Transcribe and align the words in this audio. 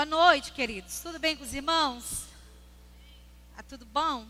Boa 0.00 0.06
noite, 0.06 0.52
queridos. 0.52 1.00
Tudo 1.00 1.18
bem 1.18 1.36
com 1.36 1.44
os 1.44 1.52
irmãos? 1.52 2.24
Tá 3.54 3.62
tudo 3.62 3.84
bom? 3.84 4.26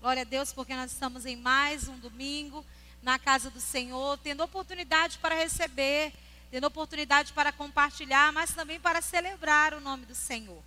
Glória 0.00 0.22
a 0.22 0.24
Deus, 0.24 0.52
porque 0.52 0.72
nós 0.72 0.92
estamos 0.92 1.26
em 1.26 1.34
mais 1.34 1.88
um 1.88 1.98
domingo 1.98 2.64
na 3.02 3.18
casa 3.18 3.50
do 3.50 3.60
Senhor, 3.60 4.16
tendo 4.18 4.44
oportunidade 4.44 5.18
para 5.18 5.34
receber, 5.34 6.12
tendo 6.48 6.68
oportunidade 6.68 7.32
para 7.32 7.50
compartilhar, 7.50 8.32
mas 8.32 8.54
também 8.54 8.78
para 8.78 9.02
celebrar 9.02 9.74
o 9.74 9.80
nome 9.80 10.06
do 10.06 10.14
Senhor. 10.14 10.62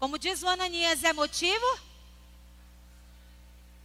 Como 0.00 0.18
diz 0.18 0.42
o 0.42 0.48
Ananias, 0.48 1.04
é 1.04 1.12
motivo? 1.12 1.78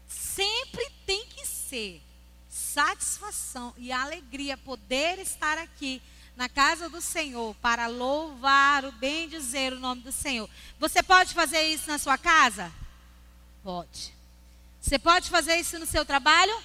Sempre 0.07 0.89
tem 1.05 1.23
que 1.27 1.45
ser 1.45 2.01
satisfação 2.49 3.75
e 3.77 3.91
alegria 3.91 4.57
poder 4.57 5.19
estar 5.19 5.59
aqui 5.59 6.01
na 6.41 6.49
casa 6.49 6.89
do 6.89 6.99
Senhor 6.99 7.53
para 7.61 7.85
louvar 7.85 8.83
o 8.83 8.91
bem 8.93 9.29
dizer 9.29 9.73
o 9.73 9.79
nome 9.79 10.01
do 10.01 10.11
Senhor. 10.11 10.49
Você 10.79 11.03
pode 11.03 11.35
fazer 11.35 11.61
isso 11.67 11.87
na 11.87 11.99
sua 11.99 12.17
casa? 12.17 12.71
Pode. 13.63 14.11
Você 14.81 14.97
pode 14.97 15.29
fazer 15.29 15.57
isso 15.57 15.77
no 15.77 15.85
seu 15.85 16.03
trabalho? 16.03 16.59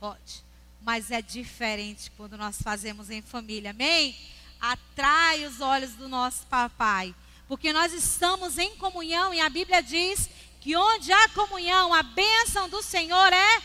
Pode. 0.00 0.42
Mas 0.80 1.10
é 1.10 1.20
diferente 1.20 2.10
quando 2.16 2.38
nós 2.38 2.56
fazemos 2.62 3.10
em 3.10 3.20
família. 3.20 3.72
Amém? 3.72 4.16
Atrai 4.58 5.44
os 5.44 5.60
olhos 5.60 5.92
do 5.92 6.08
nosso 6.08 6.46
papai. 6.46 7.14
Porque 7.46 7.74
nós 7.74 7.92
estamos 7.92 8.56
em 8.56 8.76
comunhão 8.76 9.34
e 9.34 9.40
a 9.40 9.50
Bíblia 9.50 9.82
diz 9.82 10.30
que 10.58 10.74
onde 10.74 11.12
há 11.12 11.28
comunhão, 11.28 11.92
a 11.92 12.02
bênção 12.02 12.66
do 12.66 12.82
Senhor 12.82 13.30
é 13.30 13.62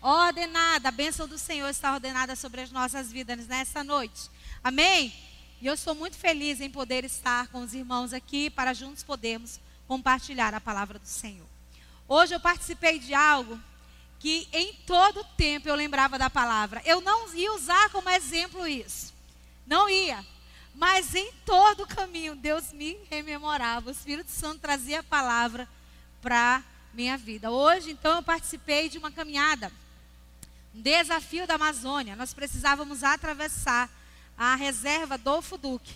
ordenada. 0.00 0.90
A 0.90 0.92
bênção 0.92 1.26
do 1.26 1.36
Senhor 1.36 1.68
está 1.68 1.92
ordenada 1.92 2.36
sobre 2.36 2.60
as 2.60 2.70
nossas 2.70 3.10
vidas 3.10 3.48
nessa 3.48 3.82
noite. 3.82 4.30
Amém? 4.62 5.12
E 5.60 5.66
eu 5.66 5.74
estou 5.74 5.94
muito 5.94 6.16
feliz 6.16 6.60
em 6.60 6.70
poder 6.70 7.04
estar 7.04 7.48
com 7.48 7.62
os 7.62 7.72
irmãos 7.72 8.12
aqui 8.12 8.50
para 8.50 8.74
juntos 8.74 9.02
podermos 9.02 9.58
compartilhar 9.88 10.54
a 10.54 10.60
palavra 10.60 10.98
do 10.98 11.06
Senhor. 11.06 11.46
Hoje 12.06 12.34
eu 12.34 12.40
participei 12.40 12.98
de 12.98 13.14
algo 13.14 13.58
que 14.18 14.48
em 14.52 14.74
todo 14.86 15.24
tempo 15.36 15.68
eu 15.68 15.74
lembrava 15.74 16.18
da 16.18 16.28
palavra. 16.28 16.82
Eu 16.84 17.00
não 17.00 17.32
ia 17.34 17.52
usar 17.54 17.88
como 17.90 18.10
exemplo 18.10 18.66
isso. 18.66 19.14
Não 19.66 19.88
ia. 19.88 20.24
Mas 20.74 21.14
em 21.14 21.32
todo 21.46 21.84
o 21.84 21.86
caminho 21.86 22.36
Deus 22.36 22.72
me 22.72 22.98
rememorava. 23.10 23.88
O 23.88 23.92
Espírito 23.92 24.30
Santo 24.30 24.60
trazia 24.60 25.00
a 25.00 25.04
palavra 25.04 25.68
para 26.20 26.62
minha 26.92 27.16
vida. 27.16 27.50
Hoje, 27.50 27.92
então, 27.92 28.16
eu 28.16 28.22
participei 28.22 28.88
de 28.88 28.98
uma 28.98 29.10
caminhada, 29.10 29.72
um 30.74 30.80
desafio 30.80 31.46
da 31.46 31.54
Amazônia. 31.54 32.16
Nós 32.16 32.34
precisávamos 32.34 33.02
atravessar 33.02 33.88
a 34.40 34.54
reserva 34.54 35.18
do 35.18 35.42
Fuduque. 35.42 35.94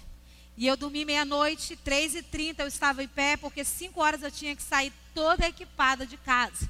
E 0.55 0.67
eu 0.67 0.77
dormi 0.77 1.03
meia-noite, 1.03 1.77
três 1.77 2.15
e 2.15 2.23
trinta 2.23 2.63
eu 2.63 2.69
estava 2.69 3.03
em 3.03 3.09
pé, 3.09 3.39
porque 3.39 3.65
cinco 3.65 4.03
horas 4.03 4.23
eu 4.23 4.31
tinha 4.31 4.55
que 4.55 4.63
sair 4.63 4.93
toda 5.15 5.49
equipada 5.49 6.07
de 6.07 6.19
casa. 6.19 6.69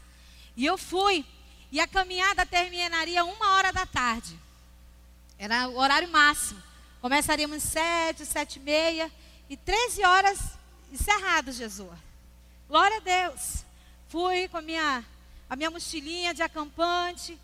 E 0.56 0.64
eu 0.64 0.78
fui. 0.78 1.27
E 1.72 1.80
a 1.80 1.89
caminhada 1.89 2.47
terminaria 2.47 3.25
uma 3.25 3.56
hora 3.56 3.72
da 3.72 3.84
tarde. 3.84 4.39
Era 5.36 5.67
o 5.67 5.77
horário 5.77 6.08
máximo. 6.08 6.62
Começaríamos 7.00 7.61
sete, 7.64 8.25
sete 8.25 8.61
e 8.61 8.62
meia. 8.62 9.11
E 9.50 9.56
treze 9.56 10.05
horas 10.05 10.39
encerrado, 10.92 11.50
Jesus. 11.50 11.98
Glória 12.69 12.98
a 12.98 13.00
Deus. 13.00 13.64
Fui 14.08 14.47
com 14.47 14.58
a 14.58 14.62
minha, 14.62 15.05
a 15.50 15.56
minha 15.56 15.72
mochilinha 15.72 16.33
de 16.33 16.41
acampante. 16.41 17.36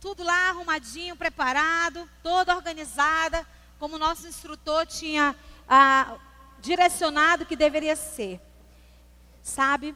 Tudo 0.00 0.24
lá 0.24 0.48
arrumadinho, 0.48 1.16
preparado, 1.16 2.08
toda 2.22 2.56
organizada 2.56 3.46
como 3.78 3.98
nosso 3.98 4.26
instrutor 4.26 4.86
tinha 4.86 5.34
ah, 5.68 6.16
direcionado 6.60 7.46
que 7.46 7.56
deveria 7.56 7.96
ser. 7.96 8.40
Sabe? 9.42 9.94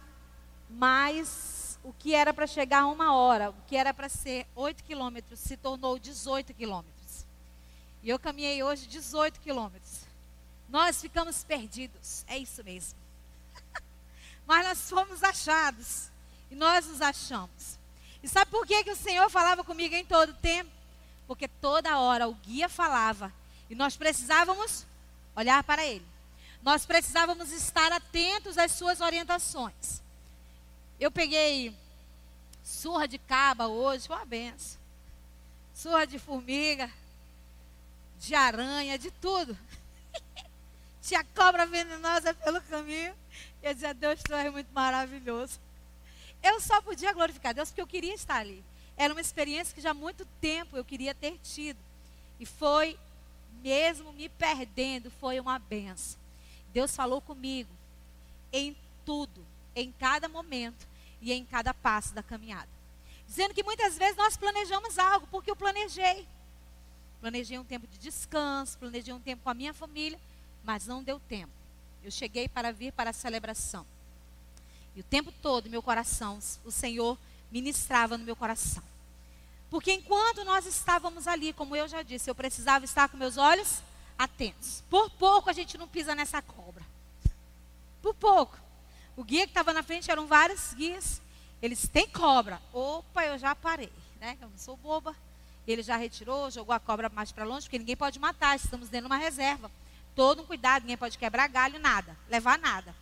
Mas 0.69 1.79
o 1.83 1.93
que 1.93 2.15
era 2.15 2.35
para 2.35 2.47
chegar 2.47 2.83
a 2.83 2.87
uma 2.87 3.15
hora, 3.15 3.51
o 3.51 3.55
que 3.67 3.77
era 3.77 3.95
para 3.95 4.09
ser 4.09 4.47
8 4.55 4.85
quilômetros, 4.85 5.41
se 5.41 5.57
tornou 5.57 5.99
18 5.99 6.53
quilômetros. 6.53 7.27
E 8.03 8.11
eu 8.11 8.19
caminhei 8.19 8.63
hoje 8.63 8.87
18 8.87 9.41
quilômetros. 9.41 10.03
Nós 10.69 11.01
ficamos 11.01 11.43
perdidos, 11.45 12.25
é 12.29 12.37
isso 12.37 12.63
mesmo. 12.63 12.99
Mas 14.47 14.67
nós 14.67 14.91
fomos 14.91 15.23
achados. 15.23 16.11
E 16.51 16.55
nós 16.55 16.87
nos 16.87 17.01
achamos. 17.01 17.79
E 18.23 18.29
sabe 18.29 18.51
por 18.51 18.67
que, 18.67 18.85
que 18.85 18.91
o 18.91 18.97
Senhor 18.97 19.29
falava 19.31 19.63
comigo 19.63 19.95
em 19.95 20.05
todo 20.05 20.33
tempo? 20.35 20.71
Porque 21.27 21.47
toda 21.47 21.99
hora 21.99 22.27
o 22.27 22.35
guia 22.35 22.69
falava 22.69 23.33
e 23.71 23.75
nós 23.75 23.97
precisávamos 23.97 24.87
olhar 25.35 25.63
para 25.63 25.85
ele. 25.87 26.07
Nós 26.63 26.85
precisávamos 26.85 27.53
estar 27.53 27.93
atentos 27.93 28.59
às 28.59 28.73
suas 28.73 29.01
orientações. 29.01 30.03
Eu 30.99 31.11
peguei 31.11 31.75
surra 32.65 33.07
de 33.07 33.19
caba 33.19 33.67
hoje, 33.67 34.07
foi 34.07 34.17
uma 34.17 34.25
benção. 34.25 34.79
Surra 35.75 36.07
de 36.07 36.19
formiga, 36.19 36.91
de 38.19 38.35
aranha, 38.35 38.99
de 38.99 39.11
tudo. 39.11 39.57
Tinha 41.01 41.23
cobra 41.23 41.65
venenosa 41.67 42.35
pelo 42.35 42.61
caminho. 42.63 43.15
E 43.63 43.67
eu 43.67 43.75
dizia, 43.75 43.95
Deus, 43.95 44.21
tu 44.23 44.35
és 44.35 44.53
muito 44.53 44.73
maravilhoso. 44.73 45.61
Eu 46.43 46.61
só 46.61 46.81
podia 46.83 47.13
glorificar 47.13 47.55
Deus 47.55 47.71
porque 47.71 47.81
eu 47.81 47.87
queria 47.87 48.15
estar 48.15 48.37
ali. 48.37 48.63
Era 48.97 49.15
uma 49.15 49.21
experiência 49.21 49.75
que 49.75 49.81
já 49.81 49.91
há 49.91 49.95
muito 49.95 50.27
tempo 50.41 50.77
eu 50.77 50.85
queria 50.85 51.15
ter 51.15 51.39
tido. 51.39 51.79
E 52.39 52.45
foi 52.47 52.99
mesmo 53.63 54.13
me 54.13 54.29
perdendo, 54.29 55.11
foi 55.11 55.39
uma 55.41 55.59
benção. 55.59 56.19
Deus 56.73 56.95
falou 56.95 57.21
comigo 57.21 57.71
em 58.53 58.77
tudo, 59.05 59.45
em 59.75 59.93
cada 59.93 60.29
momento 60.29 60.87
e 61.21 61.33
em 61.33 61.45
cada 61.45 61.73
passo 61.73 62.15
da 62.15 62.23
caminhada. 62.23 62.69
Dizendo 63.27 63.55
que 63.55 63.63
muitas 63.63 63.99
vezes 63.99 64.17
nós 64.17 64.37
planejamos 64.37 64.99
algo, 64.99 65.27
porque 65.31 65.51
eu 65.51 65.57
planejei. 65.57 66.27
Planejei 67.21 67.59
um 67.59 67.65
tempo 67.65 67.87
de 67.87 67.99
descanso, 67.99 68.79
planejei 68.79 69.13
um 69.13 69.21
tempo 69.21 69.43
com 69.43 69.51
a 69.51 69.55
minha 69.55 69.75
família, 69.75 70.19
mas 70.65 70.87
não 70.87 71.03
deu 71.03 71.21
tempo. 71.21 71.53
Eu 72.03 72.11
cheguei 72.11 72.49
para 72.49 72.73
vir 72.73 72.93
para 72.93 73.11
a 73.11 73.13
celebração. 73.13 73.85
E 74.95 75.01
o 75.01 75.05
tempo 75.05 75.33
todo, 75.43 75.69
meu 75.69 75.83
coração, 75.83 76.39
o 76.65 76.71
Senhor 76.71 77.19
ministrava 77.51 78.17
no 78.17 78.25
meu 78.25 78.37
coração. 78.37 78.83
Porque 79.71 79.93
enquanto 79.93 80.45
nós 80.45 80.67
estávamos 80.67 81.29
ali, 81.29 81.53
como 81.53 81.77
eu 81.77 81.87
já 81.87 82.03
disse, 82.03 82.31
eu 82.31 82.35
precisava 82.35 82.85
estar 82.85 83.09
com 83.09 83.17
meus 83.17 83.37
olhos 83.37 83.83
atentos. 84.19 84.83
Por 84.89 85.11
pouco 85.11 85.51
a 85.51 85.53
gente 85.53 85.77
não 85.77 85.87
pisa 85.87 86.15
nessa 86.15 86.41
cobra. 86.41 86.83
Por 88.03 88.15
pouco. 88.15 88.59
O 89.17 89.25
guia 89.25 89.45
que 89.45 89.51
estava 89.51 89.73
na 89.73 89.83
frente 89.83 90.11
eram 90.11 90.27
vários 90.27 90.73
guias. 90.73 91.21
Eles 91.61 91.89
têm 91.89 92.09
cobra. 92.09 92.61
Opa, 92.73 93.25
eu 93.25 93.39
já 93.39 93.55
parei, 93.55 93.93
né? 94.21 94.39
Eu 94.41 94.49
não 94.49 94.59
sou 94.59 94.77
boba. 94.77 95.15
Ele 95.67 95.83
já 95.83 95.97
retirou, 95.97 96.51
jogou 96.51 96.75
a 96.75 96.81
cobra 96.81 97.11
mais 97.11 97.31
para 97.31 97.45
longe, 97.45 97.67
porque 97.67 97.79
ninguém 97.79 97.97
pode 97.97 98.19
matar. 98.19 98.57
Estamos 98.57 98.89
dentro 98.89 99.09
de 99.09 99.13
uma 99.13 99.19
reserva. 99.19 99.71
Todo 100.15 100.43
um 100.43 100.47
cuidado, 100.47 100.83
ninguém 100.83 100.97
pode 100.97 101.19
quebrar 101.19 101.47
galho, 101.49 101.79
nada. 101.79 102.17
Levar 102.29 102.59
nada. 102.59 102.95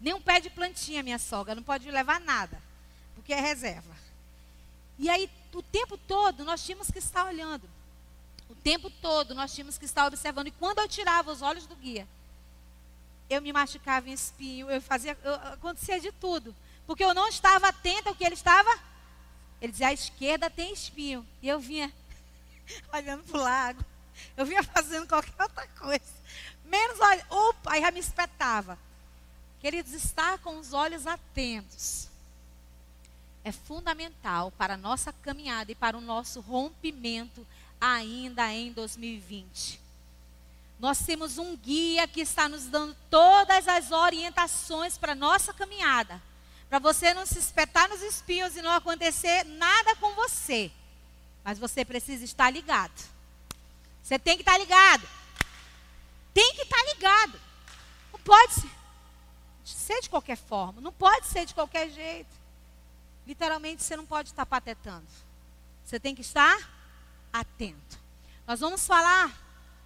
Nem 0.00 0.14
um 0.14 0.20
pé 0.20 0.40
de 0.40 0.50
plantinha, 0.50 1.02
minha 1.02 1.18
sogra, 1.18 1.54
não 1.54 1.62
pode 1.62 1.88
levar 1.90 2.18
nada. 2.20 2.60
Porque 3.14 3.32
é 3.32 3.40
reserva. 3.40 3.94
E 4.98 5.08
aí, 5.08 5.30
o 5.58 5.62
tempo 5.62 5.98
todo, 5.98 6.44
nós 6.44 6.64
tínhamos 6.64 6.90
que 6.90 6.98
estar 6.98 7.26
olhando. 7.26 7.68
O 8.48 8.54
tempo 8.54 8.90
todo, 8.90 9.34
nós 9.34 9.52
tínhamos 9.52 9.78
que 9.78 9.84
estar 9.84 10.06
observando. 10.06 10.48
E 10.48 10.52
quando 10.52 10.78
eu 10.78 10.88
tirava 10.88 11.30
os 11.30 11.42
olhos 11.42 11.66
do 11.66 11.76
guia, 11.76 12.06
eu 13.28 13.40
me 13.40 13.52
machucava 13.52 14.08
em 14.08 14.12
espinho, 14.12 14.70
eu 14.70 14.80
fazia, 14.80 15.16
eu, 15.22 15.34
acontecia 15.34 16.00
de 16.00 16.12
tudo. 16.12 16.54
Porque 16.86 17.04
eu 17.04 17.14
não 17.14 17.28
estava 17.28 17.68
atenta 17.68 18.08
ao 18.08 18.14
que 18.14 18.24
ele 18.24 18.34
estava. 18.34 18.70
Ele 19.60 19.72
dizia, 19.72 19.88
a 19.88 19.92
esquerda 19.92 20.50
tem 20.50 20.72
espinho. 20.72 21.26
E 21.40 21.48
eu 21.48 21.60
vinha 21.60 21.92
olhando 22.92 23.24
para 23.24 23.38
o 23.38 23.42
lago. 23.42 23.84
Eu 24.36 24.44
vinha 24.44 24.62
fazendo 24.62 25.06
qualquer 25.06 25.42
outra 25.42 25.66
coisa. 25.68 26.20
Menos 26.64 27.00
olha, 27.00 27.26
opa, 27.30 27.72
aí 27.72 27.80
já 27.80 27.90
me 27.90 28.00
espetava. 28.00 28.78
Queridos, 29.60 29.92
estar 29.92 30.38
com 30.38 30.58
os 30.58 30.72
olhos 30.72 31.06
atentos 31.06 32.09
é 33.44 33.52
fundamental 33.52 34.50
para 34.52 34.74
a 34.74 34.76
nossa 34.76 35.12
caminhada 35.12 35.72
e 35.72 35.74
para 35.74 35.96
o 35.96 36.00
nosso 36.00 36.40
rompimento 36.40 37.46
ainda 37.80 38.52
em 38.52 38.72
2020. 38.72 39.80
Nós 40.78 40.98
temos 40.98 41.38
um 41.38 41.56
guia 41.56 42.08
que 42.08 42.20
está 42.20 42.48
nos 42.48 42.64
dando 42.64 42.96
todas 43.10 43.68
as 43.68 43.90
orientações 43.90 44.96
para 44.96 45.12
a 45.12 45.16
nossa 45.16 45.52
caminhada. 45.52 46.20
Para 46.68 46.78
você 46.78 47.12
não 47.12 47.26
se 47.26 47.38
espetar 47.38 47.88
nos 47.88 48.00
espinhos 48.00 48.56
e 48.56 48.62
não 48.62 48.70
acontecer 48.70 49.44
nada 49.44 49.96
com 49.96 50.14
você. 50.14 50.70
Mas 51.44 51.58
você 51.58 51.84
precisa 51.84 52.24
estar 52.24 52.50
ligado. 52.50 52.98
Você 54.02 54.18
tem 54.18 54.36
que 54.36 54.42
estar 54.42 54.56
ligado. 54.56 55.06
Tem 56.32 56.54
que 56.54 56.62
estar 56.62 56.82
ligado. 56.94 57.40
Não 58.12 58.20
pode 58.20 58.54
ser 59.64 60.00
de 60.00 60.08
qualquer 60.08 60.36
forma. 60.36 60.80
Não 60.80 60.92
pode 60.92 61.26
ser 61.26 61.44
de 61.44 61.52
qualquer 61.52 61.90
jeito. 61.90 62.39
Literalmente, 63.30 63.84
você 63.84 63.94
não 63.94 64.04
pode 64.04 64.30
estar 64.30 64.44
patetando. 64.44 65.06
Você 65.84 66.00
tem 66.00 66.16
que 66.16 66.20
estar 66.20 66.68
atento. 67.32 67.96
Nós 68.44 68.58
vamos 68.58 68.84
falar 68.84 69.32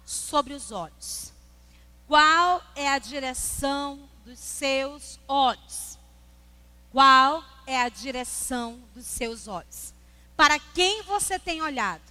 sobre 0.03 0.55
os 0.55 0.71
olhos. 0.71 1.31
Qual 2.07 2.59
é 2.75 2.89
a 2.89 2.97
direção 2.97 4.09
dos 4.25 4.39
seus 4.39 5.19
olhos? 5.27 5.99
Qual 6.91 7.43
é 7.67 7.79
a 7.79 7.87
direção 7.87 8.81
dos 8.95 9.05
seus 9.05 9.47
olhos? 9.47 9.93
Para 10.35 10.57
quem 10.57 11.03
você 11.03 11.37
tem 11.37 11.61
olhado? 11.61 12.01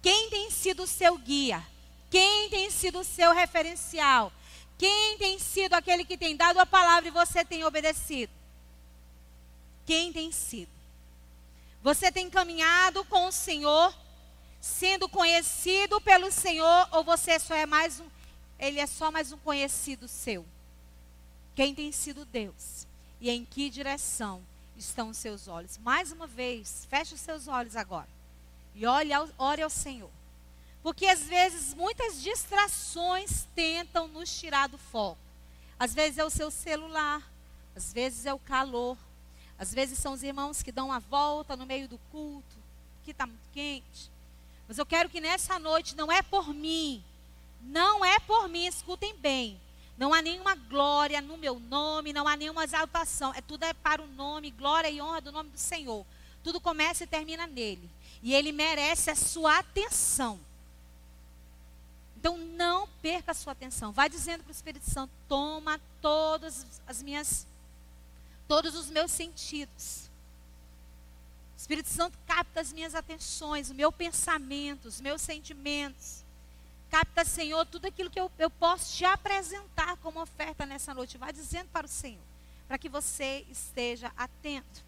Quem 0.00 0.30
tem 0.30 0.52
sido 0.52 0.84
o 0.84 0.86
seu 0.86 1.18
guia? 1.18 1.66
Quem 2.08 2.48
tem 2.48 2.70
sido 2.70 3.00
o 3.00 3.04
seu 3.04 3.34
referencial? 3.34 4.32
Quem 4.78 5.18
tem 5.18 5.36
sido 5.36 5.74
aquele 5.74 6.04
que 6.04 6.16
tem 6.16 6.36
dado 6.36 6.60
a 6.60 6.64
palavra 6.64 7.08
e 7.08 7.10
você 7.10 7.44
tem 7.44 7.64
obedecido? 7.64 8.39
Quem 9.90 10.12
tem 10.12 10.30
sido? 10.30 10.70
Você 11.82 12.12
tem 12.12 12.30
caminhado 12.30 13.04
com 13.06 13.26
o 13.26 13.32
Senhor, 13.32 13.92
sendo 14.60 15.08
conhecido 15.08 16.00
pelo 16.00 16.30
Senhor, 16.30 16.88
ou 16.92 17.02
você 17.02 17.40
só 17.40 17.56
é 17.56 17.66
mais 17.66 17.98
um, 17.98 18.06
ele 18.56 18.78
é 18.78 18.86
só 18.86 19.10
mais 19.10 19.32
um 19.32 19.38
conhecido 19.38 20.06
seu? 20.06 20.46
Quem 21.56 21.74
tem 21.74 21.90
sido 21.90 22.24
Deus? 22.24 22.86
E 23.20 23.30
em 23.30 23.44
que 23.44 23.68
direção 23.68 24.40
estão 24.76 25.08
os 25.08 25.16
seus 25.16 25.48
olhos? 25.48 25.76
Mais 25.78 26.12
uma 26.12 26.28
vez, 26.28 26.86
feche 26.88 27.16
os 27.16 27.20
seus 27.20 27.48
olhos 27.48 27.74
agora. 27.74 28.08
E 28.76 28.86
olhe 28.86 29.12
ao, 29.12 29.28
ore 29.36 29.62
ao 29.62 29.70
Senhor. 29.70 30.12
Porque 30.84 31.06
às 31.06 31.24
vezes 31.24 31.74
muitas 31.74 32.22
distrações 32.22 33.48
tentam 33.56 34.06
nos 34.06 34.38
tirar 34.38 34.68
do 34.68 34.78
foco. 34.78 35.18
Às 35.76 35.92
vezes 35.92 36.18
é 36.18 36.24
o 36.24 36.30
seu 36.30 36.48
celular, 36.48 37.28
às 37.74 37.92
vezes 37.92 38.24
é 38.24 38.32
o 38.32 38.38
calor, 38.38 38.96
às 39.60 39.74
vezes 39.74 39.98
são 39.98 40.14
os 40.14 40.22
irmãos 40.22 40.62
que 40.62 40.72
dão 40.72 40.86
uma 40.86 40.98
volta 40.98 41.54
no 41.54 41.66
meio 41.66 41.86
do 41.86 41.98
culto, 42.10 42.56
que 43.04 43.10
está 43.10 43.26
muito 43.26 43.46
quente. 43.52 44.10
Mas 44.66 44.78
eu 44.78 44.86
quero 44.86 45.10
que 45.10 45.20
nessa 45.20 45.58
noite 45.58 45.94
não 45.94 46.10
é 46.10 46.22
por 46.22 46.54
mim, 46.54 47.04
não 47.60 48.02
é 48.02 48.18
por 48.20 48.48
mim, 48.48 48.66
escutem 48.66 49.14
bem. 49.16 49.60
Não 49.98 50.14
há 50.14 50.22
nenhuma 50.22 50.54
glória 50.54 51.20
no 51.20 51.36
meu 51.36 51.60
nome, 51.60 52.10
não 52.10 52.26
há 52.26 52.34
nenhuma 52.34 52.64
exaltação. 52.64 53.34
É 53.34 53.42
tudo 53.42 53.64
é 53.64 53.74
para 53.74 54.00
o 54.00 54.06
nome, 54.06 54.50
glória 54.50 54.88
e 54.88 54.98
honra 55.02 55.20
do 55.20 55.30
nome 55.30 55.50
do 55.50 55.58
Senhor. 55.58 56.06
Tudo 56.42 56.58
começa 56.58 57.04
e 57.04 57.06
termina 57.06 57.46
nele. 57.46 57.90
E 58.22 58.32
ele 58.32 58.52
merece 58.52 59.10
a 59.10 59.14
sua 59.14 59.58
atenção. 59.58 60.40
Então 62.16 62.38
não 62.38 62.88
perca 63.02 63.32
a 63.32 63.34
sua 63.34 63.52
atenção. 63.52 63.92
Vai 63.92 64.08
dizendo 64.08 64.42
para 64.42 64.50
o 64.50 64.54
Espírito 64.54 64.90
Santo: 64.90 65.12
toma 65.28 65.78
todas 66.00 66.66
as 66.86 67.02
minhas, 67.02 67.46
todos 68.50 68.74
os 68.74 68.90
meus 68.90 69.12
sentidos. 69.12 70.10
O 71.54 71.56
Espírito 71.56 71.88
Santo 71.88 72.18
capta 72.26 72.60
as 72.60 72.72
minhas 72.72 72.96
atenções, 72.96 73.70
o 73.70 73.74
meu 73.76 73.92
pensamento, 73.92 74.88
os 74.88 75.00
meus 75.00 75.22
sentimentos. 75.22 76.24
Capta, 76.90 77.24
Senhor, 77.24 77.64
tudo 77.66 77.86
aquilo 77.86 78.10
que 78.10 78.18
eu, 78.18 78.28
eu 78.40 78.50
posso 78.50 78.96
te 78.96 79.04
apresentar 79.04 79.96
como 79.98 80.20
oferta 80.20 80.66
nessa 80.66 80.92
noite. 80.92 81.16
Vai 81.16 81.32
dizendo 81.32 81.68
para 81.68 81.86
o 81.86 81.88
Senhor, 81.88 82.24
para 82.66 82.76
que 82.76 82.88
você 82.88 83.46
esteja 83.48 84.10
atento. 84.16 84.82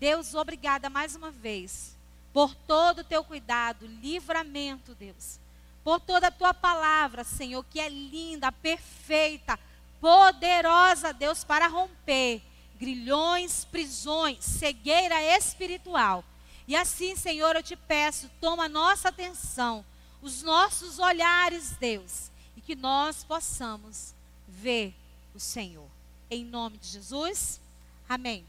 Deus, 0.00 0.34
obrigada 0.34 0.90
mais 0.90 1.14
uma 1.14 1.30
vez 1.30 1.96
por 2.32 2.52
todo 2.52 3.02
o 3.02 3.04
teu 3.04 3.22
cuidado, 3.22 3.86
livramento, 3.86 4.92
Deus 4.92 5.38
por 5.84 6.00
toda 6.00 6.28
a 6.28 6.32
tua 6.32 6.54
palavra, 6.54 7.22
Senhor, 7.24 7.62
que 7.66 7.78
é 7.78 7.90
linda, 7.90 8.50
perfeita, 8.50 9.60
poderosa, 10.00 11.12
Deus, 11.12 11.44
para 11.44 11.68
romper 11.68 12.42
grilhões, 12.84 13.64
prisões, 13.64 14.44
cegueira 14.44 15.22
espiritual. 15.38 16.22
E 16.68 16.76
assim, 16.76 17.16
Senhor, 17.16 17.56
eu 17.56 17.62
te 17.62 17.74
peço, 17.74 18.30
toma 18.42 18.68
nossa 18.68 19.08
atenção, 19.08 19.82
os 20.20 20.42
nossos 20.42 20.98
olhares, 20.98 21.70
Deus, 21.78 22.30
e 22.54 22.60
que 22.60 22.76
nós 22.76 23.24
possamos 23.24 24.14
ver 24.46 24.94
o 25.34 25.40
Senhor. 25.40 25.88
Em 26.30 26.44
nome 26.44 26.76
de 26.76 26.88
Jesus. 26.88 27.58
Amém. 28.06 28.44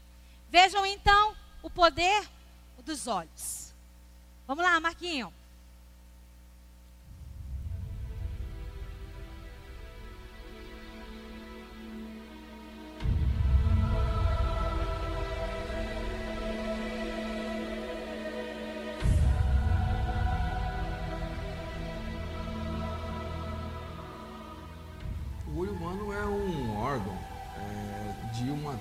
Vejam 0.50 0.84
então 0.84 1.34
o 1.62 1.70
poder 1.70 2.28
dos 2.84 3.06
olhos. 3.06 3.72
Vamos 4.46 4.62
lá, 4.62 4.78
Marquinho. 4.78 5.32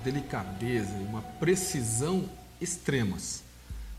Delicadeza 0.06 0.96
e 1.00 1.04
uma 1.04 1.22
precisão 1.22 2.30
extremas. 2.62 3.44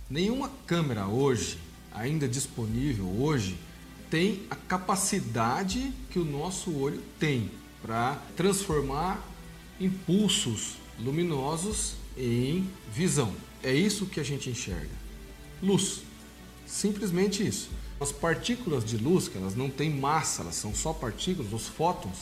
Nenhuma 0.09 0.49
câmera 0.65 1.09
hoje, 1.09 1.59
ainda 1.93 2.29
disponível 2.29 3.07
hoje, 3.21 3.59
tem 4.09 4.47
a 4.49 4.55
capacidade 4.55 5.93
que 6.11 6.21
o 6.21 6.25
nosso 6.25 6.73
olho 6.73 7.03
tem 7.19 7.51
para 7.83 8.23
transformar 8.37 9.21
impulsos 9.81 10.77
luminosos 10.99 11.95
em 12.17 12.71
visão. 12.95 13.35
É 13.63 13.75
isso 13.75 14.07
que 14.07 14.21
a 14.21 14.25
gente 14.25 14.49
enxerga. 14.49 14.95
Luz. 15.61 16.03
Simplesmente 16.67 17.47
isso. 17.47 17.69
As 18.01 18.13
partículas 18.13 18.85
de 18.85 18.97
luz, 18.97 19.29
que 19.29 19.39
elas 19.39 19.57
não 19.57 19.71
têm 19.71 19.91
massa, 19.91 20.43
elas 20.43 20.55
são 20.55 20.75
só 20.75 20.93
partículas, 20.93 21.53
os 21.53 21.67
fótons, 21.67 22.19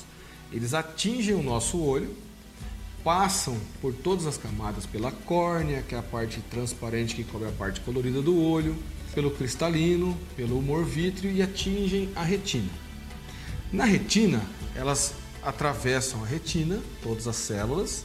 eles 0.52 0.72
atingem 0.72 1.34
o 1.34 1.42
nosso 1.42 1.78
olho 1.78 2.14
passam 3.04 3.60
por 3.82 3.92
todas 3.92 4.26
as 4.26 4.38
camadas 4.38 4.86
pela 4.86 5.12
córnea, 5.12 5.84
que 5.86 5.94
é 5.94 5.98
a 5.98 6.02
parte 6.02 6.40
transparente 6.50 7.14
que 7.14 7.22
cobre 7.22 7.48
a 7.48 7.52
parte 7.52 7.80
colorida 7.82 8.22
do 8.22 8.40
olho, 8.42 8.74
pelo 9.14 9.30
cristalino, 9.30 10.18
pelo 10.34 10.58
humor 10.58 10.84
vítreo 10.84 11.30
e 11.30 11.42
atingem 11.42 12.08
a 12.16 12.22
retina. 12.24 12.70
Na 13.70 13.84
retina, 13.84 14.42
elas 14.74 15.14
atravessam 15.42 16.24
a 16.24 16.26
retina, 16.26 16.80
todas 17.02 17.28
as 17.28 17.36
células, 17.36 18.04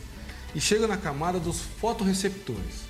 e 0.54 0.60
chegam 0.60 0.88
na 0.88 0.98
camada 0.98 1.40
dos 1.40 1.62
fotorreceptores. 1.80 2.90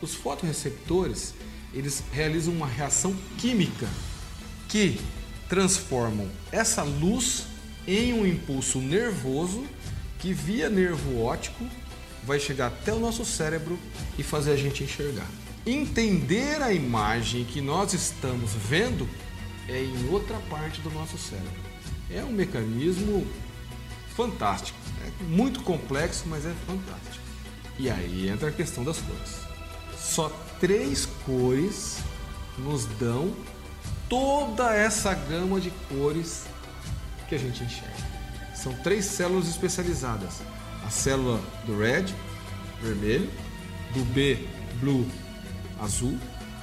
Os 0.00 0.14
fotorreceptores, 0.14 1.34
eles 1.74 2.04
realizam 2.12 2.54
uma 2.54 2.66
reação 2.66 3.14
química 3.38 3.88
que 4.68 5.00
transformam 5.48 6.30
essa 6.50 6.82
luz 6.82 7.46
em 7.86 8.12
um 8.12 8.26
impulso 8.26 8.78
nervoso 8.78 9.64
que 10.22 10.32
via 10.32 10.70
nervo 10.70 11.20
óptico 11.20 11.66
vai 12.22 12.38
chegar 12.38 12.68
até 12.68 12.92
o 12.92 13.00
nosso 13.00 13.24
cérebro 13.24 13.76
e 14.16 14.22
fazer 14.22 14.52
a 14.52 14.56
gente 14.56 14.84
enxergar. 14.84 15.26
Entender 15.66 16.62
a 16.62 16.72
imagem 16.72 17.44
que 17.44 17.60
nós 17.60 17.92
estamos 17.92 18.52
vendo 18.54 19.08
é 19.68 19.82
em 19.82 20.08
outra 20.10 20.38
parte 20.48 20.80
do 20.80 20.90
nosso 20.90 21.18
cérebro. 21.18 21.50
É 22.08 22.22
um 22.22 22.30
mecanismo 22.30 23.26
fantástico, 24.14 24.78
é 25.04 25.24
muito 25.24 25.60
complexo, 25.62 26.22
mas 26.26 26.46
é 26.46 26.54
fantástico. 26.68 27.24
E 27.76 27.90
aí 27.90 28.28
entra 28.28 28.50
a 28.50 28.52
questão 28.52 28.84
das 28.84 28.98
cores. 28.98 29.40
Só 29.98 30.28
três 30.60 31.04
cores 31.26 31.98
nos 32.58 32.84
dão 32.84 33.34
toda 34.08 34.72
essa 34.72 35.12
gama 35.14 35.60
de 35.60 35.72
cores 35.88 36.44
que 37.28 37.34
a 37.34 37.38
gente 37.38 37.64
enxerga 37.64 38.11
são 38.62 38.72
três 38.74 39.04
células 39.04 39.48
especializadas: 39.48 40.40
a 40.86 40.90
célula 40.90 41.40
do 41.66 41.76
red, 41.78 42.06
vermelho, 42.80 43.28
do 43.92 44.04
B, 44.12 44.46
blue, 44.80 45.06
azul 45.80 46.16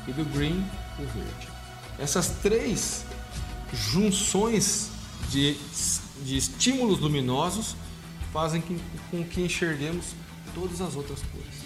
e 0.08 0.14
do 0.14 0.24
green, 0.26 0.66
o 0.98 1.04
verde. 1.04 1.50
Essas 1.98 2.30
três 2.42 3.06
junções 3.74 4.90
de, 5.30 5.58
de 6.24 6.38
estímulos 6.38 7.00
luminosos 7.00 7.76
fazem 8.32 8.64
com 9.12 9.24
que 9.26 9.42
enxerguemos 9.42 10.16
todas 10.56 10.82
as 10.82 10.96
outras 10.96 11.20
cores. 11.22 11.60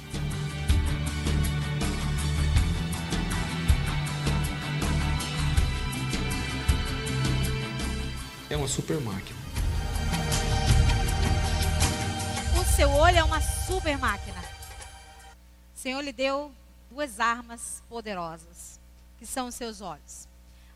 É 8.50 8.58
uma 8.58 8.68
super 8.68 9.00
máquina. 9.02 9.43
Seu 12.84 12.92
olho 12.92 13.18
é 13.18 13.24
uma 13.24 13.40
super 13.40 13.98
máquina. 13.98 14.44
O 15.74 15.80
Senhor 15.80 16.02
lhe 16.02 16.12
deu 16.12 16.52
duas 16.92 17.18
armas 17.18 17.82
poderosas, 17.88 18.78
que 19.18 19.26
são 19.26 19.48
os 19.48 19.56
seus 19.56 19.80
olhos. 19.80 20.28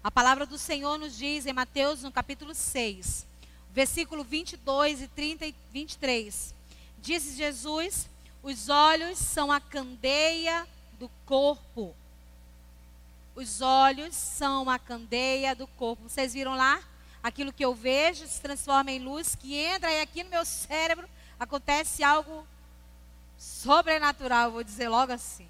A 0.02 0.10
palavra 0.10 0.46
do 0.46 0.58
Senhor 0.58 0.98
nos 0.98 1.18
diz 1.18 1.46
em 1.46 1.52
Mateus, 1.52 2.04
no 2.04 2.10
capítulo 2.10 2.56
6, 2.56 3.28
versículo 3.74 4.24
22 4.24 5.02
e 5.02 5.08
30 5.10 5.48
e 5.48 5.56
23. 5.74 6.54
Disse 7.02 7.36
Jesus: 7.36 8.08
Os 8.42 8.70
olhos 8.70 9.18
são 9.18 9.52
a 9.52 9.60
candeia 9.60 10.66
do 10.98 11.12
corpo. 11.26 11.94
Os 13.36 13.60
olhos 13.60 14.16
são 14.16 14.70
a 14.70 14.80
candeia 14.80 15.54
do 15.54 15.68
corpo. 15.68 16.08
Vocês 16.08 16.34
viram 16.34 16.56
lá? 16.56 16.82
aquilo 17.22 17.52
que 17.52 17.66
eu 17.66 17.76
vejo 17.76 18.26
se 18.26 18.40
transforma 18.40 18.92
em 18.92 19.00
luz, 19.00 19.36
que 19.36 19.54
entra 19.54 20.02
aqui 20.02 20.24
no 20.24 20.30
meu 20.30 20.46
cérebro 20.46 21.06
acontece 21.40 22.04
algo 22.04 22.48
sobrenatural, 23.38 24.52
vou 24.52 24.64
dizer 24.64 24.90
logo 24.90 25.12
assim. 25.12 25.48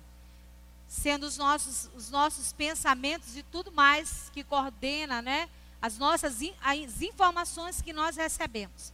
Sendo 0.88 1.26
os 1.26 1.38
nossos, 1.38 1.90
os 1.96 2.10
nossos 2.10 2.54
pensamentos 2.54 3.36
e 3.36 3.44
tudo 3.44 3.72
mais 3.72 4.30
que 4.34 4.44
coordena, 4.44 5.22
né? 5.22 5.50
As 5.82 5.98
nossas 5.98 6.38
as 6.62 7.02
informações 7.02 7.82
que 7.82 7.94
nós 7.94 8.16
recebemos. 8.16 8.94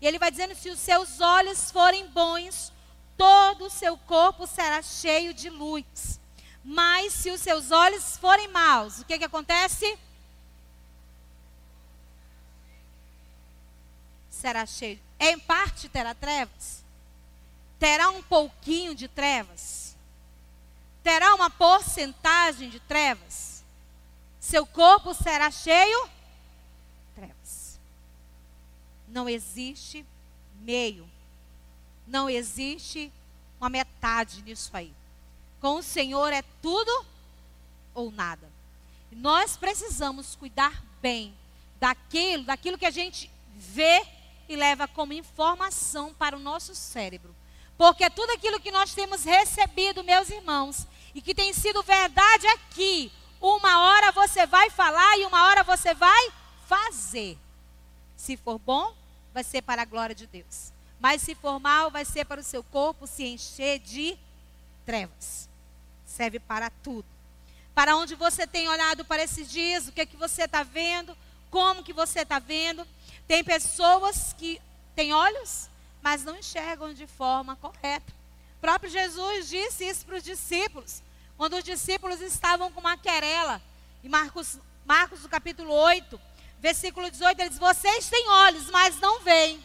E 0.00 0.06
ele 0.06 0.18
vai 0.18 0.30
dizendo: 0.30 0.54
se 0.54 0.70
os 0.70 0.78
seus 0.78 1.20
olhos 1.20 1.70
forem 1.70 2.06
bons, 2.08 2.72
todo 3.16 3.66
o 3.66 3.70
seu 3.70 3.96
corpo 3.96 4.46
será 4.46 4.82
cheio 4.82 5.34
de 5.34 5.50
luz. 5.50 6.20
Mas 6.64 7.12
se 7.12 7.30
os 7.30 7.40
seus 7.40 7.70
olhos 7.70 8.16
forem 8.16 8.48
maus, 8.48 9.00
o 9.00 9.04
que, 9.04 9.18
que 9.18 9.24
acontece? 9.24 9.98
Será 14.44 14.66
cheio. 14.66 15.00
Em 15.18 15.38
parte 15.38 15.88
terá 15.88 16.14
trevas. 16.14 16.84
Terá 17.78 18.10
um 18.10 18.22
pouquinho 18.22 18.94
de 18.94 19.08
trevas. 19.08 19.96
Terá 21.02 21.34
uma 21.34 21.48
porcentagem 21.48 22.68
de 22.68 22.78
trevas. 22.78 23.64
Seu 24.38 24.66
corpo 24.66 25.14
será 25.14 25.50
cheio 25.50 26.04
de 26.04 27.14
trevas. 27.14 27.80
Não 29.08 29.26
existe 29.30 30.04
meio. 30.60 31.10
Não 32.06 32.28
existe 32.28 33.10
uma 33.58 33.70
metade 33.70 34.42
nisso 34.42 34.76
aí. 34.76 34.92
Com 35.58 35.76
o 35.76 35.82
Senhor 35.82 36.30
é 36.34 36.42
tudo 36.60 37.06
ou 37.94 38.10
nada. 38.10 38.46
Nós 39.10 39.56
precisamos 39.56 40.36
cuidar 40.36 40.84
bem 41.00 41.34
daquilo, 41.80 42.44
daquilo 42.44 42.76
que 42.76 42.84
a 42.84 42.90
gente 42.90 43.30
vê 43.56 44.06
e 44.48 44.56
leva 44.56 44.86
como 44.86 45.12
informação 45.12 46.12
para 46.14 46.36
o 46.36 46.40
nosso 46.40 46.74
cérebro. 46.74 47.34
Porque 47.76 48.08
tudo 48.10 48.30
aquilo 48.30 48.60
que 48.60 48.70
nós 48.70 48.94
temos 48.94 49.24
recebido, 49.24 50.04
meus 50.04 50.30
irmãos, 50.30 50.86
e 51.14 51.20
que 51.20 51.34
tem 51.34 51.52
sido 51.52 51.82
verdade 51.82 52.46
aqui, 52.48 53.10
uma 53.40 53.86
hora 53.86 54.12
você 54.12 54.46
vai 54.46 54.70
falar 54.70 55.18
e 55.18 55.26
uma 55.26 55.44
hora 55.46 55.62
você 55.62 55.92
vai 55.94 56.32
fazer. 56.66 57.38
Se 58.16 58.36
for 58.36 58.58
bom, 58.58 58.94
vai 59.32 59.42
ser 59.42 59.62
para 59.62 59.82
a 59.82 59.84
glória 59.86 60.14
de 60.14 60.26
Deus. 60.26 60.72
Mas 61.00 61.22
se 61.22 61.34
for 61.34 61.58
mal, 61.58 61.90
vai 61.90 62.04
ser 62.04 62.24
para 62.24 62.40
o 62.40 62.44
seu 62.44 62.62
corpo 62.62 63.06
se 63.06 63.24
encher 63.24 63.78
de 63.80 64.16
trevas 64.86 65.48
serve 66.14 66.38
para 66.38 66.70
tudo. 66.70 67.06
Para 67.74 67.96
onde 67.96 68.14
você 68.14 68.46
tem 68.46 68.68
olhado 68.68 69.04
para 69.04 69.22
esses 69.22 69.50
dias, 69.50 69.88
o 69.88 69.92
que 69.92 70.02
é 70.02 70.06
que 70.06 70.16
você 70.16 70.44
está 70.44 70.62
vendo, 70.62 71.16
como 71.50 71.82
que 71.82 71.92
você 71.92 72.20
está 72.20 72.38
vendo. 72.38 72.86
Tem 73.26 73.42
pessoas 73.42 74.32
que 74.34 74.60
têm 74.94 75.12
olhos, 75.12 75.68
mas 76.02 76.24
não 76.24 76.36
enxergam 76.36 76.92
de 76.92 77.06
forma 77.06 77.56
correta. 77.56 78.12
O 78.58 78.60
próprio 78.60 78.90
Jesus 78.90 79.48
disse 79.48 79.84
isso 79.84 80.04
para 80.04 80.16
os 80.16 80.22
discípulos, 80.22 81.02
quando 81.36 81.54
os 81.56 81.64
discípulos 81.64 82.20
estavam 82.20 82.70
com 82.70 82.80
uma 82.80 82.96
querela. 82.96 83.60
Em 84.02 84.08
Marcos, 84.08 84.58
Marcos, 84.84 85.22
no 85.22 85.28
capítulo 85.28 85.72
8, 85.72 86.20
versículo 86.60 87.10
18, 87.10 87.40
ele 87.40 87.48
diz: 87.48 87.58
Vocês 87.58 88.08
têm 88.08 88.28
olhos, 88.28 88.70
mas 88.70 89.00
não 89.00 89.20
veem. 89.20 89.64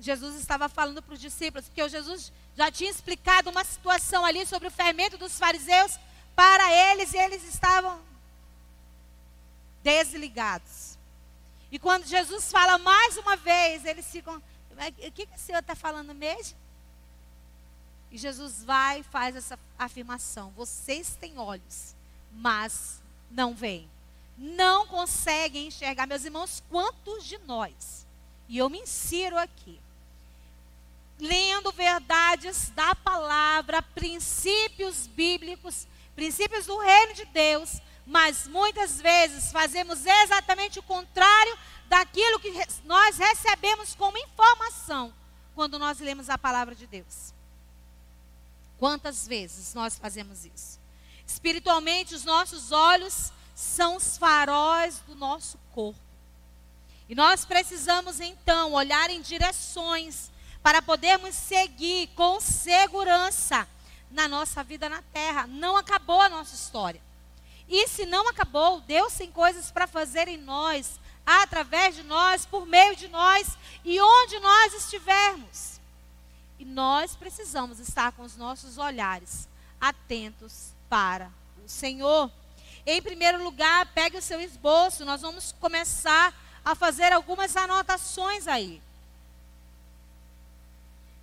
Jesus 0.00 0.36
estava 0.36 0.68
falando 0.68 1.02
para 1.02 1.14
os 1.14 1.20
discípulos, 1.20 1.66
porque 1.66 1.88
Jesus 1.88 2.32
já 2.56 2.70
tinha 2.70 2.90
explicado 2.90 3.50
uma 3.50 3.64
situação 3.64 4.24
ali 4.24 4.46
sobre 4.46 4.68
o 4.68 4.70
fermento 4.70 5.18
dos 5.18 5.38
fariseus 5.38 5.98
para 6.34 6.72
eles 6.92 7.12
e 7.12 7.16
eles 7.16 7.42
estavam 7.44 8.00
desligados. 9.82 10.87
E 11.70 11.78
quando 11.78 12.06
Jesus 12.06 12.50
fala 12.50 12.78
mais 12.78 13.16
uma 13.16 13.36
vez, 13.36 13.84
eles 13.84 14.10
ficam: 14.10 14.36
o 14.36 15.12
que, 15.12 15.26
que 15.26 15.34
o 15.34 15.38
Senhor 15.38 15.58
está 15.58 15.74
falando 15.74 16.14
mesmo? 16.14 16.56
E 18.10 18.16
Jesus 18.16 18.64
vai 18.64 19.00
e 19.00 19.04
faz 19.04 19.36
essa 19.36 19.58
afirmação: 19.78 20.50
vocês 20.56 21.16
têm 21.16 21.38
olhos, 21.38 21.94
mas 22.32 23.02
não 23.30 23.54
veem. 23.54 23.88
Não 24.36 24.86
conseguem 24.86 25.66
enxergar. 25.66 26.06
Meus 26.06 26.24
irmãos, 26.24 26.62
quantos 26.70 27.24
de 27.24 27.38
nós? 27.38 28.06
E 28.48 28.56
eu 28.56 28.70
me 28.70 28.78
insiro 28.78 29.36
aqui 29.36 29.80
lendo 31.18 31.72
verdades 31.72 32.70
da 32.70 32.94
palavra, 32.94 33.82
princípios 33.82 35.06
bíblicos, 35.08 35.86
princípios 36.14 36.66
do 36.66 36.78
reino 36.78 37.14
de 37.14 37.24
Deus, 37.26 37.80
mas 38.08 38.48
muitas 38.48 38.98
vezes 39.02 39.52
fazemos 39.52 40.04
exatamente 40.06 40.78
o 40.78 40.82
contrário 40.82 41.58
daquilo 41.86 42.40
que 42.40 42.50
nós 42.84 43.18
recebemos 43.18 43.94
como 43.94 44.16
informação 44.16 45.12
quando 45.54 45.78
nós 45.78 46.00
lemos 46.00 46.30
a 46.30 46.38
palavra 46.38 46.74
de 46.74 46.86
Deus. 46.86 47.34
Quantas 48.78 49.28
vezes 49.28 49.74
nós 49.74 49.98
fazemos 49.98 50.46
isso? 50.46 50.80
Espiritualmente, 51.26 52.14
os 52.14 52.24
nossos 52.24 52.72
olhos 52.72 53.30
são 53.54 53.96
os 53.96 54.16
faróis 54.16 55.00
do 55.06 55.14
nosso 55.14 55.58
corpo. 55.72 56.00
E 57.10 57.14
nós 57.14 57.44
precisamos 57.44 58.20
então 58.20 58.72
olhar 58.72 59.10
em 59.10 59.20
direções 59.20 60.30
para 60.62 60.80
podermos 60.80 61.34
seguir 61.34 62.06
com 62.14 62.40
segurança 62.40 63.68
na 64.10 64.26
nossa 64.26 64.64
vida 64.64 64.88
na 64.88 65.02
terra. 65.12 65.46
Não 65.46 65.76
acabou 65.76 66.22
a 66.22 66.28
nossa 66.30 66.54
história. 66.54 67.07
E 67.68 67.86
se 67.86 68.06
não 68.06 68.28
acabou, 68.28 68.80
Deus 68.80 69.12
tem 69.12 69.30
coisas 69.30 69.70
para 69.70 69.86
fazer 69.86 70.26
em 70.26 70.38
nós, 70.38 70.98
através 71.26 71.94
de 71.94 72.02
nós, 72.02 72.46
por 72.46 72.64
meio 72.64 72.96
de 72.96 73.08
nós 73.08 73.58
e 73.84 74.00
onde 74.00 74.38
nós 74.38 74.72
estivermos. 74.72 75.78
E 76.58 76.64
nós 76.64 77.14
precisamos 77.14 77.78
estar 77.78 78.12
com 78.12 78.22
os 78.22 78.36
nossos 78.36 78.78
olhares 78.78 79.46
atentos 79.80 80.72
para 80.88 81.30
o 81.64 81.68
Senhor. 81.68 82.30
Em 82.86 83.02
primeiro 83.02 83.44
lugar, 83.44 83.86
pegue 83.94 84.16
o 84.16 84.22
seu 84.22 84.40
esboço, 84.40 85.04
nós 85.04 85.20
vamos 85.20 85.52
começar 85.60 86.34
a 86.64 86.74
fazer 86.74 87.12
algumas 87.12 87.56
anotações 87.56 88.48
aí. 88.48 88.80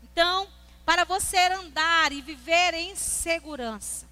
Então, 0.03 0.47
para 0.85 1.03
você 1.03 1.37
andar 1.37 2.11
e 2.11 2.21
viver 2.21 2.75
em 2.75 2.95
segurança, 2.95 4.05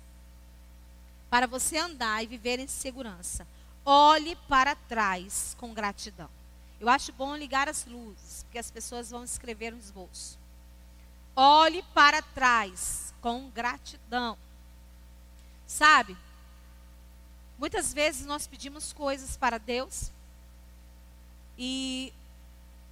para 1.33 1.47
você 1.47 1.79
andar 1.79 2.23
e 2.23 2.27
viver 2.27 2.59
em 2.59 2.67
segurança, 2.67 3.47
olhe 3.83 4.35
para 4.47 4.75
trás 4.75 5.55
com 5.59 5.73
gratidão. 5.73 6.29
Eu 6.79 6.87
acho 6.87 7.11
bom 7.11 7.35
ligar 7.35 7.67
as 7.67 7.87
luzes, 7.87 8.43
porque 8.43 8.59
as 8.59 8.69
pessoas 8.69 9.09
vão 9.09 9.23
escrever 9.23 9.71
nos 9.71 9.89
bolsos. 9.89 10.37
Olhe 11.35 11.81
para 11.91 12.21
trás 12.21 13.15
com 13.19 13.49
gratidão. 13.49 14.37
Sabe? 15.65 16.15
Muitas 17.57 17.91
vezes 17.91 18.27
nós 18.27 18.45
pedimos 18.45 18.93
coisas 18.93 19.35
para 19.35 19.57
Deus 19.57 20.11
e 21.57 22.13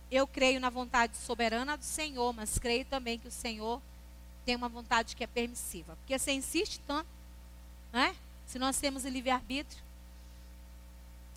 eu 0.09 0.25
creio 0.25 0.59
na 0.59 0.71
vontade 0.71 1.15
soberana 1.15 1.77
do 1.77 1.85
Senhor, 1.85 2.33
mas 2.33 2.57
creio 2.57 2.85
também 2.85 3.19
que 3.19 3.27
o 3.27 3.31
Senhor 3.31 3.79
tem 4.43 4.55
uma 4.55 4.67
vontade 4.67 5.15
que 5.15 5.23
é 5.23 5.27
permissiva. 5.27 5.95
Porque 5.97 6.17
você 6.17 6.31
insiste 6.31 6.79
tanto, 6.87 7.07
né? 7.93 8.15
Se 8.51 8.59
nós 8.59 8.77
temos 8.77 9.05
livre-arbítrio. 9.05 9.81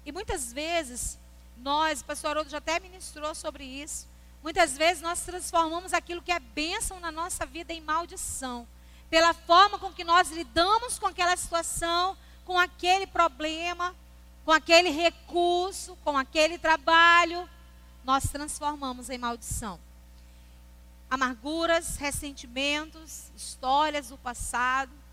E 0.04 0.10
muitas 0.10 0.52
vezes, 0.52 1.16
nós, 1.56 2.00
o 2.00 2.04
pastor 2.04 2.30
Haroldo 2.30 2.50
já 2.50 2.58
até 2.58 2.80
ministrou 2.80 3.32
sobre 3.36 3.62
isso. 3.62 4.08
Muitas 4.42 4.76
vezes 4.76 5.00
nós 5.00 5.20
transformamos 5.20 5.94
aquilo 5.94 6.20
que 6.20 6.32
é 6.32 6.40
bênção 6.40 6.98
na 6.98 7.12
nossa 7.12 7.46
vida 7.46 7.72
em 7.72 7.80
maldição. 7.80 8.66
Pela 9.08 9.32
forma 9.32 9.78
com 9.78 9.92
que 9.92 10.02
nós 10.02 10.32
lidamos 10.32 10.98
com 10.98 11.06
aquela 11.06 11.36
situação, 11.36 12.16
com 12.44 12.58
aquele 12.58 13.06
problema, 13.06 13.94
com 14.44 14.50
aquele 14.50 14.90
recurso, 14.90 15.96
com 16.02 16.18
aquele 16.18 16.58
trabalho, 16.58 17.48
nós 18.02 18.24
transformamos 18.24 19.08
em 19.08 19.18
maldição. 19.18 19.78
Amarguras, 21.08 21.96
ressentimentos, 21.96 23.30
histórias 23.36 24.08
do 24.08 24.18
passado. 24.18 25.03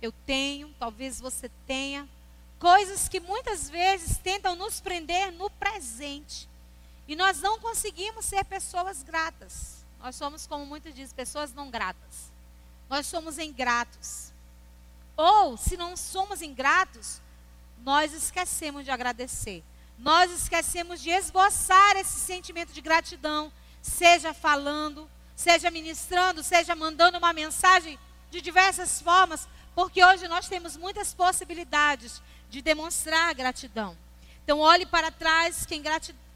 Eu 0.00 0.12
tenho, 0.26 0.74
talvez 0.78 1.20
você 1.20 1.50
tenha. 1.66 2.08
Coisas 2.58 3.08
que 3.08 3.20
muitas 3.20 3.70
vezes 3.70 4.18
tentam 4.18 4.56
nos 4.56 4.80
prender 4.80 5.32
no 5.32 5.50
presente. 5.50 6.48
E 7.06 7.16
nós 7.16 7.40
não 7.40 7.58
conseguimos 7.58 8.24
ser 8.24 8.44
pessoas 8.44 9.02
gratas. 9.02 9.84
Nós 10.00 10.16
somos, 10.16 10.46
como 10.46 10.66
muitos 10.66 10.94
dizem, 10.94 11.14
pessoas 11.14 11.52
não 11.52 11.70
gratas. 11.70 12.30
Nós 12.88 13.06
somos 13.06 13.38
ingratos. 13.38 14.32
Ou, 15.16 15.56
se 15.56 15.76
não 15.76 15.96
somos 15.96 16.42
ingratos, 16.42 17.20
nós 17.82 18.12
esquecemos 18.12 18.84
de 18.84 18.90
agradecer 18.90 19.64
nós 19.98 20.30
esquecemos 20.30 21.02
de 21.02 21.10
esboçar 21.10 21.96
esse 21.96 22.20
sentimento 22.20 22.72
de 22.72 22.80
gratidão, 22.80 23.52
seja 23.82 24.32
falando, 24.32 25.10
seja 25.34 25.70
ministrando, 25.70 26.42
seja 26.42 26.74
mandando 26.76 27.18
uma 27.18 27.32
mensagem 27.32 27.98
de 28.30 28.40
diversas 28.40 29.02
formas, 29.02 29.48
porque 29.78 30.04
hoje 30.04 30.26
nós 30.26 30.48
temos 30.48 30.76
muitas 30.76 31.14
possibilidades 31.14 32.20
de 32.50 32.60
demonstrar 32.60 33.32
gratidão. 33.32 33.96
Então, 34.42 34.58
olhe 34.58 34.84
para 34.84 35.12
trás 35.12 35.64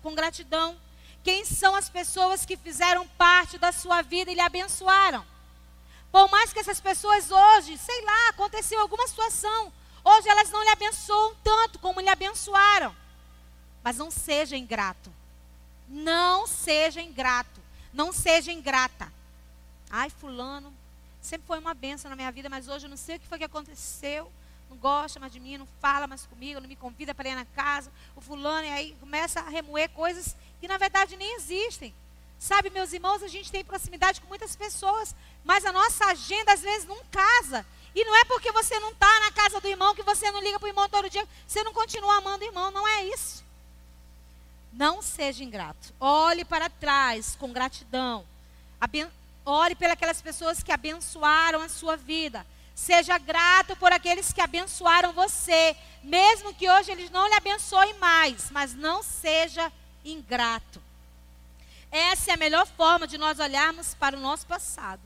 com 0.00 0.14
gratidão. 0.14 0.78
Quem 1.24 1.44
são 1.44 1.74
as 1.74 1.88
pessoas 1.88 2.46
que 2.46 2.56
fizeram 2.56 3.04
parte 3.18 3.58
da 3.58 3.72
sua 3.72 4.00
vida 4.00 4.30
e 4.30 4.34
lhe 4.34 4.40
abençoaram? 4.40 5.26
Por 6.12 6.30
mais 6.30 6.52
que 6.52 6.60
essas 6.60 6.80
pessoas 6.80 7.32
hoje, 7.32 7.76
sei 7.78 8.04
lá, 8.04 8.28
aconteceu 8.28 8.80
alguma 8.80 9.08
situação, 9.08 9.72
hoje 10.04 10.28
elas 10.28 10.48
não 10.50 10.62
lhe 10.62 10.70
abençoam 10.70 11.34
tanto 11.42 11.80
como 11.80 12.00
lhe 12.00 12.10
abençoaram. 12.10 12.94
Mas 13.82 13.96
não 13.96 14.08
seja 14.08 14.56
ingrato. 14.56 15.12
Não 15.88 16.46
seja 16.46 17.02
ingrato. 17.02 17.60
Não 17.92 18.12
seja 18.12 18.52
ingrata. 18.52 19.12
Ai, 19.90 20.10
fulano, 20.10 20.72
sempre 21.22 21.46
foi 21.46 21.58
uma 21.58 21.72
benção 21.72 22.10
na 22.10 22.16
minha 22.16 22.30
vida, 22.32 22.48
mas 22.48 22.68
hoje 22.68 22.86
eu 22.86 22.90
não 22.90 22.96
sei 22.96 23.16
o 23.16 23.20
que 23.20 23.26
foi 23.26 23.38
que 23.38 23.44
aconteceu. 23.44 24.30
Não 24.68 24.76
gosta 24.76 25.20
mais 25.20 25.32
de 25.32 25.38
mim, 25.38 25.56
não 25.56 25.68
fala 25.80 26.06
mais 26.06 26.26
comigo, 26.26 26.60
não 26.60 26.68
me 26.68 26.76
convida 26.76 27.14
para 27.14 27.28
ir 27.28 27.34
na 27.34 27.44
casa. 27.44 27.92
O 28.16 28.20
fulano, 28.20 28.66
e 28.66 28.70
aí 28.70 28.96
começa 29.00 29.40
a 29.40 29.48
remoer 29.48 29.88
coisas 29.90 30.36
que 30.60 30.66
na 30.66 30.76
verdade 30.78 31.16
nem 31.16 31.36
existem. 31.36 31.94
Sabe, 32.38 32.70
meus 32.70 32.92
irmãos, 32.92 33.22
a 33.22 33.28
gente 33.28 33.52
tem 33.52 33.64
proximidade 33.64 34.20
com 34.20 34.26
muitas 34.26 34.56
pessoas, 34.56 35.14
mas 35.44 35.64
a 35.64 35.72
nossa 35.72 36.06
agenda 36.06 36.52
às 36.52 36.60
vezes 36.60 36.88
não 36.88 36.98
casa. 37.10 37.64
E 37.94 38.04
não 38.04 38.16
é 38.16 38.24
porque 38.24 38.50
você 38.50 38.80
não 38.80 38.90
está 38.90 39.20
na 39.20 39.30
casa 39.30 39.60
do 39.60 39.68
irmão 39.68 39.94
que 39.94 40.02
você 40.02 40.30
não 40.30 40.42
liga 40.42 40.58
para 40.58 40.66
o 40.66 40.70
irmão 40.70 40.88
todo 40.88 41.08
dia, 41.08 41.28
você 41.46 41.62
não 41.62 41.72
continua 41.72 42.16
amando 42.16 42.44
o 42.44 42.48
irmão, 42.48 42.70
não 42.70 42.88
é 42.88 43.04
isso. 43.04 43.44
Não 44.72 45.02
seja 45.02 45.44
ingrato. 45.44 45.92
Olhe 46.00 46.44
para 46.44 46.70
trás 46.70 47.36
com 47.36 47.52
gratidão. 47.52 48.26
Ore 49.44 49.74
pelas 49.74 50.22
pessoas 50.22 50.62
que 50.62 50.72
abençoaram 50.72 51.60
a 51.60 51.68
sua 51.68 51.96
vida. 51.96 52.46
Seja 52.74 53.18
grato 53.18 53.76
por 53.76 53.92
aqueles 53.92 54.32
que 54.32 54.40
abençoaram 54.40 55.12
você, 55.12 55.76
mesmo 56.02 56.54
que 56.54 56.70
hoje 56.70 56.90
eles 56.90 57.10
não 57.10 57.26
lhe 57.28 57.34
abençoem 57.34 57.94
mais, 57.94 58.50
mas 58.50 58.74
não 58.74 59.02
seja 59.02 59.70
ingrato. 60.04 60.82
Essa 61.90 62.30
é 62.30 62.34
a 62.34 62.38
melhor 62.38 62.66
forma 62.66 63.06
de 63.06 63.18
nós 63.18 63.38
olharmos 63.38 63.94
para 63.94 64.16
o 64.16 64.20
nosso 64.20 64.46
passado, 64.46 65.02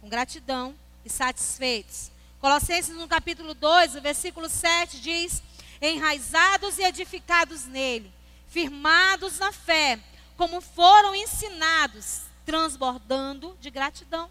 com 0.00 0.08
gratidão 0.08 0.74
e 1.04 1.08
satisfeitos. 1.08 2.10
Colossenses 2.40 2.94
no 2.94 3.08
capítulo 3.08 3.54
2, 3.54 3.96
o 3.96 4.00
versículo 4.00 4.48
7 4.48 5.00
diz: 5.00 5.42
Enraizados 5.80 6.78
e 6.78 6.82
edificados 6.82 7.64
nele, 7.64 8.12
firmados 8.48 9.38
na 9.38 9.52
fé, 9.52 9.98
como 10.36 10.60
foram 10.60 11.14
ensinados, 11.14 12.22
transbordando 12.44 13.56
de 13.60 13.70
gratidão. 13.70 14.30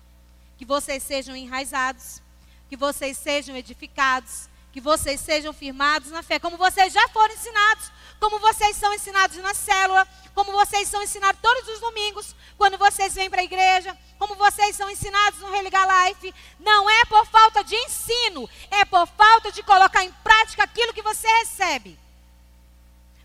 Que 0.58 0.66
vocês 0.66 1.02
sejam 1.04 1.36
enraizados, 1.36 2.22
que 2.70 2.78
vocês 2.78 3.18
sejam 3.18 3.56
edificados, 3.56 4.48
que 4.72 4.80
vocês 4.80 5.20
sejam 5.20 5.52
firmados 5.52 6.12
na 6.12 6.24
fé, 6.24 6.40
como 6.40 6.58
vocês 6.58 6.94
já 6.94 7.08
foram 7.10 7.34
ensinados, 7.34 7.92
como 8.20 8.40
vocês 8.40 8.78
são 8.78 8.94
ensinados 8.94 9.38
na 9.38 9.54
célula, 9.54 10.08
como 10.34 10.52
vocês 10.52 10.88
são 10.88 11.04
ensinados 11.04 11.42
todos 11.42 11.68
os 11.68 11.80
domingos, 11.80 12.36
quando 12.58 12.78
vocês 12.78 13.14
vêm 13.14 13.30
para 13.30 13.42
a 13.42 13.44
igreja, 13.44 13.98
como 14.18 14.36
vocês 14.36 14.76
são 14.76 14.90
ensinados 14.90 15.40
no 15.40 15.52
Religar 15.52 15.88
Life. 16.08 16.34
Não 16.60 16.90
é 16.90 17.06
por 17.06 17.26
falta 17.26 17.64
de 17.64 17.76
ensino, 17.76 18.50
é 18.70 18.86
por 18.86 19.06
falta 19.08 19.52
de 19.52 19.62
colocar 19.64 20.04
em 20.04 20.12
prática 20.24 20.64
aquilo 20.64 20.94
que 20.94 21.02
você 21.02 21.28
recebe. 21.40 22.00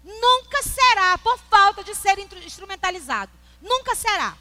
Nunca 0.02 0.62
será 0.62 1.18
por 1.18 1.38
falta 1.50 1.84
de 1.84 1.94
ser 1.94 2.18
instrumentalizado. 2.18 3.30
Nunca 3.60 3.94
será. 3.94 4.36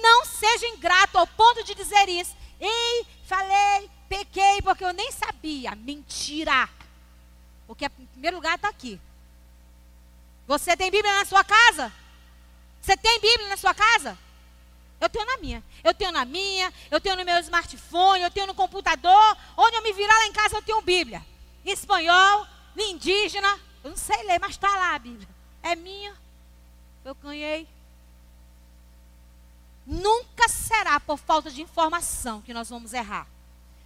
Não 0.00 0.24
seja 0.24 0.66
ingrato 0.68 1.18
ao 1.18 1.26
ponto 1.26 1.62
de 1.64 1.74
dizer 1.74 2.08
isso. 2.08 2.34
Ei, 2.58 3.06
falei, 3.26 3.90
pequei 4.08 4.62
porque 4.62 4.84
eu 4.84 4.92
nem 4.94 5.12
sabia. 5.12 5.74
Mentira. 5.74 6.66
Porque 7.66 7.84
em 7.84 8.06
primeiro 8.06 8.36
lugar 8.36 8.56
está 8.56 8.68
aqui. 8.68 8.98
Você 10.46 10.74
tem 10.76 10.90
Bíblia 10.90 11.12
na 11.18 11.26
sua 11.26 11.44
casa? 11.44 11.92
Você 12.80 12.96
tem 12.96 13.20
Bíblia 13.20 13.48
na 13.48 13.56
sua 13.58 13.74
casa? 13.74 14.18
Eu 14.98 15.10
tenho 15.10 15.26
na 15.26 15.36
minha. 15.36 15.62
Eu 15.84 15.92
tenho 15.92 16.10
na 16.10 16.24
minha, 16.24 16.72
eu 16.90 17.00
tenho 17.00 17.16
no 17.16 17.24
meu 17.24 17.38
smartphone, 17.40 18.22
eu 18.22 18.30
tenho 18.30 18.46
no 18.46 18.54
computador. 18.54 19.36
Onde 19.56 19.76
eu 19.76 19.82
me 19.82 19.92
virar 19.92 20.16
lá 20.16 20.26
em 20.26 20.32
casa, 20.32 20.56
eu 20.56 20.62
tenho 20.62 20.80
Bíblia. 20.80 21.22
Espanhol, 21.64 22.46
indígena. 22.78 23.60
Eu 23.84 23.90
não 23.90 23.96
sei 23.96 24.22
ler, 24.22 24.40
mas 24.40 24.52
está 24.52 24.68
lá 24.68 24.94
a 24.94 24.98
Bíblia. 24.98 25.28
É 25.62 25.76
minha. 25.76 26.14
Eu 27.04 27.14
ganhei. 27.16 27.68
Nunca 29.86 30.48
será 30.48 31.00
por 31.12 31.18
falta 31.18 31.50
de 31.50 31.60
informação 31.60 32.40
que 32.40 32.54
nós 32.54 32.70
vamos 32.70 32.94
errar. 32.94 33.26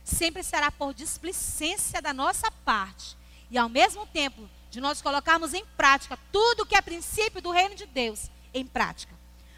Sempre 0.05 0.45
será 0.45 0.71
por 0.71 0.95
displicência 0.95 2.01
da 2.01 2.15
nossa 2.15 2.49
parte. 2.65 3.17
E 3.51 3.59
ao 3.59 3.69
mesmo 3.69 4.07
tempo, 4.07 4.49
de 4.71 4.81
nós 4.81 5.03
colocarmos 5.03 5.53
em 5.53 5.67
prática 5.77 6.17
tudo 6.31 6.65
que 6.65 6.77
é 6.77 6.81
princípio 6.81 7.43
do 7.43 7.51
reino 7.51 7.75
de 7.75 7.85
Deus 7.85 8.31
em 8.55 8.65
prática. 8.65 9.13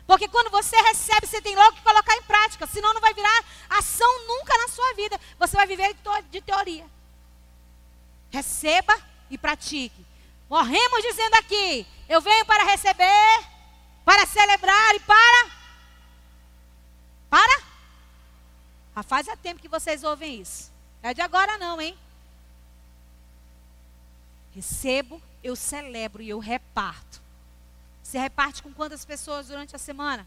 Porque 0.07 0.29
quando 0.29 0.51
você 0.51 0.77
recebe, 0.77 1.27
você 1.27 1.43
tem 1.43 1.55
logo 1.55 1.77
que 1.77 1.83
colocar 1.83 2.17
em 2.17 2.23
prática, 2.23 2.67
senão 2.67 2.95
não 2.95 3.03
vai 3.03 3.13
virar 3.13 3.45
ação 3.69 4.27
nunca 4.27 4.57
na 4.57 4.69
sua 4.69 4.95
vida. 4.95 5.21
Você 5.39 5.55
vai 5.55 5.67
viver 5.67 5.95
de 6.31 6.41
teoria. 6.41 6.87
Receba 8.31 8.99
e 9.29 9.37
pratique. 9.37 10.07
Morremos 10.49 11.03
dizendo 11.03 11.35
aqui: 11.35 11.87
eu 12.09 12.23
venho 12.23 12.47
para 12.47 12.65
receber, 12.65 13.45
para 14.07 14.25
celebrar 14.25 14.95
e 14.95 15.01
para. 15.01 15.58
Para? 17.31 17.63
Já 18.95 19.03
faz 19.03 19.27
tempo 19.43 19.61
que 19.61 19.69
vocês 19.69 20.03
ouvem 20.03 20.41
isso. 20.41 20.73
É 21.03 21.15
de 21.15 21.21
agora 21.21 21.57
não, 21.59 21.81
hein? 21.81 21.97
Recebo, 24.55 25.23
eu 25.43 25.55
celebro 25.55 26.23
e 26.23 26.29
eu 26.29 26.39
reparto. 26.39 27.21
Você 28.03 28.19
reparte 28.19 28.63
com 28.63 28.73
quantas 28.73 29.05
pessoas 29.05 29.49
durante 29.49 29.77
a 29.77 29.79
semana? 29.79 30.27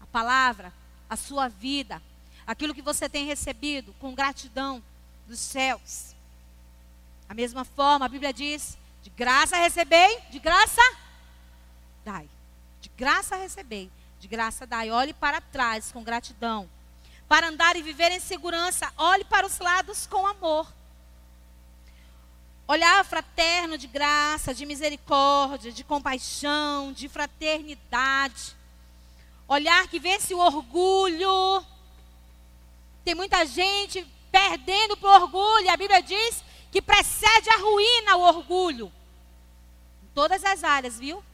A 0.00 0.06
palavra, 0.06 0.72
a 1.08 1.16
sua 1.16 1.48
vida, 1.48 2.02
aquilo 2.46 2.74
que 2.74 2.82
você 2.82 3.08
tem 3.08 3.24
recebido 3.24 3.94
com 4.00 4.14
gratidão 4.14 4.82
dos 5.26 5.38
céus. 5.38 6.14
A 7.28 7.34
mesma 7.34 7.64
forma, 7.64 8.04
a 8.04 8.08
Bíblia 8.08 8.32
diz: 8.32 8.76
de 9.02 9.10
graça 9.10 9.56
recebei, 9.56 10.20
de 10.30 10.38
graça 10.38 10.82
dai. 12.04 12.28
De 12.80 12.88
graça 12.90 13.36
recebei, 13.36 13.90
de 14.22 14.28
graça 14.28 14.64
dai. 14.64 14.88
Olhe 14.88 15.12
para 15.12 15.40
trás 15.40 15.90
com 15.90 16.04
gratidão. 16.04 16.70
Para 17.26 17.48
andar 17.48 17.74
e 17.74 17.82
viver 17.82 18.12
em 18.12 18.20
segurança, 18.20 18.92
olhe 18.96 19.24
para 19.24 19.44
os 19.44 19.58
lados 19.58 20.06
com 20.06 20.24
amor. 20.24 20.72
Olhar 22.68 23.04
fraterno 23.04 23.76
de 23.76 23.88
graça, 23.88 24.54
de 24.54 24.64
misericórdia, 24.64 25.72
de 25.72 25.82
compaixão, 25.82 26.92
de 26.92 27.08
fraternidade. 27.08 28.54
Olhar 29.48 29.88
que 29.88 29.98
vence 29.98 30.32
o 30.32 30.38
orgulho. 30.38 31.66
Tem 33.04 33.16
muita 33.16 33.44
gente 33.44 34.06
perdendo 34.30 34.96
por 34.96 35.10
orgulho. 35.20 35.68
A 35.68 35.76
Bíblia 35.76 36.00
diz 36.00 36.44
que 36.70 36.80
precede 36.80 37.50
a 37.50 37.58
ruína 37.58 38.16
o 38.18 38.20
orgulho. 38.20 38.92
Em 40.04 40.14
todas 40.14 40.44
as 40.44 40.62
áreas, 40.62 40.96
viu? 40.96 41.24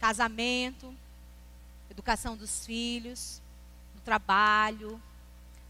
Casamento, 0.00 0.92
educação 1.96 2.36
dos 2.36 2.66
filhos, 2.66 3.40
no 3.94 4.02
trabalho, 4.02 5.00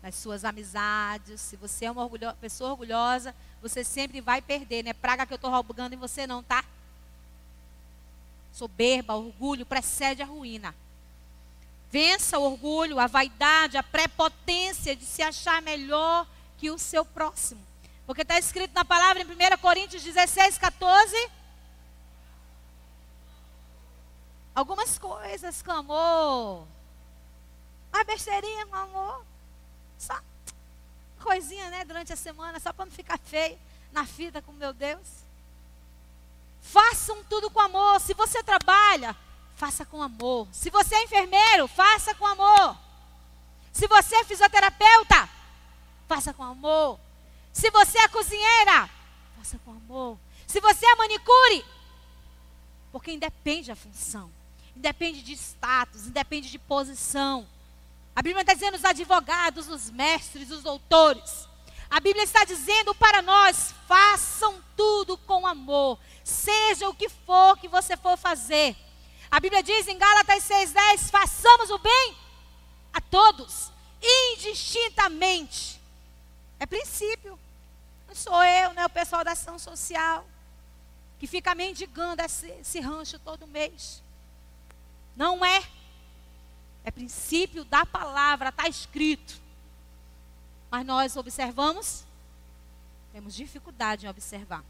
nas 0.02 0.16
suas 0.16 0.44
amizades. 0.44 1.40
Se 1.40 1.54
você 1.54 1.84
é 1.84 1.90
uma 1.90 2.02
orgulho 2.02 2.34
pessoa 2.40 2.70
orgulhosa, 2.70 3.32
você 3.62 3.84
sempre 3.84 4.20
vai 4.20 4.42
perder. 4.42 4.82
Não 4.82 4.90
é 4.90 4.92
praga 4.92 5.24
que 5.24 5.32
eu 5.32 5.36
estou 5.36 5.50
roubando 5.50 5.92
em 5.92 5.96
você, 5.96 6.26
não, 6.26 6.42
tá? 6.42 6.64
Soberba, 8.52 9.14
orgulho 9.14 9.64
precede 9.64 10.20
a 10.20 10.26
ruína. 10.26 10.74
Vença 11.92 12.40
o 12.40 12.42
orgulho, 12.42 12.98
a 12.98 13.06
vaidade, 13.06 13.76
a 13.76 13.82
prepotência 13.82 14.96
de 14.96 15.04
se 15.04 15.22
achar 15.22 15.62
melhor 15.62 16.26
que 16.58 16.70
o 16.72 16.78
seu 16.78 17.04
próximo. 17.04 17.64
Porque 18.04 18.22
está 18.22 18.36
escrito 18.36 18.74
na 18.74 18.84
palavra 18.84 19.22
em 19.22 19.26
1 19.26 19.58
Coríntios 19.60 20.02
16, 20.02 20.58
14. 20.58 21.30
Algumas 24.56 24.98
coisas, 24.98 25.60
clamou. 25.60 26.66
A 27.92 28.02
besteirinha, 28.04 28.66
amor. 28.72 29.22
Só 29.98 30.18
coisinha, 31.22 31.68
né, 31.68 31.84
durante 31.84 32.10
a 32.10 32.16
semana, 32.16 32.58
só 32.58 32.72
para 32.72 32.86
não 32.86 32.92
ficar 32.92 33.18
feio 33.18 33.58
na 33.92 34.06
fita 34.06 34.40
com 34.40 34.52
meu 34.52 34.72
Deus. 34.72 35.06
Façam 36.62 37.22
tudo 37.24 37.50
com 37.50 37.60
amor. 37.60 38.00
Se 38.00 38.14
você 38.14 38.42
trabalha, 38.42 39.14
faça 39.56 39.84
com 39.84 40.02
amor. 40.02 40.48
Se 40.52 40.70
você 40.70 40.94
é 40.94 41.04
enfermeiro, 41.04 41.68
faça 41.68 42.14
com 42.14 42.26
amor. 42.26 42.78
Se 43.74 43.86
você 43.86 44.16
é 44.16 44.24
fisioterapeuta, 44.24 45.28
faça 46.08 46.32
com 46.32 46.42
amor. 46.42 46.98
Se 47.52 47.70
você 47.70 47.98
é 47.98 48.08
cozinheira, 48.08 48.88
faça 49.36 49.58
com 49.58 49.72
amor. 49.72 50.18
Se 50.46 50.60
você 50.60 50.86
é 50.86 50.94
manicure, 50.94 51.62
porque 52.90 53.12
independe 53.12 53.68
da 53.68 53.76
função, 53.76 54.30
independe 54.76 55.22
de 55.22 55.32
status, 55.32 56.06
independe 56.06 56.50
de 56.50 56.58
posição. 56.58 57.46
A 58.14 58.22
Bíblia 58.22 58.42
está 58.42 58.54
dizendo 58.54 58.74
os 58.74 58.84
advogados, 58.84 59.68
os 59.68 59.90
mestres, 59.90 60.50
os 60.50 60.62
doutores. 60.62 61.48
A 61.90 62.00
Bíblia 62.00 62.24
está 62.24 62.44
dizendo 62.44 62.94
para 62.94 63.22
nós: 63.22 63.74
façam 63.86 64.62
tudo 64.76 65.16
com 65.18 65.46
amor, 65.46 65.98
seja 66.22 66.88
o 66.88 66.94
que 66.94 67.08
for 67.08 67.56
que 67.58 67.68
você 67.68 67.96
for 67.96 68.16
fazer. 68.16 68.76
A 69.30 69.40
Bíblia 69.40 69.62
diz 69.62 69.88
em 69.88 69.98
Gálatas 69.98 70.44
6,10: 70.44 71.10
façamos 71.10 71.70
o 71.70 71.78
bem 71.78 72.16
a 72.92 73.00
todos, 73.00 73.70
indistintamente. 74.34 75.80
É 76.58 76.66
princípio. 76.66 77.38
Não 78.08 78.14
sou 78.14 78.42
eu, 78.44 78.72
não 78.72 78.82
é 78.82 78.86
o 78.86 78.90
pessoal 78.90 79.24
da 79.24 79.32
ação 79.32 79.58
social 79.58 80.26
que 81.18 81.26
fica 81.26 81.54
mendigando 81.54 82.22
esse, 82.22 82.46
esse 82.60 82.80
rancho 82.80 83.18
todo 83.18 83.46
mês. 83.46 84.02
Não 85.16 85.44
é. 85.44 85.62
É 86.84 86.90
princípio 86.90 87.64
da 87.64 87.84
palavra, 87.84 88.50
está 88.50 88.68
escrito. 88.68 89.40
Mas 90.70 90.84
nós 90.84 91.16
observamos? 91.16 92.04
Temos 93.12 93.34
dificuldade 93.34 94.06
em 94.06 94.08
observar. 94.08 94.62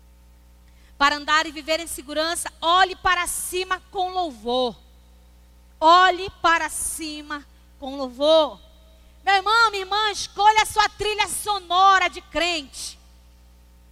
Para 0.96 1.16
andar 1.16 1.44
e 1.46 1.52
viver 1.52 1.80
em 1.80 1.86
segurança, 1.86 2.50
olhe 2.60 2.96
para 2.96 3.26
cima 3.26 3.82
com 3.90 4.10
louvor. 4.10 4.76
Olhe 5.78 6.30
para 6.40 6.70
cima 6.70 7.44
com 7.78 7.96
louvor. 7.96 8.58
Meu 9.22 9.34
irmão, 9.34 9.70
minha 9.70 9.82
irmã, 9.82 10.10
escolha 10.10 10.62
a 10.62 10.66
sua 10.66 10.88
trilha 10.88 11.28
sonora 11.28 12.08
de 12.08 12.22
crente. 12.22 12.98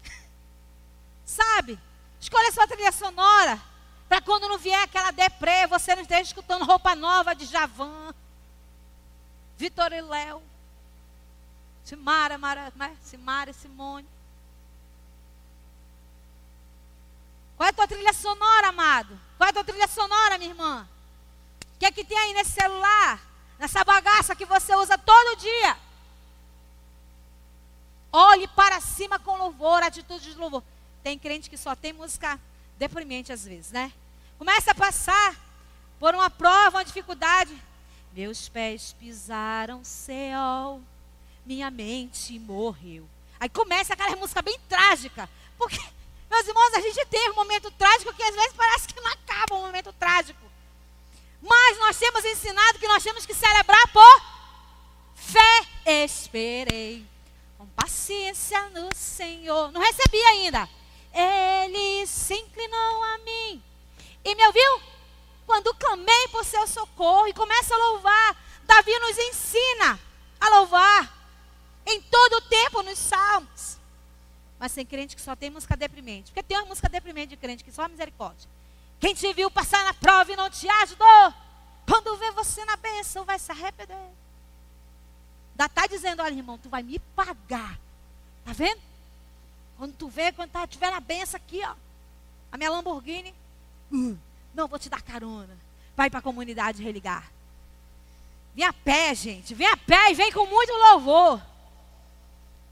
Sabe? 1.26 1.78
Escolha 2.20 2.48
a 2.48 2.52
sua 2.52 2.66
trilha 2.66 2.92
sonora. 2.92 3.60
Para 4.08 4.20
quando 4.20 4.48
não 4.48 4.58
vier 4.58 4.82
aquela 4.82 5.10
deprê, 5.10 5.66
você 5.66 5.94
não 5.94 6.02
esteja 6.02 6.22
escutando 6.22 6.64
roupa 6.64 6.94
nova 6.94 7.34
de 7.34 7.46
Javan, 7.46 8.14
Vitor 9.56 9.92
e 9.92 10.00
Léo, 10.00 10.42
Simara, 11.84 12.38
Mara, 12.38 12.72
né? 12.76 12.96
Simara 13.02 13.50
e 13.50 13.54
Simone. 13.54 14.08
Qual 17.56 17.66
é 17.66 17.70
a 17.70 17.74
tua 17.74 17.86
trilha 17.86 18.12
sonora, 18.12 18.68
amado? 18.68 19.18
Qual 19.36 19.46
é 19.46 19.50
a 19.50 19.52
tua 19.52 19.64
trilha 19.64 19.86
sonora, 19.86 20.38
minha 20.38 20.50
irmã? 20.50 20.88
O 21.74 21.78
que 21.78 21.86
é 21.86 21.92
que 21.92 22.04
tem 22.04 22.18
aí 22.18 22.32
nesse 22.32 22.52
celular? 22.52 23.20
Nessa 23.58 23.84
bagaça 23.84 24.34
que 24.34 24.44
você 24.44 24.74
usa 24.74 24.98
todo 24.98 25.38
dia? 25.38 25.76
Olhe 28.12 28.48
para 28.48 28.80
cima 28.80 29.18
com 29.18 29.36
louvor, 29.36 29.82
atitude 29.82 30.32
de 30.32 30.38
louvor. 30.38 30.62
Tem 31.02 31.18
crente 31.18 31.50
que 31.50 31.56
só 31.56 31.74
tem 31.76 31.92
música 31.92 32.40
deprimente 32.78 33.32
às 33.32 33.44
vezes, 33.44 33.70
né? 33.72 33.92
Começa 34.38 34.72
a 34.72 34.74
passar 34.74 35.36
por 35.98 36.14
uma 36.14 36.28
prova, 36.28 36.78
uma 36.78 36.84
dificuldade. 36.84 37.56
Meus 38.12 38.48
pés 38.48 38.94
pisaram 38.98 39.84
céu, 39.84 40.80
minha 41.44 41.70
mente 41.70 42.38
morreu. 42.38 43.08
Aí 43.40 43.48
começa 43.48 43.92
aquela 43.92 44.16
música 44.16 44.40
bem 44.40 44.58
trágica. 44.68 45.28
Porque, 45.58 45.80
meus 46.30 46.46
irmãos, 46.46 46.74
a 46.74 46.80
gente 46.80 47.04
tem 47.06 47.30
um 47.30 47.34
momento 47.34 47.70
trágico 47.72 48.14
que 48.14 48.22
às 48.22 48.34
vezes 48.34 48.52
parece 48.56 48.88
que 48.88 49.00
não 49.00 49.10
acaba 49.12 49.56
um 49.56 49.66
momento 49.66 49.92
trágico. 49.92 50.40
Mas 51.42 51.78
nós 51.78 51.98
temos 51.98 52.24
ensinado 52.24 52.78
que 52.78 52.88
nós 52.88 53.02
temos 53.02 53.26
que 53.26 53.34
celebrar 53.34 53.86
por 53.88 54.22
fé. 55.14 55.66
Esperei 56.04 57.04
com 57.58 57.66
paciência 57.66 58.68
no 58.70 58.94
Senhor. 58.94 59.70
Não 59.72 59.80
recebi 59.80 60.22
ainda. 60.22 60.68
Ele 61.14 62.06
se 62.06 62.34
inclinou 62.34 63.04
a 63.04 63.18
mim 63.18 63.62
e 64.24 64.34
me 64.34 64.46
ouviu 64.46 64.82
quando 65.46 65.74
clamei 65.74 66.28
por 66.28 66.44
seu 66.44 66.66
socorro 66.66 67.28
e 67.28 67.32
começa 67.32 67.72
a 67.74 67.78
louvar. 67.78 68.36
Davi 68.64 68.98
nos 68.98 69.16
ensina 69.16 70.00
a 70.40 70.48
louvar 70.58 71.14
em 71.86 72.00
todo 72.02 72.34
o 72.34 72.40
tempo 72.42 72.82
nos 72.82 72.98
salmos. 72.98 73.78
Mas 74.58 74.72
tem 74.72 74.84
crente 74.84 75.14
que 75.14 75.22
só 75.22 75.36
tem 75.36 75.50
música 75.50 75.76
deprimente. 75.76 76.32
Porque 76.32 76.42
tem 76.42 76.56
uma 76.56 76.66
música 76.66 76.88
deprimente 76.88 77.28
de 77.28 77.36
crente 77.36 77.62
que 77.62 77.70
só 77.70 77.86
misericórdia. 77.88 78.48
Quem 78.98 79.14
te 79.14 79.32
viu 79.32 79.50
passar 79.50 79.84
na 79.84 79.94
prova 79.94 80.32
e 80.32 80.36
não 80.36 80.48
te 80.48 80.68
ajudou, 80.68 81.34
quando 81.86 82.16
vê 82.16 82.30
você 82.30 82.64
na 82.64 82.76
bênção, 82.76 83.24
vai 83.24 83.38
se 83.38 83.52
arrepender. 83.52 83.96
Ainda 85.52 85.66
está 85.66 85.86
dizendo, 85.86 86.22
olha, 86.22 86.34
irmão, 86.34 86.58
tu 86.58 86.68
vai 86.68 86.82
me 86.82 86.98
pagar. 87.14 87.78
Tá 88.44 88.52
vendo? 88.52 88.80
Quando 89.76 89.94
tu 89.94 90.08
vê, 90.08 90.32
quando 90.32 90.50
tá, 90.50 90.66
tiver 90.66 90.90
na 90.90 91.00
benção 91.00 91.36
aqui, 91.36 91.60
ó. 91.64 91.74
A 92.52 92.56
minha 92.56 92.70
Lamborghini. 92.70 93.34
Uh, 93.92 94.16
não, 94.54 94.68
vou 94.68 94.78
te 94.78 94.88
dar 94.88 95.02
carona. 95.02 95.56
Vai 95.96 96.08
para 96.08 96.20
a 96.20 96.22
comunidade 96.22 96.82
religar. 96.82 97.30
Vem 98.54 98.64
a 98.64 98.72
pé, 98.72 99.14
gente. 99.14 99.54
Vem 99.54 99.66
a 99.66 99.76
pé 99.76 100.10
e 100.10 100.14
vem 100.14 100.30
com 100.32 100.46
muito 100.46 100.72
louvor. 100.72 101.40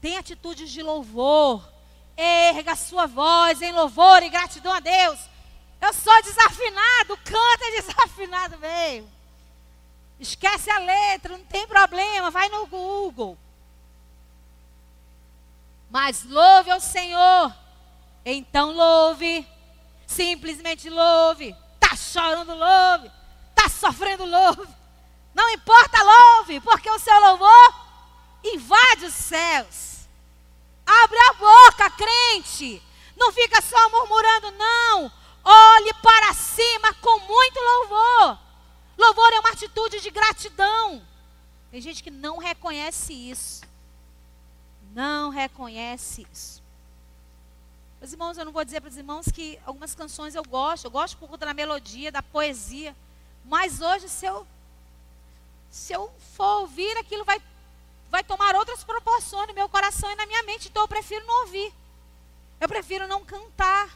Tem 0.01 0.17
atitudes 0.17 0.71
de 0.71 0.81
louvor. 0.81 1.67
Erga 2.15 2.73
a 2.73 2.75
sua 2.75 3.07
voz 3.07 3.61
em 3.61 3.71
louvor 3.71 4.23
e 4.23 4.29
gratidão 4.29 4.71
a 4.71 4.79
Deus. 4.79 5.19
Eu 5.81 5.93
sou 5.93 6.21
desafinado, 6.21 7.17
canta 7.17 7.71
desafinado 7.71 8.57
mesmo. 8.59 9.11
Esquece 10.19 10.69
a 10.69 10.79
letra, 10.79 11.37
não 11.37 11.43
tem 11.43 11.67
problema, 11.67 12.31
vai 12.31 12.47
no 12.47 12.65
Google. 12.67 13.37
Mas 15.93 16.23
louve 16.23 16.71
ao 16.71 16.79
Senhor. 16.79 17.55
Então 18.25 18.71
louve. 18.71 19.47
Simplesmente 20.07 20.89
louve. 20.89 21.55
Está 21.75 21.95
chorando, 21.95 22.55
louve. 22.55 23.11
Está 23.51 23.69
sofrendo, 23.69 24.25
louve. 24.25 24.67
Não 25.35 25.47
importa, 25.51 26.01
louve, 26.01 26.59
porque 26.61 26.89
o 26.89 26.97
seu 26.97 27.19
louvor 27.19 27.85
invade 28.43 29.05
os 29.05 29.13
céus. 29.13 30.07
Abre 30.83 31.17
a 31.29 31.33
boca, 31.33 31.89
crente. 31.91 32.81
Não 33.15 33.31
fica 33.31 33.61
só 33.61 33.89
murmurando, 33.91 34.49
não. 34.49 35.11
Olhe 35.43 35.93
para 36.01 36.33
cima 36.33 36.91
com 36.95 37.19
muito 37.19 37.59
louvor. 37.59 38.39
Louvor 38.97 39.31
é 39.31 39.39
uma 39.39 39.51
atitude 39.51 40.01
de 40.01 40.09
gratidão. 40.09 41.05
Tem 41.69 41.79
gente 41.79 42.01
que 42.01 42.09
não 42.09 42.39
reconhece 42.39 43.13
isso 43.13 43.72
não 44.93 45.29
reconhece 45.29 46.27
isso. 46.31 46.61
Meus 47.99 48.11
irmãos, 48.11 48.37
eu 48.37 48.45
não 48.45 48.51
vou 48.51 48.65
dizer 48.65 48.81
para 48.81 48.89
os 48.89 48.97
irmãos 48.97 49.25
que 49.27 49.59
algumas 49.65 49.95
canções 49.95 50.35
eu 50.35 50.43
gosto, 50.43 50.85
eu 50.85 50.91
gosto 50.91 51.17
por 51.17 51.29
conta 51.29 51.45
da 51.45 51.53
melodia, 51.53 52.11
da 52.11 52.21
poesia, 52.21 52.95
mas 53.45 53.81
hoje 53.81 54.09
se 54.09 54.25
eu 54.25 54.45
se 55.69 55.91
eu 55.91 56.13
for 56.35 56.61
ouvir 56.61 56.95
aquilo 56.97 57.25
vai 57.25 57.41
vai 58.11 58.23
tomar 58.23 58.55
outras 58.55 58.83
proporções 58.83 59.47
no 59.47 59.55
meu 59.55 59.67
coração 59.67 60.11
e 60.11 60.15
na 60.15 60.27
minha 60.27 60.43
mente, 60.43 60.67
então 60.67 60.83
eu 60.83 60.87
prefiro 60.87 61.25
não 61.25 61.41
ouvir. 61.45 61.73
Eu 62.61 62.67
prefiro 62.67 63.07
não 63.07 63.25
cantar. 63.25 63.89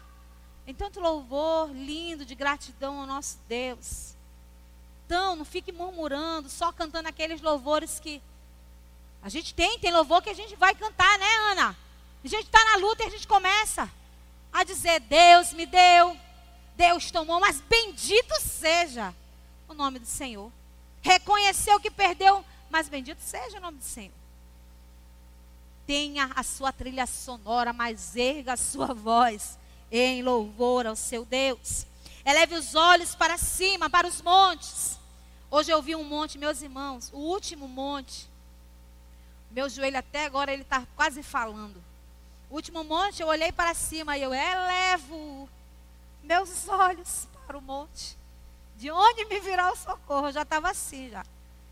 Em 0.66 0.74
tanto 0.74 1.00
louvor 1.00 1.70
lindo 1.72 2.26
de 2.26 2.34
gratidão 2.34 3.00
ao 3.00 3.06
nosso 3.06 3.38
Deus. 3.48 4.16
Então, 5.06 5.38
não 5.38 5.46
fique 5.46 5.72
murmurando, 5.72 6.50
só 6.50 6.72
cantando 6.74 7.08
aqueles 7.08 7.42
louvores 7.42 8.00
que 8.00 8.22
a 9.28 9.30
gente 9.30 9.54
tem, 9.54 9.78
tem 9.78 9.92
louvor 9.92 10.22
que 10.22 10.30
a 10.30 10.34
gente 10.34 10.56
vai 10.56 10.74
cantar, 10.74 11.20
né, 11.20 11.36
Ana? 11.52 11.78
A 12.24 12.28
gente 12.30 12.46
está 12.46 12.64
na 12.64 12.78
luta 12.78 13.04
e 13.04 13.08
a 13.08 13.10
gente 13.10 13.28
começa 13.28 13.92
a 14.54 14.64
dizer: 14.64 15.02
Deus 15.02 15.52
me 15.52 15.66
deu, 15.66 16.16
Deus 16.78 17.12
tomou, 17.12 17.38
mas 17.38 17.60
bendito 17.60 18.34
seja 18.40 19.14
o 19.68 19.74
nome 19.74 20.00
do 20.00 20.06
Senhor. 20.06 20.50
Reconheceu 21.02 21.78
que 21.78 21.92
perdeu, 21.92 22.44
mas 22.70 22.88
bendito 22.88 23.20
seja 23.20 23.58
o 23.58 23.62
nome 23.62 23.80
do 23.80 23.84
Senhor. 23.84 24.14
Tenha 25.86 26.32
a 26.34 26.42
sua 26.42 26.72
trilha 26.72 27.06
sonora, 27.06 27.74
mas 27.74 28.16
erga 28.16 28.54
a 28.54 28.58
sua 28.58 28.94
voz 28.94 29.60
em 29.92 30.24
louvor 30.24 30.88
ao 30.88 30.96
seu 30.96 31.26
Deus. 31.26 31.86
Eleve 32.24 32.56
os 32.56 32.76
olhos 32.76 33.14
para 33.14 33.38
cima, 33.38 33.90
para 33.90 34.08
os 34.08 34.22
montes. 34.22 34.98
Hoje 35.52 35.70
eu 35.70 35.82
vi 35.82 35.98
um 35.98 36.06
monte, 36.06 36.38
meus 36.38 36.62
irmãos, 36.62 37.10
o 37.12 37.18
último 37.18 37.68
monte 37.68 38.30
meu 39.58 39.68
joelho 39.68 39.98
até 39.98 40.24
agora 40.24 40.54
ele 40.54 40.62
está 40.62 40.84
quase 40.96 41.24
falando. 41.24 41.84
O 42.48 42.54
último 42.58 42.84
monte, 42.84 43.24
eu 43.24 43.28
olhei 43.28 43.52
para 43.52 43.74
cima 43.74 44.16
e 44.16 44.22
eu 44.22 44.32
elevo 44.32 45.50
meus 46.22 46.70
olhos 46.70 47.28
para 47.48 47.58
o 47.58 47.62
monte. 47.62 48.16
De 48.76 48.92
onde 48.92 49.26
me 49.26 49.40
virá 49.40 49.72
o 49.72 49.76
socorro? 49.76 50.28
Eu 50.28 50.32
já 50.32 50.44
estava 50.44 50.70
assim 50.70 51.10
já. 51.10 51.26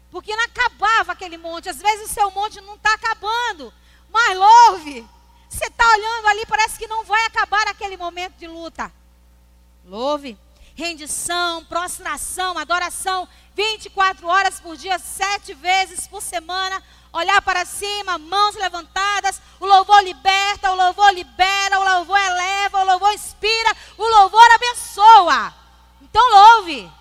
Porque 0.09 0.35
não 0.35 0.45
acabava 0.45 1.11
aquele 1.11 1.37
monte. 1.37 1.69
Às 1.69 1.77
vezes 1.77 2.09
o 2.09 2.13
seu 2.15 2.31
monte 2.31 2.59
não 2.59 2.73
está 2.73 2.91
acabando. 2.95 3.71
Mas 4.09 4.35
louve. 4.35 5.07
Você 5.47 5.67
está 5.67 5.87
olhando 5.87 6.27
ali, 6.29 6.43
parece 6.47 6.79
que 6.79 6.87
não 6.87 7.03
vai 7.03 7.23
acabar 7.27 7.67
aquele 7.67 7.97
momento 7.97 8.33
de 8.37 8.47
luta. 8.47 8.91
Louve. 9.85 10.35
Rendição, 10.73 11.63
prostração, 11.65 12.57
adoração. 12.57 13.29
24 13.53 14.25
horas 14.27 14.59
por 14.59 14.75
dia, 14.75 14.97
sete 14.97 15.53
vezes 15.53 16.07
por 16.07 16.23
semana 16.23 16.81
olhar 17.15 17.41
para 17.41 17.65
cima, 17.65 18.17
mãos 18.17 18.55
levantadas. 18.55 19.41
O 19.59 19.65
louvor 19.65 20.03
liberta, 20.03 20.71
o 20.71 20.75
louvor 20.75 21.13
libera, 21.13 21.79
o 21.79 21.83
louvor 21.83 22.19
eleva, 22.19 22.81
o 22.81 22.85
louvor 22.85 23.13
inspira, 23.13 23.75
o 23.97 24.03
louvor 24.03 24.51
abençoa. 24.51 25.53
Então 26.01 26.21
louve. 26.31 26.91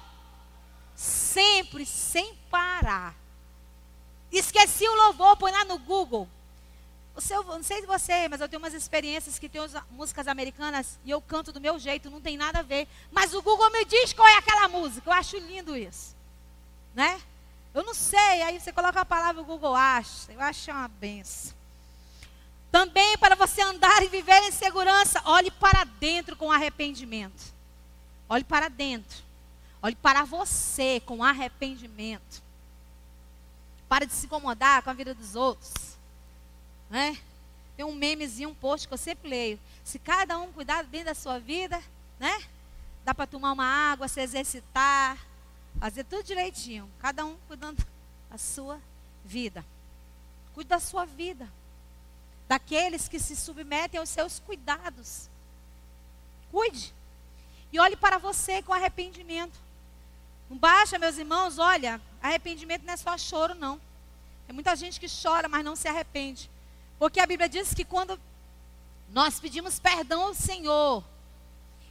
Sempre, 0.94 1.85
sem 1.85 2.35
parar. 2.50 3.14
Esqueci 4.31 4.88
o 4.88 4.94
louvor, 4.94 5.37
põe 5.37 5.50
lá 5.50 5.64
no 5.64 5.79
Google. 5.79 6.29
Você, 7.14 7.35
eu 7.35 7.44
não 7.44 7.62
sei 7.62 7.81
de 7.81 7.87
você, 7.87 8.29
mas 8.29 8.40
eu 8.40 8.48
tenho 8.48 8.61
umas 8.61 8.74
experiências 8.74 9.38
que 9.38 9.48
tem 9.48 9.61
músicas 9.90 10.27
americanas 10.27 10.98
e 11.05 11.11
eu 11.11 11.20
canto 11.20 11.53
do 11.53 11.61
meu 11.61 11.79
jeito, 11.79 12.11
não 12.11 12.20
tem 12.20 12.37
nada 12.37 12.61
a 12.61 12.62
ver. 12.62 12.88
Mas 13.12 13.35
o 13.35 13.42
Google 13.42 13.70
me 13.70 13.85
diz 13.85 14.12
qual 14.12 14.27
é 14.27 14.37
aquela 14.37 14.68
música. 14.68 15.09
Eu 15.09 15.14
acho 15.14 15.37
lindo 15.38 15.77
isso. 15.77 16.16
Né? 16.92 17.20
Eu 17.75 17.83
não 17.83 17.93
sei, 17.93 18.43
aí 18.43 18.61
você 18.61 18.73
coloca 18.73 19.01
a 19.01 19.05
palavra 19.05 19.43
o 19.43 19.45
Google 19.45 19.75
acha. 19.75 20.33
Eu 20.33 20.41
acho 20.41 20.71
uma 20.71 20.87
benção. 20.87 21.53
Também 22.71 23.19
para 23.19 23.35
você 23.35 23.63
andar 23.63 24.03
e 24.03 24.09
viver 24.09 24.43
em 24.45 24.53
segurança, 24.53 25.21
olhe 25.25 25.51
para 25.51 25.85
dentro 25.85 26.37
com 26.37 26.53
arrependimento. 26.53 27.53
Olhe 28.29 28.45
para 28.45 28.69
dentro. 28.69 29.23
Olhe 29.83 29.97
para 29.97 30.25
você 30.25 31.01
com 31.05 31.23
arrependimento. 31.23 32.43
Para 33.89 34.07
de 34.07 34.13
se 34.13 34.27
incomodar 34.27 34.83
com 34.83 34.91
a 34.91 34.95
vida 34.95 35.13
dos 35.13 35.35
outros. 35.35 35.99
Né? 36.89 37.19
Tem 37.77 37.85
um 37.85 37.95
memezinho, 37.95 38.51
um 38.51 38.55
post 38.55 38.87
que 38.87 38.95
eu 38.95 38.99
sempre 38.99 39.29
leio. 39.29 39.61
Se 39.83 39.99
cada 39.99 40.39
um 40.39 40.53
cuidar 40.53 40.85
bem 40.85 41.03
da 41.03 41.15
sua 41.15 41.39
vida, 41.39 41.83
né? 42.19 42.43
Dá 43.05 43.13
para 43.13 43.27
tomar 43.27 43.53
uma 43.53 43.67
água, 43.67 44.09
se 44.09 44.21
exercitar, 44.21 45.19
fazer 45.79 46.05
tudo 46.05 46.23
direitinho. 46.23 46.91
Cada 46.99 47.25
um 47.25 47.37
cuidando 47.47 47.85
da 48.31 48.39
sua 48.39 48.81
vida. 49.25 49.65
Cuide 50.55 50.69
da 50.69 50.81
sua 50.81 51.05
vida. 51.05 51.49
Daqueles 52.49 53.09
que 53.09 53.19
se 53.19 53.35
submetem 53.35 53.99
aos 53.99 54.09
seus 54.09 54.39
cuidados. 54.39 55.29
Cuide. 56.51 56.95
E 57.73 57.79
olhe 57.81 57.97
para 57.97 58.19
você 58.19 58.63
com 58.63 58.73
arrependimento. 58.73 59.59
Não 60.49 60.57
baixa, 60.57 60.99
meus 60.99 61.19
irmãos, 61.19 61.59
olha, 61.59 62.01
arrependimento 62.23 62.85
não 62.85 62.93
é 62.93 62.97
só 62.97 63.17
choro, 63.17 63.55
não. 63.55 63.81
Tem 64.47 64.55
muita 64.55 64.77
gente 64.77 65.01
que 65.01 65.07
chora, 65.09 65.49
mas 65.49 65.65
não 65.65 65.75
se 65.75 65.89
arrepende. 65.89 66.51
Porque 66.99 67.19
a 67.19 67.27
Bíblia 67.27 67.49
diz 67.49 67.75
que 67.75 67.85
quando 67.85 68.21
nós 69.11 69.41
pedimos 69.41 69.79
perdão 69.79 70.23
ao 70.23 70.35
Senhor, 70.35 71.03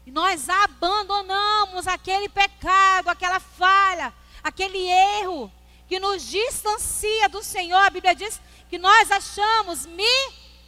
e 0.06 0.12
nós 0.12 0.50
abandonamos 0.50 1.88
aquele 1.88 2.28
pecado, 2.28 3.10
aquela 3.10 3.40
falha, 3.40 4.14
aquele 4.44 4.80
erro 4.80 5.52
que 5.88 6.00
nos 6.00 6.24
distancia 6.24 7.30
do 7.30 7.44
Senhor, 7.44 7.78
a 7.78 7.90
Bíblia 7.90 8.14
diz 8.16 8.40
que 8.70 8.78
nós 8.78 9.12
achamos 9.12 9.86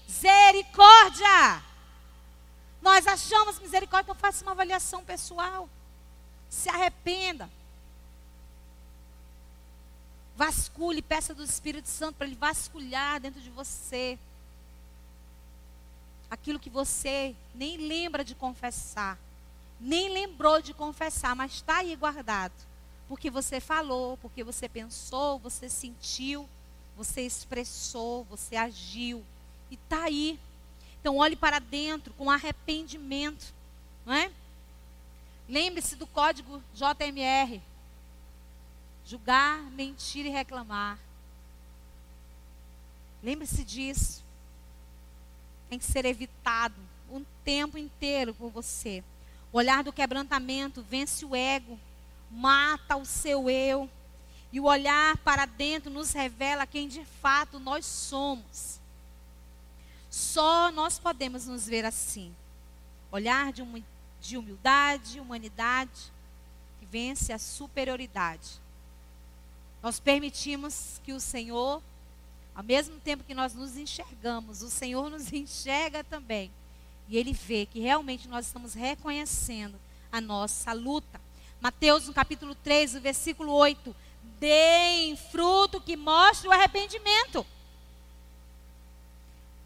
misericórdia. 0.08 1.64
Nós 2.82 3.08
achamos 3.08 3.60
misericórdia, 3.60 4.12
então 4.12 4.16
faça 4.16 4.44
uma 4.44 4.52
avaliação 4.52 5.04
pessoal. 5.04 5.68
Se 6.50 6.70
arrependa. 6.70 7.50
Vasculhe, 10.36 11.02
peça 11.02 11.34
do 11.34 11.44
Espírito 11.44 11.90
Santo 11.90 12.18
para 12.18 12.28
ele 12.28 12.36
vasculhar 12.36 13.20
dentro 13.20 13.42
de 13.42 13.50
você. 13.50 14.20
Aquilo 16.30 16.60
que 16.60 16.70
você 16.70 17.36
nem 17.54 17.78
lembra 17.78 18.24
de 18.24 18.36
confessar, 18.36 19.18
nem 19.80 20.10
lembrou 20.10 20.62
de 20.62 20.74
confessar, 20.74 21.36
mas 21.36 21.54
está 21.54 21.78
aí 21.78 21.96
guardado. 21.96 22.54
Porque 23.08 23.30
você 23.30 23.60
falou, 23.60 24.18
porque 24.18 24.44
você 24.44 24.68
pensou, 24.68 25.38
você 25.40 25.70
sentiu, 25.70 26.50
você 26.98 27.22
expressou, 27.22 28.24
você 28.26 28.56
agiu. 28.56 29.24
E 29.70 29.76
está 29.76 30.04
aí. 30.04 30.40
Então 31.00 31.18
olhe 31.18 31.36
para 31.36 31.60
dentro 31.60 32.14
com 32.14 32.32
arrependimento. 32.32 33.54
Não 34.06 34.14
é? 34.14 34.32
Lembre-se 35.48 35.96
do 35.96 36.08
código 36.08 36.62
JMR 36.74 37.62
julgar, 39.06 39.62
mentir 39.72 40.26
e 40.26 40.30
reclamar. 40.30 40.98
Lembre-se 43.22 43.64
disso. 43.64 44.24
Tem 45.70 45.78
que 45.78 45.86
ser 45.86 46.06
evitado 46.06 46.76
um 47.12 47.24
tempo 47.44 47.78
inteiro 47.78 48.34
por 48.34 48.50
você. 48.50 49.04
O 49.56 49.58
olhar 49.58 49.86
do 49.86 49.94
quebrantamento 49.94 50.82
vence 50.82 51.24
o 51.24 51.34
ego, 51.34 51.80
mata 52.30 52.98
o 52.98 53.06
seu 53.06 53.50
eu. 53.50 53.90
E 54.52 54.60
o 54.60 54.66
olhar 54.66 55.16
para 55.20 55.46
dentro 55.46 55.90
nos 55.90 56.12
revela 56.12 56.68
quem 56.68 56.90
de 56.90 57.06
fato 57.06 57.58
nós 57.58 57.86
somos. 57.86 58.82
Só 60.10 60.70
nós 60.74 61.00
podemos 61.00 61.46
nos 61.46 61.66
ver 61.66 61.86
assim. 61.86 62.36
Olhar 63.10 63.54
de, 63.54 63.64
de 64.20 64.38
humildade, 64.38 65.22
humanidade, 65.22 66.12
que 66.78 66.86
vence 66.86 67.32
a 67.32 67.40
superioridade. 67.40 68.60
Nós 69.82 70.02
permitimos 70.02 71.00
que 71.02 71.14
o 71.14 71.20
Senhor, 71.22 71.82
ao 72.54 72.62
mesmo 72.62 73.00
tempo 73.00 73.24
que 73.24 73.34
nós 73.34 73.54
nos 73.54 73.78
enxergamos, 73.78 74.62
o 74.62 74.70
Senhor 74.70 75.10
nos 75.10 75.32
enxerga 75.32 76.04
também. 76.04 76.52
E 77.08 77.18
Ele 77.18 77.34
vê 77.34 77.66
que 77.66 77.80
realmente 77.80 78.28
nós 78.28 78.48
estamos 78.48 78.74
reconhecendo 78.74 79.80
a 80.12 80.20
nossa 80.20 80.74
luta. 80.74 81.22
Mateus, 81.62 82.08
no 82.08 82.14
capítulo 82.14 82.56
3, 82.56 82.94
no 82.94 83.02
versículo 83.02 83.52
8. 83.54 83.96
Deem 84.40 85.16
fruto 85.16 85.80
que 85.80 85.96
mostre 85.96 86.48
o 86.48 86.52
arrependimento. 86.52 87.46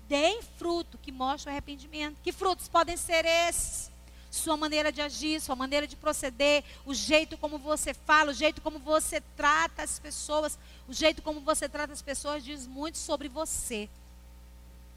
Deem 0.07 0.41
fruto 0.57 0.97
que 0.97 1.11
mostre 1.11 1.49
o 1.49 1.51
arrependimento. 1.51 2.17
Que 2.23 2.31
frutos 2.31 2.67
podem 2.67 2.97
ser 2.97 3.25
esses? 3.25 3.89
sua 4.31 4.55
maneira 4.55 4.91
de 4.91 5.01
agir, 5.01 5.41
sua 5.41 5.55
maneira 5.55 5.87
de 5.87 5.95
proceder, 5.95 6.63
o 6.85 6.93
jeito 6.93 7.37
como 7.37 7.57
você 7.57 7.93
fala, 7.93 8.31
o 8.31 8.33
jeito 8.33 8.61
como 8.61 8.79
você 8.79 9.21
trata 9.35 9.83
as 9.83 9.99
pessoas, 9.99 10.57
o 10.87 10.93
jeito 10.93 11.21
como 11.21 11.41
você 11.41 11.67
trata 11.67 11.93
as 11.93 12.01
pessoas 12.01 12.43
diz 12.43 12.67
muito 12.67 12.97
sobre 12.97 13.27
você. 13.27 13.89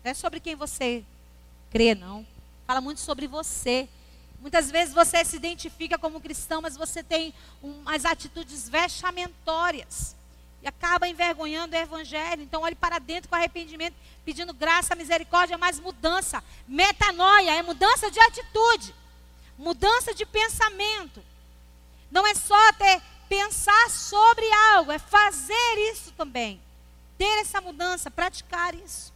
Não 0.05 0.11
é 0.11 0.15
sobre 0.15 0.41
quem 0.41 0.55
você 0.55 1.05
crê, 1.73 1.95
não. 1.95 2.25
Fala 2.67 2.81
muito 2.81 3.01
sobre 3.01 3.27
você. 3.27 3.89
Muitas 4.41 4.71
vezes 4.71 4.95
você 4.95 5.25
se 5.25 5.37
identifica 5.37 5.99
como 5.99 6.21
cristão, 6.21 6.63
mas 6.63 6.77
você 6.77 7.03
tem 7.03 7.35
umas 7.61 8.05
atitudes 8.05 8.69
vexamentórias. 8.69 10.15
E 10.63 10.69
acaba 10.69 11.09
envergonhando 11.09 11.75
o 11.75 11.79
evangelho. 11.79 12.43
Então 12.43 12.63
olhe 12.63 12.77
para 12.77 13.01
dentro 13.01 13.29
com 13.29 13.35
arrependimento, 13.35 13.97
pedindo 14.25 14.53
graça, 14.53 14.95
misericórdia, 14.95 15.59
mais 15.59 15.81
mudança. 15.81 16.45
Metanoia 16.69 17.57
é 17.57 17.63
mudança 17.63 18.11
de 18.11 18.21
atitude 18.21 18.95
mudança 19.63 20.15
de 20.15 20.27
pensamento. 20.27 21.23
Não 22.11 22.27
é 22.27 22.35
só 22.35 22.73
ter 22.73 23.01
pensar 23.29 23.89
sobre 23.89 24.45
algo, 24.75 24.93
é 24.93 24.99
fazer 24.99 25.93
isso 25.93 26.13
também. 26.13 26.61
Ter 27.17 27.41
essa 27.41 27.61
mudança, 27.61 28.11
praticar 28.11 28.75
isso. 28.75 29.13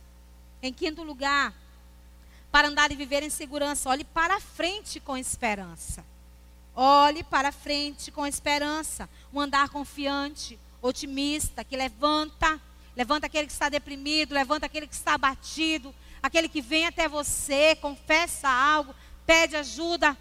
Em 0.63 0.73
quinto 0.73 1.03
lugar, 1.03 1.53
para 2.57 2.69
andar 2.69 2.91
e 2.91 2.97
viver 2.97 3.23
em 3.23 3.29
segurança, 3.29 3.91
olhe 3.91 4.03
para 4.03 4.41
frente 4.41 4.99
com 4.99 5.15
esperança. 5.15 6.03
Olhe 6.75 7.23
para 7.23 7.53
frente 7.53 8.11
com 8.11 8.27
esperança. 8.27 9.11
Um 9.31 9.43
andar 9.43 9.69
confiante, 9.69 10.59
otimista, 10.81 11.63
que 11.63 11.77
levanta, 11.77 12.59
levanta 12.97 13.27
aquele 13.27 13.47
que 13.47 13.53
está 13.53 13.69
deprimido, 13.69 14.33
levanta 14.33 14.65
aquele 14.65 14.87
que 14.87 14.95
está 14.95 15.13
abatido, 15.13 15.95
aquele 16.23 16.49
que 16.49 16.63
vem 16.63 16.87
até 16.87 17.07
você, 17.07 17.77
confessa 17.77 18.49
algo, 18.49 18.95
pede 19.27 19.55
ajuda, 19.55 20.17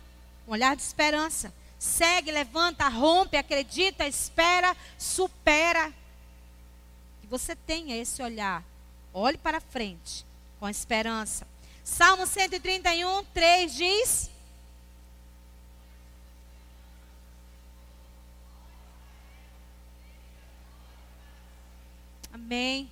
um 0.45 0.51
olhar 0.51 0.75
de 0.75 0.81
esperança. 0.81 1.53
Segue, 1.79 2.31
levanta, 2.31 2.89
rompe, 2.89 3.37
acredita, 3.37 4.05
espera, 4.05 4.75
supera. 4.97 5.89
Que 7.21 7.27
você 7.27 7.55
tenha 7.55 7.95
esse 7.95 8.21
olhar. 8.21 8.61
Olhe 9.13 9.37
para 9.37 9.61
frente 9.61 10.25
com 10.59 10.67
esperança. 10.67 11.47
Salmo 11.85 12.25
131, 12.25 13.23
3 13.25 13.75
diz. 13.75 14.31
Amém. 22.33 22.89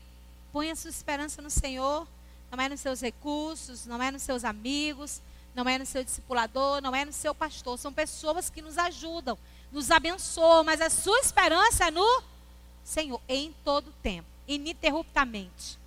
Ponha 0.52 0.76
sua 0.76 0.92
esperança 0.92 1.42
no 1.42 1.50
Senhor. 1.50 2.08
Não 2.52 2.64
é 2.64 2.70
nos 2.70 2.82
seus 2.82 3.02
recursos, 3.02 3.88
não 3.88 4.02
é 4.02 4.12
nos 4.12 4.22
seus 4.22 4.44
amigos, 4.44 5.24
não 5.56 5.68
é 5.68 5.80
no 5.80 5.88
seu 5.88 6.04
discipulador, 6.04 6.80
não 6.80 6.96
é 6.96 7.04
no 7.04 7.12
seu 7.12 7.34
pastor. 7.34 7.80
São 7.80 7.92
pessoas 7.92 8.52
que 8.52 8.62
nos 8.62 8.78
ajudam, 8.78 9.40
nos 9.72 9.90
abençoam, 9.90 10.64
mas 10.64 10.80
a 10.80 10.92
sua 10.92 11.20
esperança 11.20 11.88
é 11.88 11.92
no 11.92 12.24
Senhor, 12.84 13.20
em 13.28 13.56
todo 13.66 13.92
tempo, 14.04 14.28
ininterruptamente. 14.48 15.80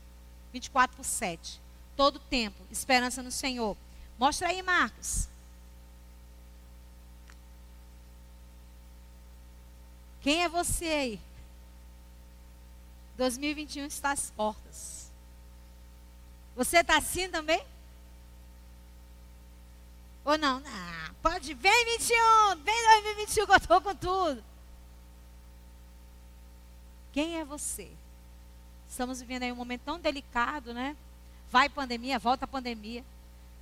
24 0.53 0.97
por 0.97 1.05
7. 1.05 1.66
Todo 1.97 2.19
tempo, 2.19 2.63
esperança 2.71 3.23
no 3.23 3.31
Senhor. 3.31 3.77
Mostra 4.19 4.49
aí, 4.49 4.63
Marcos. 4.63 5.29
Quem 10.21 10.43
é 10.43 10.49
você 10.49 10.87
aí? 10.87 11.21
2021 13.17 13.87
está 13.87 14.11
às 14.11 14.31
portas. 14.31 15.11
Você 16.55 16.79
está 16.79 16.99
assim 16.99 17.29
também? 17.31 17.65
Ou 20.25 20.37
não? 20.37 20.63
Ah, 20.67 21.11
pode, 21.23 21.55
vem 21.55 21.85
21, 21.99 22.57
vem 22.63 22.85
2021 23.05 23.47
que 23.47 23.53
eu 23.53 23.57
estou 23.57 23.81
com 23.81 23.95
tudo. 23.95 24.45
Quem 27.13 27.39
é 27.39 27.45
você? 27.45 27.91
Estamos 28.89 29.21
vivendo 29.21 29.45
aí 29.45 29.53
um 29.53 29.57
momento 29.57 29.83
tão 29.83 29.99
delicado, 29.99 30.75
né? 30.75 30.97
Vai 31.51 31.69
pandemia, 31.69 32.19
volta 32.19 32.47
pandemia. 32.47 33.05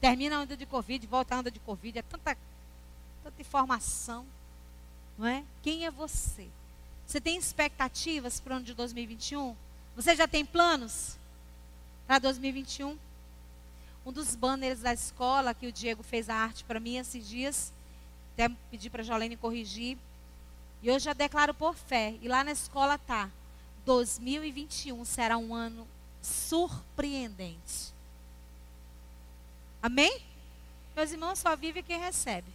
Termina 0.00 0.36
a 0.36 0.40
onda 0.40 0.56
de 0.56 0.66
Covid, 0.66 1.06
volta 1.06 1.34
a 1.34 1.38
onda 1.38 1.50
de 1.50 1.60
Covid. 1.60 1.98
É 1.98 2.02
tanta, 2.02 2.36
tanta 3.22 3.40
informação. 3.40 4.26
Não 5.16 5.26
é? 5.26 5.44
Quem 5.62 5.86
é 5.86 5.90
você? 5.90 6.48
Você 7.06 7.20
tem 7.20 7.36
expectativas 7.36 8.40
para 8.40 8.54
o 8.54 8.56
ano 8.56 8.64
de 8.64 8.74
2021? 8.74 9.54
Você 9.94 10.16
já 10.16 10.26
tem 10.26 10.44
planos 10.44 11.16
para 12.06 12.18
2021? 12.18 12.98
Um 14.04 14.12
dos 14.12 14.34
banners 14.34 14.80
da 14.80 14.92
escola 14.92 15.54
que 15.54 15.66
o 15.66 15.72
Diego 15.72 16.02
fez 16.02 16.28
a 16.28 16.34
arte 16.34 16.64
para 16.64 16.80
mim 16.80 16.96
esses 16.96 17.26
dias, 17.26 17.72
até 18.34 18.48
pedi 18.70 18.90
para 18.90 19.02
a 19.02 19.04
Jolene 19.04 19.36
corrigir. 19.36 19.96
E 20.82 20.88
eu 20.88 20.98
já 20.98 21.12
declaro 21.12 21.54
por 21.54 21.74
fé. 21.74 22.14
E 22.20 22.28
lá 22.28 22.44
na 22.44 22.52
escola 22.52 22.98
tá: 22.98 23.30
2021 23.86 25.04
será 25.04 25.38
um 25.38 25.54
ano 25.54 25.86
surpreendente. 26.24 27.92
Amém? 29.82 30.22
Meus 30.96 31.12
irmãos, 31.12 31.38
só 31.38 31.54
vive 31.54 31.82
quem 31.82 32.00
recebe. 32.00 32.50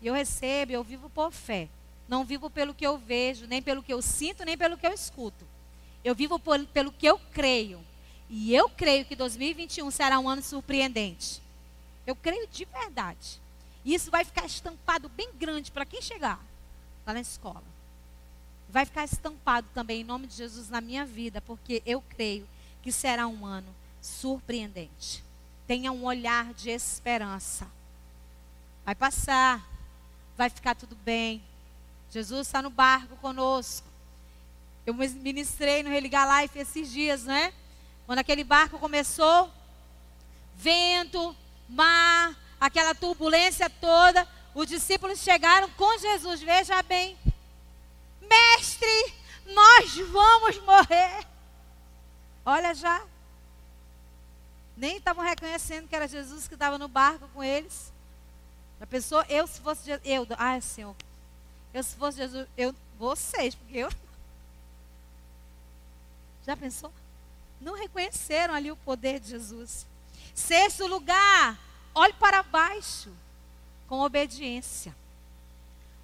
E 0.00 0.06
eu 0.06 0.14
recebo, 0.14 0.72
eu 0.72 0.84
vivo 0.84 1.10
por 1.10 1.32
fé. 1.32 1.68
Não 2.06 2.24
vivo 2.24 2.48
pelo 2.48 2.72
que 2.72 2.86
eu 2.86 2.96
vejo, 2.96 3.46
nem 3.46 3.60
pelo 3.60 3.82
que 3.82 3.92
eu 3.92 4.00
sinto, 4.00 4.44
nem 4.44 4.56
pelo 4.56 4.78
que 4.78 4.86
eu 4.86 4.92
escuto. 4.92 5.44
Eu 6.04 6.14
vivo 6.14 6.38
por, 6.38 6.64
pelo 6.66 6.92
que 6.92 7.06
eu 7.06 7.18
creio. 7.32 7.84
E 8.30 8.54
eu 8.54 8.68
creio 8.68 9.04
que 9.04 9.16
2021 9.16 9.90
será 9.90 10.18
um 10.18 10.28
ano 10.28 10.42
surpreendente. 10.42 11.42
Eu 12.06 12.14
creio 12.14 12.46
de 12.46 12.64
verdade. 12.64 13.40
E 13.84 13.94
isso 13.94 14.10
vai 14.10 14.24
ficar 14.24 14.46
estampado 14.46 15.08
bem 15.08 15.30
grande 15.34 15.72
para 15.72 15.84
quem 15.84 16.00
chegar 16.00 16.40
lá 17.06 17.14
na 17.14 17.20
escola. 17.20 17.64
Vai 18.68 18.84
ficar 18.84 19.04
estampado 19.04 19.66
também 19.74 20.02
em 20.02 20.04
nome 20.04 20.26
de 20.26 20.34
Jesus 20.34 20.68
na 20.68 20.80
minha 20.80 21.04
vida, 21.04 21.40
porque 21.40 21.82
eu 21.84 22.02
creio 22.02 22.46
que 22.88 22.92
será 22.92 23.26
um 23.26 23.44
ano 23.44 23.68
surpreendente. 24.00 25.22
Tenha 25.66 25.92
um 25.92 26.04
olhar 26.04 26.54
de 26.54 26.70
esperança. 26.70 27.70
Vai 28.82 28.94
passar, 28.94 29.62
vai 30.38 30.48
ficar 30.48 30.74
tudo 30.74 30.96
bem. 30.96 31.44
Jesus 32.10 32.46
está 32.46 32.62
no 32.62 32.70
barco 32.70 33.14
conosco. 33.16 33.86
Eu 34.86 34.94
ministrei 34.94 35.82
no 35.82 35.90
Religar 35.90 36.40
Life 36.40 36.58
esses 36.58 36.90
dias, 36.90 37.24
né? 37.24 37.52
Quando 38.06 38.20
aquele 38.20 38.42
barco 38.42 38.78
começou, 38.78 39.52
vento, 40.56 41.36
mar, 41.68 42.34
aquela 42.58 42.94
turbulência 42.94 43.68
toda, 43.68 44.26
os 44.54 44.66
discípulos 44.66 45.18
chegaram 45.18 45.68
com 45.72 45.98
Jesus. 45.98 46.40
Veja 46.40 46.82
bem, 46.84 47.18
mestre, 48.22 49.14
nós 49.44 49.94
vamos 50.10 50.58
morrer. 50.62 51.37
Olha 52.48 52.74
já. 52.74 53.04
Nem 54.74 54.96
estavam 54.96 55.22
reconhecendo 55.22 55.86
que 55.86 55.94
era 55.94 56.08
Jesus 56.08 56.48
que 56.48 56.54
estava 56.54 56.78
no 56.78 56.88
barco 56.88 57.28
com 57.34 57.44
eles. 57.44 57.92
A 58.80 58.86
pessoa, 58.86 59.26
eu 59.28 59.46
se 59.46 59.60
fosse 59.60 59.84
Jesus, 59.84 60.06
eu, 60.06 60.26
ai 60.38 60.58
Senhor, 60.62 60.96
eu 61.74 61.82
se 61.82 61.94
fosse 61.94 62.16
Jesus, 62.16 62.48
eu, 62.56 62.74
vocês, 62.98 63.54
porque 63.54 63.76
eu. 63.76 63.90
Já 66.46 66.56
pensou? 66.56 66.90
Não 67.60 67.74
reconheceram 67.74 68.54
ali 68.54 68.72
o 68.72 68.76
poder 68.76 69.20
de 69.20 69.28
Jesus. 69.28 69.86
Sexto 70.34 70.86
lugar, 70.86 71.58
olhe 71.94 72.14
para 72.14 72.42
baixo 72.42 73.12
com 73.86 74.00
obediência. 74.00 74.96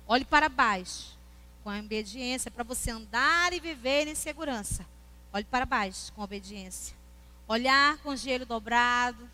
Olhe 0.07 0.27
para 0.27 0.51
baixo 0.51 1.17
com 1.63 1.71
a 1.71 1.79
obediência 1.79 2.51
para 2.51 2.65
você 2.65 2.91
andar 2.91 3.55
e 3.55 3.61
viver 3.61 4.07
em 4.07 4.15
segurança. 4.15 4.85
Olhe 5.35 5.45
para 5.45 5.67
baixo 5.67 6.13
com 6.13 6.23
obediência. 6.23 6.97
Olhar 7.49 7.99
com 7.99 8.15
joelho 8.15 8.47
dobrado, 8.47 9.29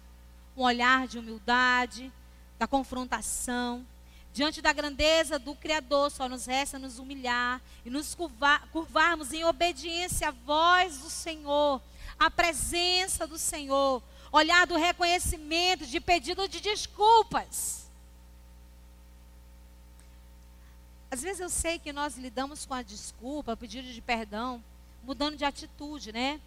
um 0.56 0.62
olhar 0.62 1.06
de 1.06 1.18
humildade, 1.18 2.10
da 2.58 2.66
confrontação. 2.66 3.86
Diante 4.32 4.62
da 4.62 4.72
grandeza 4.72 5.38
do 5.38 5.54
Criador, 5.54 6.10
só 6.10 6.26
nos 6.26 6.46
resta 6.46 6.78
nos 6.78 6.98
humilhar 6.98 7.60
e 7.84 7.90
nos 7.90 8.14
curvar, 8.14 8.66
curvarmos 8.68 9.34
em 9.34 9.44
obediência 9.44 10.28
à 10.28 10.30
voz 10.30 11.00
do 11.00 11.10
Senhor, 11.10 11.82
à 12.18 12.30
presença 12.30 13.26
do 13.26 13.36
Senhor, 13.36 14.02
olhar 14.32 14.66
do 14.66 14.76
reconhecimento, 14.76 15.86
de 15.86 16.00
pedido 16.00 16.48
de 16.48 16.60
desculpas. 16.60 17.90
Às 21.10 21.20
vezes 21.20 21.40
eu 21.40 21.50
sei 21.50 21.78
que 21.78 21.92
nós 21.92 22.16
lidamos 22.16 22.64
com 22.64 22.72
a 22.72 22.80
desculpa, 22.80 23.54
pedido 23.54 23.92
de 23.92 24.00
perdão, 24.00 24.64
mudando 25.02 25.36
de 25.36 25.44
atitude, 25.44 26.12
né? 26.12 26.40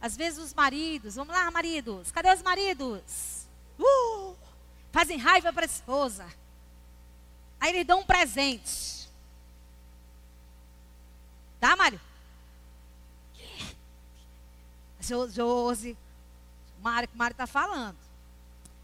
Às 0.00 0.16
vezes 0.16 0.38
os 0.38 0.54
maridos, 0.54 1.14
vamos 1.14 1.34
lá, 1.34 1.50
maridos, 1.50 2.10
cadê 2.10 2.32
os 2.32 2.42
maridos? 2.42 3.46
Uh, 3.78 4.36
fazem 4.90 5.16
raiva 5.16 5.52
para 5.52 5.64
a 5.64 5.66
esposa. 5.66 6.26
Aí 7.60 7.70
eles 7.70 7.86
dão 7.86 8.00
um 8.00 8.04
presente. 8.04 9.08
Tá, 11.60 11.76
Mário? 11.76 12.00
Josi, 15.00 15.96
Mário, 16.80 17.08
o 17.14 17.16
Mário 17.16 17.34
está 17.34 17.46
falando. 17.46 17.96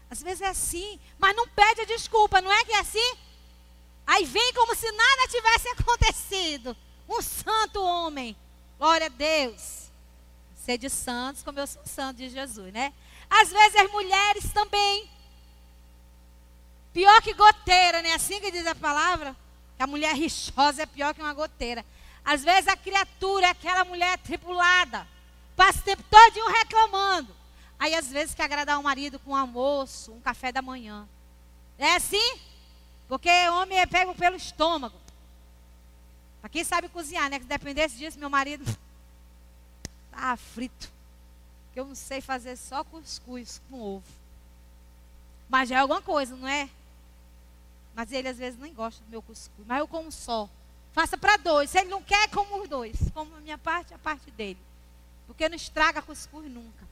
Às 0.09 0.21
vezes 0.21 0.41
é 0.41 0.47
assim, 0.47 0.99
mas 1.17 1.35
não 1.35 1.47
pede 1.47 1.85
desculpa, 1.85 2.41
não 2.41 2.51
é 2.51 2.65
que 2.65 2.71
é 2.71 2.79
assim? 2.79 3.17
Aí 4.07 4.25
vem 4.25 4.53
como 4.53 4.75
se 4.75 4.91
nada 4.91 5.27
tivesse 5.27 5.69
acontecido. 5.77 6.75
Um 7.07 7.21
santo 7.21 7.81
homem. 7.81 8.35
Glória 8.79 9.05
a 9.05 9.09
Deus. 9.09 9.91
Ser 10.55 10.79
de 10.79 10.89
santos 10.89 11.43
como 11.43 11.59
eu 11.59 11.67
sou 11.67 11.85
santo 11.85 12.17
de 12.17 12.29
Jesus, 12.29 12.73
né? 12.73 12.91
Às 13.29 13.51
vezes 13.51 13.75
as 13.75 13.91
mulheres 13.91 14.51
também. 14.51 15.07
Pior 16.91 17.21
que 17.21 17.33
goteira, 17.35 18.01
não 18.01 18.09
é 18.09 18.15
assim 18.15 18.39
que 18.39 18.49
diz 18.49 18.65
a 18.65 18.73
palavra? 18.73 19.35
A 19.77 19.85
mulher 19.85 20.15
rixosa 20.15 20.81
é 20.81 20.85
pior 20.87 21.13
que 21.13 21.21
uma 21.21 21.33
goteira. 21.33 21.85
Às 22.25 22.43
vezes 22.43 22.67
a 22.67 22.75
criatura 22.75 23.45
é 23.45 23.49
aquela 23.51 23.85
mulher 23.85 24.17
tripulada 24.17 25.07
Passa 25.59 25.79
o 25.79 25.83
tempo 25.83 26.01
todo 26.09 26.47
reclamando. 26.47 27.35
Aí 27.77 27.93
às 27.93 28.07
vezes 28.07 28.33
quer 28.33 28.43
agradar 28.43 28.79
o 28.79 28.83
marido 28.83 29.19
com 29.19 29.31
um 29.31 29.35
almoço, 29.35 30.13
um 30.13 30.21
café 30.21 30.53
da 30.53 30.61
manhã. 30.61 31.05
É 31.77 31.95
assim? 31.95 32.39
Porque 33.09 33.29
homem 33.49 33.77
é 33.77 33.85
pego 33.85 34.15
pelo 34.15 34.37
estômago. 34.37 34.95
Para 36.41 36.49
quem 36.49 36.63
sabe 36.63 36.89
cozinhar, 36.89 37.29
né? 37.29 37.39
Que 37.39 37.45
dependesse 37.45 37.97
disso, 37.97 38.19
meu 38.19 38.29
marido 38.29 38.65
tá 40.11 40.35
frito. 40.37 40.91
Que 41.73 41.79
eu 41.79 41.85
não 41.85 41.95
sei 41.95 42.21
fazer 42.21 42.55
só 42.55 42.83
cuscuz 42.83 43.61
com 43.69 43.79
ovo. 43.79 44.07
Mas 45.47 45.69
já 45.69 45.77
é 45.77 45.79
alguma 45.79 46.01
coisa, 46.01 46.35
não 46.35 46.47
é? 46.47 46.69
Mas 47.95 48.11
ele 48.11 48.27
às 48.27 48.37
vezes 48.37 48.59
nem 48.59 48.73
gosta 48.73 49.03
do 49.03 49.09
meu 49.09 49.21
cuscuz. 49.21 49.67
Mas 49.67 49.79
eu 49.79 49.87
como 49.87 50.11
só. 50.11 50.49
Faça 50.93 51.17
para 51.17 51.37
dois. 51.37 51.69
Se 51.69 51.79
ele 51.79 51.89
não 51.89 52.01
quer, 52.01 52.29
como 52.29 52.61
os 52.61 52.69
dois. 52.69 52.95
Como 53.13 53.35
a 53.35 53.39
minha 53.41 53.57
parte, 53.57 53.93
a 53.93 53.97
parte 53.97 54.31
dele. 54.31 54.59
Porque 55.27 55.49
não 55.49 55.55
estraga 55.55 56.01
cuscuz 56.01 56.49
nunca. 56.49 56.87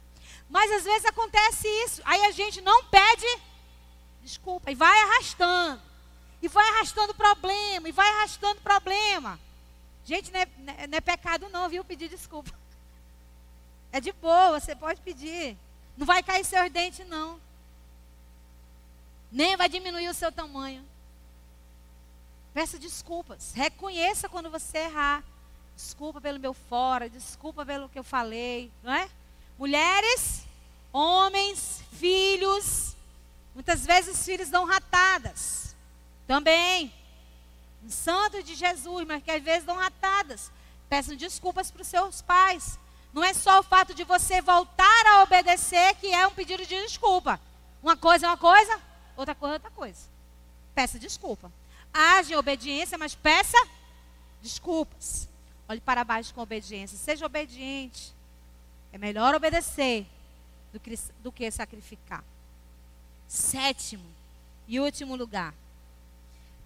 Mas 0.49 0.71
às 0.71 0.83
vezes 0.83 1.05
acontece 1.05 1.67
isso. 1.85 2.01
Aí 2.05 2.25
a 2.25 2.31
gente 2.31 2.61
não 2.61 2.85
pede 2.85 3.41
desculpa 4.21 4.69
e 4.69 4.75
vai 4.75 5.01
arrastando. 5.03 5.81
E 6.41 6.47
vai 6.47 6.67
arrastando 6.69 7.13
problema, 7.15 7.89
e 7.89 7.91
vai 7.91 8.07
arrastando 8.09 8.61
problema. 8.61 9.39
Gente, 10.05 10.31
não 10.31 10.39
é, 10.39 10.47
não 10.87 10.97
é 10.97 11.01
pecado 11.01 11.49
não, 11.49 11.67
viu? 11.67 11.83
Pedir 11.83 12.09
desculpa. 12.09 12.51
É 13.89 14.01
de 14.01 14.11
boa, 14.11 14.59
você 14.59 14.75
pode 14.75 14.99
pedir. 14.99 15.57
Não 15.97 16.05
vai 16.05 16.21
cair 16.21 16.43
seus 16.43 16.69
dentes, 16.69 17.07
não. 17.07 17.39
Nem 19.31 19.55
vai 19.55 19.69
diminuir 19.69 20.09
o 20.09 20.13
seu 20.13 20.29
tamanho. 20.29 20.85
Peça 22.53 22.77
desculpas. 22.77 23.53
Reconheça 23.53 24.27
quando 24.27 24.51
você 24.51 24.79
errar. 24.79 25.23
Desculpa 25.75 26.19
pelo 26.19 26.39
meu 26.39 26.53
fora, 26.53 27.09
desculpa 27.09 27.65
pelo 27.65 27.87
que 27.87 27.99
eu 27.99 28.03
falei, 28.03 28.71
não 28.81 28.91
é? 28.91 29.07
Mulheres, 29.59 30.43
homens, 30.91 31.83
filhos, 31.93 32.95
muitas 33.53 33.85
vezes 33.85 34.17
os 34.17 34.25
filhos 34.25 34.49
dão 34.49 34.65
ratadas. 34.65 35.66
Também. 36.27 36.93
Santo 37.87 38.43
de 38.43 38.53
Jesus, 38.53 39.07
mas 39.07 39.23
que 39.23 39.31
às 39.31 39.41
vezes 39.41 39.63
dão 39.63 39.77
ratadas. 39.77 40.51
Peçam 40.89 41.15
desculpas 41.15 41.71
para 41.71 41.81
os 41.81 41.87
seus 41.87 42.21
pais. 42.21 42.77
Não 43.13 43.23
é 43.23 43.33
só 43.33 43.59
o 43.59 43.63
fato 43.63 43.93
de 43.93 44.03
você 44.03 44.41
voltar 44.41 45.07
a 45.07 45.23
obedecer 45.23 45.95
que 45.95 46.13
é 46.13 46.27
um 46.27 46.31
pedido 46.31 46.65
de 46.65 46.81
desculpa. 46.83 47.39
Uma 47.81 47.95
coisa 47.95 48.27
é 48.27 48.29
uma 48.29 48.37
coisa, 48.37 48.79
outra 49.15 49.33
coisa 49.33 49.53
é 49.53 49.57
outra 49.57 49.71
coisa. 49.71 50.01
Peça 50.75 50.99
desculpa. 50.99 51.51
Age 51.93 52.33
em 52.33 52.35
obediência, 52.35 52.97
mas 52.97 53.15
peça 53.15 53.57
desculpas. 54.41 55.27
Olhe 55.67 55.81
para 55.81 56.03
baixo 56.03 56.33
com 56.33 56.41
obediência. 56.41 56.97
Seja 56.97 57.25
obediente. 57.25 58.13
É 58.91 58.97
melhor 58.97 59.33
obedecer 59.33 60.05
do 60.71 60.79
que, 60.79 60.99
do 61.19 61.31
que 61.31 61.49
sacrificar. 61.49 62.23
Sétimo 63.27 64.05
e 64.67 64.79
último 64.79 65.15
lugar. 65.15 65.53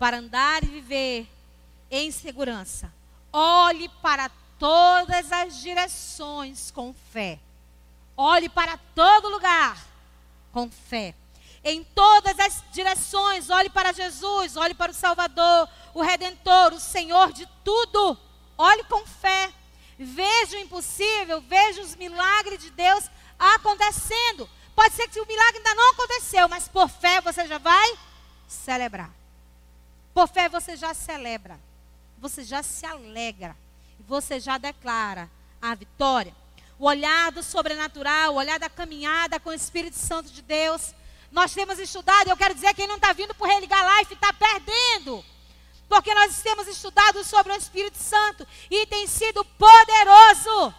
Para 0.02 0.18
andar 0.18 0.64
e 0.64 0.66
viver 0.66 1.30
em 1.91 2.10
segurança. 2.10 2.91
Olhe 3.32 3.88
para 4.02 4.32
todas 4.58 5.32
as 5.32 5.62
direções 5.62 6.72
com 6.72 6.91
fé. 7.14 7.38
Olhe 8.18 8.49
para 8.49 8.80
todo 8.95 9.30
lugar 9.30 9.78
com 10.52 10.72
fé. 10.72 11.14
Em 11.64 11.84
todas 11.84 12.39
as 12.39 12.64
direções, 12.72 13.52
olhe 13.52 13.70
para 13.70 13.93
Jesus, 13.93 14.58
olhe 14.58 14.74
para 14.74 14.91
o 14.91 14.95
Salvador, 14.95 15.70
o 15.93 16.02
Redentor, 16.02 16.74
o 16.74 16.80
Senhor 16.80 17.32
de 17.32 17.47
tudo. 17.64 18.18
Olhe 18.58 18.84
com 18.86 19.06
fé. 19.06 19.54
Veja 19.99 20.58
o 20.58 20.62
impossível, 20.62 21.41
veja 21.41 21.80
os 21.80 21.95
milagres 21.95 22.60
de 22.60 22.72
Deus 22.72 23.04
acontecendo. 23.38 24.49
Pode 24.76 24.95
ser 24.95 25.08
que 25.10 25.22
o 25.22 25.28
milagre 25.28 25.58
ainda 25.58 25.76
não 25.76 25.91
aconteceu, 25.91 26.49
mas 26.49 26.68
por 26.68 26.89
fé 26.89 27.22
você 27.22 27.45
já 27.45 27.60
vai 27.60 27.93
celebrar. 28.47 29.20
Por 30.14 30.28
fé 30.28 30.49
você 30.49 30.76
já 30.76 30.93
celebra. 30.93 31.59
Você 32.20 32.43
já 32.43 32.62
se 32.62 32.86
alegra. 32.86 33.55
Você 34.07 34.39
já 34.39 34.57
declara 34.57 35.30
a 35.62 35.74
vitória. 35.76 36.36
O 36.78 36.86
olhar 36.86 37.32
do 37.32 37.43
sobrenatural, 37.43 38.34
o 38.34 38.38
olhar 38.38 38.59
da 38.59 38.70
caminhada 38.70 39.39
com 39.39 39.49
o 39.49 39.53
Espírito 39.53 39.95
Santo 39.95 40.30
de 40.32 40.41
Deus. 40.41 40.93
Nós 41.32 41.53
temos 41.53 41.80
estudado, 41.80 42.30
eu 42.30 42.36
quero 42.36 42.53
dizer, 42.53 42.74
quem 42.74 42.88
não 42.88 42.95
está 42.95 43.14
vindo 43.14 43.34
por 43.36 43.47
religar 43.47 43.97
life 43.97 44.14
está 44.14 44.34
perdendo. 44.34 45.24
Porque 45.88 46.14
nós 46.14 46.41
temos 46.41 46.68
estudado 46.68 47.24
sobre 47.24 47.53
o 47.53 47.55
Espírito 47.55 47.97
Santo 47.97 48.47
e 48.70 48.86
tem 48.88 49.07
sido 49.07 49.43
poderoso. 49.45 50.74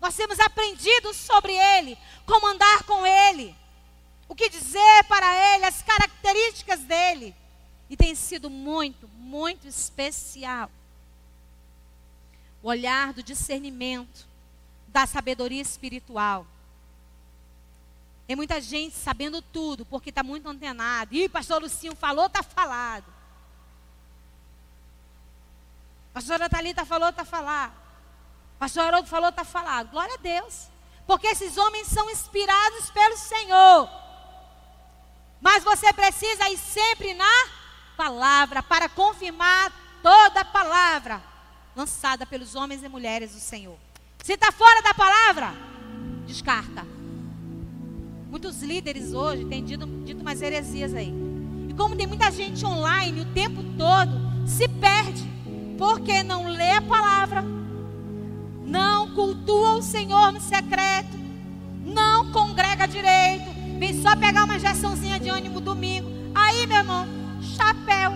Nós 0.00 0.14
temos 0.14 0.38
aprendido 0.40 1.14
sobre 1.14 1.52
ele, 1.52 1.96
como 2.26 2.46
andar 2.46 2.82
com 2.84 3.06
ele, 3.06 3.56
o 4.28 4.34
que 4.34 4.48
dizer 4.48 5.04
para 5.08 5.54
ele, 5.54 5.64
as 5.64 5.82
características 5.82 6.80
dele. 6.80 7.34
E 7.88 7.96
tem 7.96 8.14
sido 8.14 8.50
muito, 8.50 9.08
muito 9.08 9.66
especial. 9.66 10.70
O 12.62 12.68
olhar 12.68 13.12
do 13.12 13.22
discernimento, 13.22 14.26
da 14.88 15.06
sabedoria 15.06 15.62
espiritual. 15.62 16.46
Tem 18.26 18.34
muita 18.34 18.60
gente 18.60 18.96
sabendo 18.96 19.40
tudo, 19.40 19.84
porque 19.86 20.10
está 20.10 20.22
muito 20.22 20.48
antenado. 20.48 21.14
Ih, 21.14 21.28
pastor 21.28 21.62
Lucinho 21.62 21.94
falou, 21.94 22.26
está 22.26 22.42
falado. 22.42 23.04
Pastora 26.12 26.48
Thalita 26.48 26.84
falou, 26.84 27.10
está 27.10 27.24
falado. 27.24 27.74
Pastor 28.58 28.84
Haroldo 28.84 29.08
falou, 29.08 29.28
está 29.28 29.44
falado. 29.44 29.90
Glória 29.90 30.14
a 30.14 30.16
Deus. 30.16 30.68
Porque 31.06 31.26
esses 31.26 31.56
homens 31.56 31.86
são 31.88 32.10
inspirados 32.10 32.90
pelo 32.90 33.16
Senhor. 33.16 33.88
Mas 35.40 35.62
você 35.62 35.92
precisa 35.92 36.48
ir 36.48 36.56
sempre 36.56 37.14
na 37.14 37.55
palavra 37.96 38.62
para 38.62 38.88
confirmar 38.88 39.72
toda 40.02 40.40
a 40.40 40.44
palavra 40.44 41.22
lançada 41.74 42.24
pelos 42.24 42.54
homens 42.54 42.82
e 42.82 42.88
mulheres 42.88 43.32
do 43.32 43.40
Senhor. 43.40 43.76
Se 44.22 44.32
está 44.32 44.50
fora 44.50 44.82
da 44.82 44.94
palavra, 44.94 45.54
descarta. 46.26 46.86
Muitos 48.30 48.62
líderes 48.62 49.12
hoje 49.12 49.44
têm 49.44 49.64
dito, 49.64 49.86
dito 50.04 50.20
umas 50.20 50.42
heresias 50.42 50.94
aí. 50.94 51.12
E 51.68 51.74
como 51.74 51.96
tem 51.96 52.06
muita 52.06 52.30
gente 52.30 52.64
online 52.64 53.20
o 53.20 53.32
tempo 53.32 53.62
todo, 53.76 54.12
se 54.46 54.68
perde. 54.68 55.24
Porque 55.78 56.22
não 56.22 56.48
lê 56.48 56.72
a 56.72 56.82
palavra, 56.82 57.44
não 58.64 59.14
cultua 59.14 59.74
o 59.74 59.82
Senhor 59.82 60.32
no 60.32 60.40
secreto, 60.40 61.16
não 61.84 62.32
congrega 62.32 62.88
direito, 62.88 63.44
vem 63.78 64.02
só 64.02 64.16
pegar 64.16 64.44
uma 64.44 64.56
injeçãozinha 64.56 65.20
de 65.20 65.28
ânimo 65.28 65.60
domingo. 65.60 66.08
Aí, 66.34 66.66
meu 66.66 66.78
irmão, 66.78 67.06
chapéu. 67.46 68.12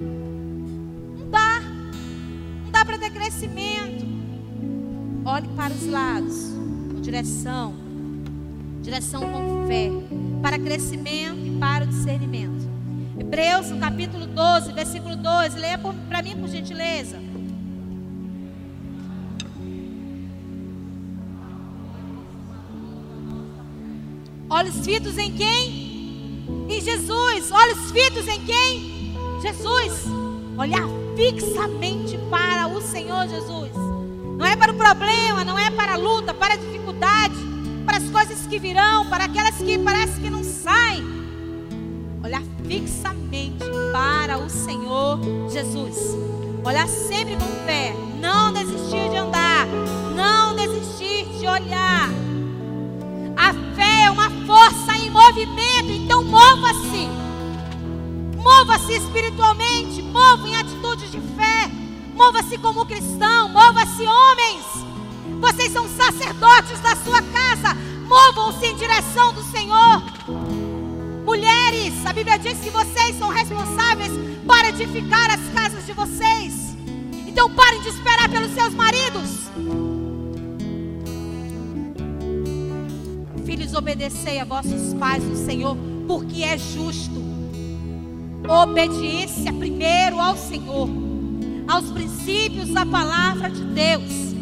Não 0.00 1.30
dá. 1.30 1.60
Não 2.64 2.70
dá 2.70 2.84
para 2.84 2.98
ter 2.98 3.10
crescimento. 3.10 4.04
Olhe 5.24 5.48
para 5.56 5.72
os 5.72 5.86
lados, 5.86 6.52
com 6.92 7.00
direção. 7.00 7.74
Direção 8.82 9.22
com 9.22 9.66
fé. 9.66 9.90
Para 10.42 10.58
crescimento 10.58 11.38
e 11.46 11.58
para 11.58 11.84
o 11.84 11.86
discernimento. 11.86 12.68
Hebreus, 13.18 13.70
no 13.70 13.78
capítulo 13.78 14.26
12, 14.26 14.72
versículo 14.72 15.16
12. 15.16 15.58
Leia 15.58 15.78
para 15.78 16.22
mim, 16.22 16.36
por 16.36 16.48
gentileza. 16.48 17.18
Olhos 24.50 24.84
fitos 24.84 25.16
em 25.18 25.32
quem? 25.32 25.83
Em 26.68 26.80
Jesus. 26.80 27.50
Olhos 27.50 27.90
fitos 27.90 28.26
em 28.28 28.40
quem? 28.44 29.14
Jesus. 29.40 30.04
Olhar 30.56 30.86
fixamente 31.16 32.18
para 32.30 32.68
o 32.68 32.80
Senhor 32.80 33.28
Jesus. 33.28 33.72
Não 34.38 34.44
é 34.44 34.56
para 34.56 34.72
o 34.72 34.74
problema, 34.74 35.44
não 35.44 35.58
é 35.58 35.70
para 35.70 35.94
a 35.94 35.96
luta, 35.96 36.34
para 36.34 36.54
a 36.54 36.56
dificuldade, 36.56 37.34
para 37.84 37.98
as 37.98 38.10
coisas 38.10 38.46
que 38.46 38.58
virão, 38.58 39.06
para 39.06 39.24
aquelas 39.24 39.56
que 39.56 39.78
parece 39.78 40.20
que 40.20 40.30
não 40.30 40.42
saem. 40.42 41.04
Olhar 42.22 42.42
fixamente 42.66 43.64
para 43.92 44.38
o 44.38 44.48
Senhor 44.48 45.20
Jesus. 45.50 46.16
Olhar 46.64 46.88
sempre 46.88 47.36
com 47.36 47.66
fé. 47.66 47.94
Não 48.20 48.52
desistir 48.52 49.10
de 49.10 49.16
andar. 49.16 49.66
Não 50.14 50.56
desistir 50.56 51.26
de 51.38 51.46
olhar 51.46 52.24
força 54.46 54.83
em 54.83 54.83
movimento. 55.14 55.92
Então 55.92 56.24
mova-se. 56.24 57.08
Mova-se 58.36 58.92
espiritualmente, 58.92 60.02
mova 60.02 60.46
em 60.48 60.56
atitudes 60.56 61.10
de 61.10 61.20
fé. 61.20 61.70
Mova-se 62.14 62.58
como 62.58 62.84
cristão, 62.84 63.48
mova-se 63.48 64.02
homens. 64.02 64.64
Vocês 65.40 65.72
são 65.72 65.88
sacerdotes 65.88 66.80
da 66.80 66.96
sua 66.96 67.22
casa. 67.22 67.74
Movam-se 68.06 68.66
em 68.66 68.76
direção 68.76 69.32
do 69.32 69.42
Senhor. 69.44 70.02
Mulheres, 71.24 71.94
a 72.04 72.12
Bíblia 72.12 72.38
diz 72.38 72.58
que 72.58 72.70
vocês 72.70 73.16
são 73.18 73.28
responsáveis 73.28 74.12
para 74.46 74.68
edificar 74.68 75.30
as 75.30 75.40
casas 75.54 75.86
de 75.86 75.92
vocês. 75.92 76.76
Então 77.26 77.50
parem 77.50 77.80
de 77.80 77.88
esperar 77.88 78.28
pelos 78.28 78.52
seus 78.52 78.74
maridos. 78.74 79.93
Obedecei 83.74 84.38
a 84.38 84.44
vossos 84.44 84.94
pais 84.94 85.22
no 85.24 85.36
Senhor, 85.36 85.76
porque 86.06 86.42
é 86.42 86.56
justo. 86.56 87.22
Obediência 88.48 89.52
primeiro 89.52 90.20
ao 90.20 90.36
Senhor, 90.36 90.88
aos 91.66 91.90
princípios 91.90 92.68
da 92.68 92.84
palavra 92.84 93.50
de 93.50 93.64
Deus. 93.64 94.34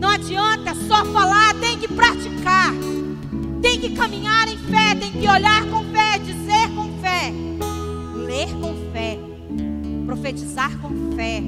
Não 0.00 0.10
adianta 0.10 0.74
só 0.86 1.04
falar, 1.06 1.54
tem 1.54 1.78
que 1.78 1.88
praticar. 1.88 2.72
Tem 3.62 3.80
que 3.80 3.90
caminhar 3.90 4.48
em 4.48 4.58
fé, 4.58 4.94
tem 4.94 5.10
que 5.12 5.28
olhar 5.28 5.64
com 5.66 5.84
fé, 5.86 6.18
dizer 6.18 6.68
com 6.76 6.92
fé, 7.00 7.32
ler 8.14 8.48
com 8.60 8.74
fé, 8.92 9.18
profetizar 10.06 10.78
com 10.78 11.16
fé, 11.16 11.42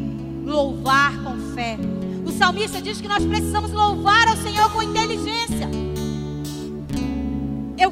louvar 0.45 1.23
com 1.23 1.39
fé. 1.55 1.79
O 2.27 2.33
salmista 2.33 2.83
diz 2.83 3.01
que 3.01 3.07
nós 3.07 3.25
precisamos 3.25 3.71
louvar 3.71 4.27
ao 4.27 4.37
Senhor 4.37 4.71
com 4.73 4.83
inteligência 4.83 5.90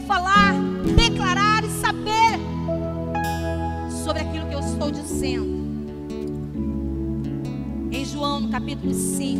falar, 0.08 0.54
declarar 0.96 1.62
e 1.62 1.68
saber 1.68 2.40
sobre 4.02 4.22
aquilo 4.22 4.46
que 4.48 4.54
eu 4.54 4.60
estou 4.60 4.90
dizendo. 4.90 5.58
Em 7.92 8.04
João, 8.06 8.40
no 8.40 8.48
capítulo 8.48 8.94
5. 8.94 9.38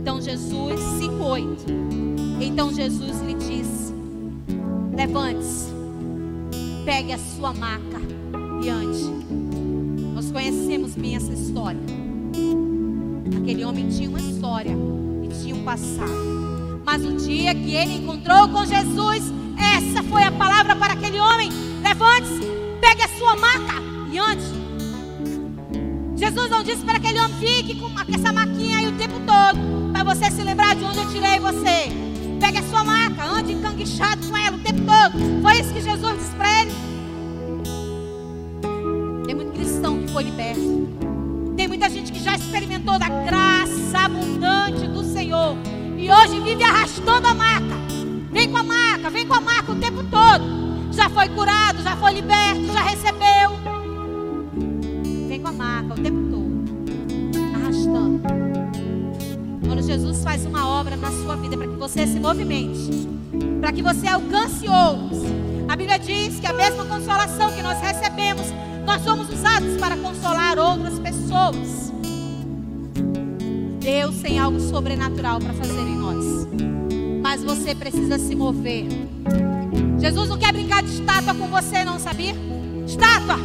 Então 0.00 0.18
Jesus, 0.18 0.80
5, 0.98 1.22
8. 1.22 1.64
Então 2.40 2.72
Jesus 2.72 3.20
lhe 3.20 3.34
disse: 3.34 3.92
Levante-se, 4.96 5.68
pegue 6.86 7.12
a 7.12 7.18
sua 7.18 7.52
maca 7.52 8.00
e 8.64 8.70
ande. 8.70 9.10
Nós 10.14 10.30
conhecemos 10.30 10.94
bem 10.94 11.16
essa 11.16 11.34
história. 11.34 11.80
Aquele 13.42 13.62
homem 13.62 13.90
tinha 13.90 14.08
uma 14.08 14.20
história 14.20 14.74
e 15.22 15.28
tinha 15.42 15.54
um 15.54 15.64
passado. 15.64 16.41
Mas 16.92 17.06
o 17.06 17.12
dia 17.12 17.54
que 17.54 17.74
ele 17.74 17.94
encontrou 17.94 18.46
com 18.50 18.66
Jesus, 18.66 19.32
essa 19.56 20.02
foi 20.02 20.24
a 20.24 20.30
palavra 20.30 20.76
para 20.76 20.92
aquele 20.92 21.18
homem: 21.18 21.48
levante-se, 21.82 22.46
pegue 22.82 23.02
a 23.02 23.08
sua 23.16 23.34
maca 23.34 23.80
e 24.12 24.18
ande. 24.18 24.44
Jesus 26.14 26.50
não 26.50 26.62
disse 26.62 26.84
para 26.84 26.98
aquele 26.98 27.18
homem: 27.18 27.34
fique 27.38 27.80
com 27.80 27.88
essa 28.14 28.30
maquinha 28.30 28.76
aí 28.76 28.88
o 28.88 28.92
tempo 28.92 29.14
todo, 29.20 29.90
para 29.90 30.04
você 30.04 30.30
se 30.30 30.42
lembrar 30.42 30.76
de 30.76 30.84
onde 30.84 30.98
eu 30.98 31.10
tirei 31.10 31.40
você. 31.40 31.88
Pegue 32.38 32.58
a 32.58 32.62
sua 32.64 32.84
maca, 32.84 33.24
ande 33.24 33.54
encanguichado 33.54 34.26
com 34.28 34.36
ela 34.36 34.58
o 34.58 34.60
tempo 34.60 34.82
todo. 34.82 35.40
Foi 35.40 35.60
isso 35.60 35.72
que 35.72 35.80
Jesus 35.80 36.18
disse 36.18 36.34
para 36.36 36.60
ele. 36.60 36.72
Tem 39.24 39.34
muito 39.34 39.52
cristão 39.52 39.98
que 39.98 40.12
foi 40.12 40.24
liberto. 40.24 40.88
Tem 41.56 41.66
muita 41.66 41.88
gente 41.88 42.12
que 42.12 42.22
já 42.22 42.34
experimentou 42.34 42.98
da 42.98 43.08
graça 43.08 43.98
abundante 43.98 44.51
e 46.02 46.10
hoje 46.10 46.40
vive 46.40 46.64
arrastando 46.64 47.28
a 47.28 47.32
maca. 47.32 47.76
Vem 48.32 48.50
com 48.50 48.56
a 48.56 48.62
maca, 48.64 49.08
vem 49.08 49.24
com 49.24 49.34
a 49.34 49.40
maca 49.40 49.70
o 49.70 49.76
tempo 49.76 50.02
todo. 50.10 50.92
Já 50.92 51.08
foi 51.08 51.28
curado, 51.28 51.80
já 51.80 51.96
foi 51.96 52.14
liberto, 52.14 52.72
já 52.72 52.82
recebeu. 52.82 53.52
Vem 55.28 55.40
com 55.40 55.48
a 55.48 55.52
maca 55.52 55.94
o 55.94 56.02
tempo 56.02 56.28
todo. 56.28 57.54
Arrastando. 57.54 58.20
Quando 59.64 59.82
Jesus 59.82 60.24
faz 60.24 60.44
uma 60.44 60.66
obra 60.66 60.96
na 60.96 61.12
sua 61.12 61.36
vida 61.36 61.56
para 61.56 61.68
que 61.68 61.76
você 61.76 62.04
se 62.04 62.18
movimente, 62.18 63.08
para 63.60 63.70
que 63.70 63.80
você 63.80 64.08
alcance 64.08 64.68
outros. 64.68 65.22
A 65.68 65.76
Bíblia 65.76 66.00
diz 66.00 66.40
que 66.40 66.46
a 66.48 66.52
mesma 66.52 66.84
consolação 66.84 67.52
que 67.52 67.62
nós 67.62 67.80
recebemos, 67.80 68.48
nós 68.84 69.02
somos 69.02 69.32
usados 69.32 69.76
para 69.78 69.96
consolar 69.96 70.58
outras 70.58 70.98
pessoas. 70.98 71.91
Deus 73.82 74.20
tem 74.22 74.38
algo 74.38 74.60
sobrenatural 74.60 75.40
para 75.40 75.52
fazer 75.54 75.80
em 75.80 75.96
nós. 75.96 76.46
Mas 77.20 77.42
você 77.42 77.74
precisa 77.74 78.16
se 78.16 78.32
mover. 78.36 78.86
Jesus 79.98 80.28
não 80.28 80.38
quer 80.38 80.52
brincar 80.52 80.84
de 80.84 80.90
estátua 80.90 81.34
com 81.34 81.48
você, 81.48 81.84
não 81.84 81.98
sabia? 81.98 82.32
Estátua! 82.86 83.36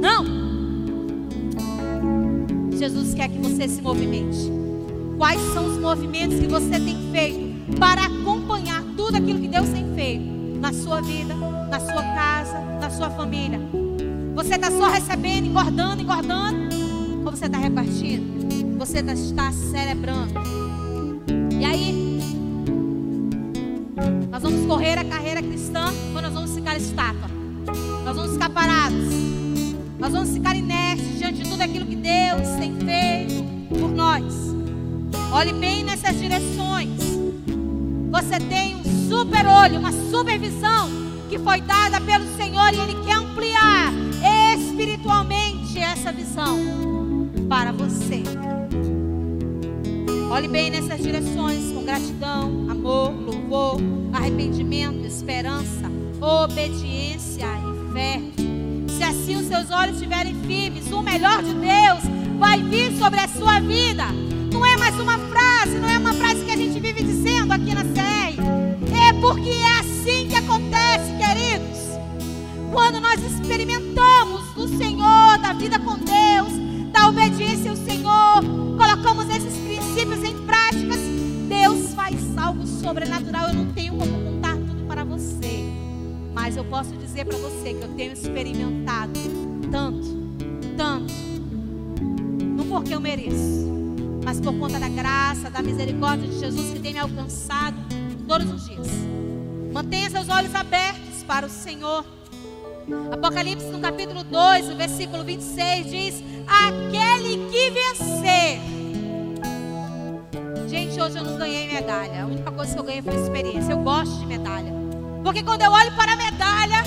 Não! 0.00 0.24
Jesus 2.78 3.12
quer 3.12 3.28
que 3.28 3.38
você 3.38 3.68
se 3.68 3.82
movimente. 3.82 4.50
Quais 5.18 5.40
são 5.52 5.66
os 5.66 5.78
movimentos 5.78 6.38
que 6.38 6.46
você 6.46 6.80
tem 6.80 6.96
feito 7.12 7.76
para 7.78 8.06
acompanhar 8.06 8.82
tudo 8.96 9.16
aquilo 9.16 9.40
que 9.40 9.48
Deus 9.48 9.68
tem 9.68 9.94
feito 9.94 10.24
na 10.58 10.72
sua 10.72 11.02
vida, 11.02 11.34
na 11.34 11.80
sua 11.80 12.02
casa, 12.02 12.58
na 12.80 12.88
sua 12.88 13.10
família? 13.10 13.60
Você 14.34 14.54
está 14.54 14.70
só 14.70 14.88
recebendo, 14.88 15.46
engordando, 15.48 16.02
engordando? 16.02 16.74
Ou 17.24 17.30
você 17.30 17.44
está 17.44 17.58
repartindo? 17.58 18.43
Você 18.84 18.98
está 18.98 19.50
celebrando? 19.50 20.34
E 21.58 21.64
aí? 21.64 22.20
Nós 24.30 24.42
vamos 24.42 24.66
correr 24.66 24.98
a 24.98 25.04
carreira 25.04 25.42
cristã 25.42 25.86
ou 26.14 26.20
nós 26.20 26.34
vamos 26.34 26.54
ficar 26.54 26.76
estátua? 26.76 27.30
Nós 28.04 28.14
vamos 28.14 28.32
ficar 28.34 28.50
parados? 28.50 29.06
Nós 29.98 30.12
vamos 30.12 30.30
ficar 30.34 30.54
inertes 30.54 31.16
diante 31.16 31.42
de 31.42 31.48
tudo 31.48 31.62
aquilo 31.62 31.86
que 31.86 31.96
Deus 31.96 32.46
tem 32.60 32.76
feito 32.76 33.42
por 33.70 33.88
nós? 33.88 34.34
Olhe 35.32 35.54
bem 35.54 35.82
nessas 35.82 36.20
direções. 36.20 37.00
Você 38.10 38.38
tem 38.50 38.76
um 38.76 39.08
super 39.08 39.46
olho, 39.46 39.78
uma 39.78 39.92
supervisão 40.10 40.90
que 41.30 41.38
foi 41.38 41.62
dada 41.62 42.02
pelo 42.02 42.26
Senhor 42.36 42.74
e 42.74 42.80
Ele 42.80 43.02
quer 43.02 43.16
ampliar 43.16 43.94
espiritualmente 44.54 45.78
essa 45.78 46.12
visão 46.12 47.03
para 47.48 47.72
você. 47.72 48.22
Olhe 50.30 50.48
bem 50.48 50.70
nessas 50.70 51.00
direções 51.00 51.70
com 51.72 51.84
gratidão, 51.84 52.66
amor, 52.68 53.12
louvor, 53.12 53.80
arrependimento, 54.12 55.06
esperança, 55.06 55.90
obediência 56.20 57.46
e 57.46 57.92
fé. 57.92 58.20
Se 58.88 59.02
assim 59.02 59.36
os 59.36 59.46
seus 59.46 59.70
olhos 59.70 59.96
estiverem 59.96 60.34
firmes, 60.46 60.90
o 60.90 61.02
melhor 61.02 61.42
de 61.42 61.54
Deus 61.54 62.02
vai 62.38 62.60
vir 62.62 62.96
sobre 62.96 63.20
a 63.20 63.28
sua 63.28 63.60
vida. 63.60 64.04
Não 64.52 64.64
é 64.64 64.76
mais 64.76 64.98
uma 64.98 65.18
frase, 65.18 65.78
não 65.78 65.88
é 65.88 65.98
uma 65.98 66.14
frase 66.14 66.44
que 66.44 66.50
a 66.50 66.56
gente 66.56 66.80
vive 66.80 67.02
dizendo 67.02 67.52
aqui 67.52 67.74
na 67.74 67.84
série. 67.84 68.38
É 69.08 69.12
porque 69.20 69.50
é 69.50 69.78
assim 69.78 70.28
que 70.28 70.36
acontece, 70.36 71.12
queridos. 71.18 71.78
Quando 72.72 73.00
nós 73.00 73.22
experimentamos 73.22 74.52
do 74.54 74.66
Senhor, 74.76 75.38
da 75.38 75.52
vida 75.52 75.78
com 75.78 75.96
Deus, 75.96 76.63
obediência 77.14 77.70
ao 77.70 77.76
Senhor, 77.76 78.42
colocamos 78.76 79.28
esses 79.30 79.56
princípios 79.56 80.24
em 80.24 80.36
práticas, 80.44 80.98
Deus 81.48 81.94
faz 81.94 82.36
algo 82.36 82.66
sobrenatural. 82.66 83.48
Eu 83.48 83.54
não 83.54 83.72
tenho 83.72 83.96
como 83.96 84.10
contar 84.10 84.56
tudo 84.56 84.84
para 84.88 85.04
você, 85.04 85.64
mas 86.34 86.56
eu 86.56 86.64
posso 86.64 86.90
dizer 86.96 87.24
para 87.24 87.38
você 87.38 87.74
que 87.74 87.82
eu 87.82 87.88
tenho 87.94 88.12
experimentado 88.12 89.20
tanto, 89.70 90.08
tanto, 90.76 91.14
não 92.40 92.66
porque 92.66 92.92
eu 92.92 93.00
mereço, 93.00 93.64
mas 94.24 94.40
por 94.40 94.52
conta 94.58 94.80
da 94.80 94.88
graça, 94.88 95.48
da 95.48 95.62
misericórdia 95.62 96.26
de 96.26 96.40
Jesus 96.40 96.72
que 96.72 96.80
tem 96.80 96.94
me 96.94 96.98
alcançado 96.98 97.76
todos 98.26 98.50
os 98.50 98.66
dias. 98.66 98.88
Mantenha 99.72 100.10
seus 100.10 100.28
olhos 100.28 100.54
abertos 100.54 101.22
para 101.24 101.46
o 101.46 101.50
Senhor. 101.50 102.04
Apocalipse 103.12 103.66
no 103.68 103.80
capítulo 103.80 104.24
2, 104.24 104.70
o 104.70 104.76
versículo 104.76 105.24
26 105.24 105.90
diz: 105.90 106.33
Aquele 106.46 107.50
que 107.50 107.70
vencer. 107.70 108.60
Gente, 110.68 111.00
hoje 111.00 111.18
eu 111.18 111.24
não 111.24 111.36
ganhei 111.36 111.72
medalha. 111.72 112.22
A 112.22 112.26
única 112.26 112.50
coisa 112.50 112.72
que 112.72 112.78
eu 112.78 112.84
ganhei 112.84 113.02
foi 113.02 113.14
experiência. 113.14 113.72
Eu 113.72 113.78
gosto 113.78 114.18
de 114.18 114.26
medalha. 114.26 114.72
Porque 115.22 115.42
quando 115.42 115.62
eu 115.62 115.72
olho 115.72 115.92
para 115.94 116.12
a 116.12 116.16
medalha, 116.16 116.82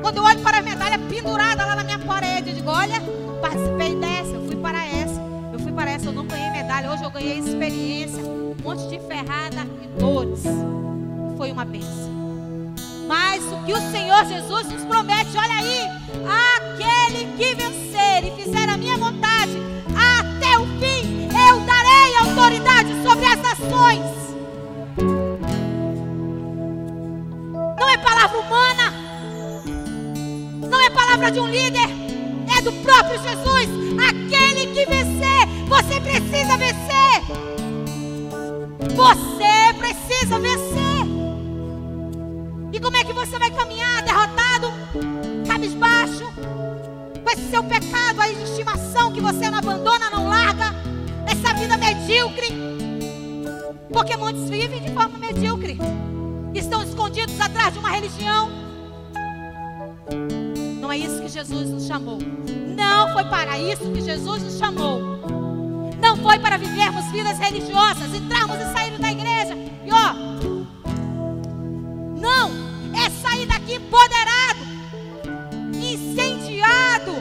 quando 0.00 0.18
eu 0.18 0.24
olho 0.24 0.40
para 0.40 0.58
a 0.58 0.62
medalha 0.62 0.98
pendurada 0.98 1.64
lá 1.64 1.76
na 1.76 1.84
minha 1.84 1.98
parede, 1.98 2.50
eu 2.50 2.56
digo: 2.56 2.70
Olha, 2.70 3.00
participei 3.40 3.96
dessa, 3.96 4.30
eu 4.30 4.46
fui 4.46 4.56
para 4.56 4.86
essa, 4.86 5.20
eu 5.52 5.58
fui 5.58 5.72
para 5.72 5.90
essa, 5.90 6.06
eu 6.06 6.12
não 6.12 6.26
ganhei 6.26 6.50
medalha. 6.50 6.92
Hoje 6.92 7.02
eu 7.02 7.10
ganhei 7.10 7.38
experiência, 7.38 8.22
um 8.22 8.54
monte 8.62 8.86
de 8.88 9.00
ferrada 9.00 9.66
e 9.82 10.00
dores. 10.00 10.42
Foi 11.36 11.50
uma 11.50 11.64
bênção. 11.64 12.14
Mas 13.06 13.44
o 13.44 13.64
que 13.64 13.72
o 13.72 13.90
Senhor 13.90 14.24
Jesus 14.24 14.66
nos 14.68 14.84
promete, 14.84 15.36
olha 15.36 15.54
aí, 15.54 15.80
aquele 16.24 17.36
que 17.36 17.54
vencer 17.54 17.93
autoridade 23.34 23.40
sobre 23.40 23.40
as 23.40 23.40
nações. 23.40 24.00
Não 27.78 27.88
é 27.88 27.98
palavra 27.98 28.38
humana, 28.38 28.92
não 30.70 30.80
é 30.80 30.90
palavra 30.90 31.30
de 31.30 31.40
um 31.40 31.48
líder, 31.48 31.88
é 32.56 32.60
do 32.62 32.72
próprio 32.72 33.20
Jesus. 33.22 33.68
Aquele 34.08 34.66
que 34.74 34.86
vencer, 34.86 35.46
você 35.66 36.00
precisa 36.00 36.56
vencer. 36.56 36.94
Você 38.94 39.74
precisa 39.78 40.38
vencer. 40.38 40.84
E 42.72 42.80
como 42.80 42.96
é 42.96 43.04
que 43.04 43.12
você 43.12 43.38
vai 43.38 43.50
caminhar 43.50 44.02
derrotado, 44.02 44.72
cabisbaixo, 45.46 46.24
com 47.22 47.30
esse 47.30 47.50
seu 47.50 47.62
pecado 47.64 48.34
de 48.36 48.42
estimação 48.42 49.12
que 49.12 49.20
você 49.20 49.50
não 49.50 49.58
abandona, 49.58 50.10
não 50.10 50.28
larga, 50.28 50.74
essa 51.26 51.54
vida 51.54 51.76
medíocre? 51.76 52.73
Porque 53.92 54.16
muitos 54.16 54.48
vivem 54.48 54.80
de 54.80 54.92
forma 54.92 55.18
medíocre, 55.18 55.78
estão 56.54 56.82
escondidos 56.82 57.38
atrás 57.40 57.72
de 57.72 57.78
uma 57.78 57.90
religião. 57.90 58.50
Não 60.80 60.92
é 60.92 60.98
isso 60.98 61.20
que 61.22 61.28
Jesus 61.28 61.70
nos 61.70 61.86
chamou. 61.86 62.18
Não 62.76 63.12
foi 63.12 63.24
para 63.24 63.58
isso 63.58 63.90
que 63.90 64.00
Jesus 64.00 64.42
nos 64.42 64.58
chamou. 64.58 65.00
Não 66.00 66.16
foi 66.16 66.38
para 66.38 66.58
vivermos 66.58 67.06
vidas 67.06 67.38
religiosas, 67.38 68.14
entrarmos 68.14 68.56
e 68.56 68.72
sairmos 68.72 69.00
da 69.00 69.10
igreja. 69.10 69.54
E 69.54 69.90
ó, 69.90 70.12
não, 72.20 72.50
é 72.94 73.10
sair 73.10 73.46
daqui 73.46 73.74
empoderado, 73.74 74.60
incendiado, 75.74 77.12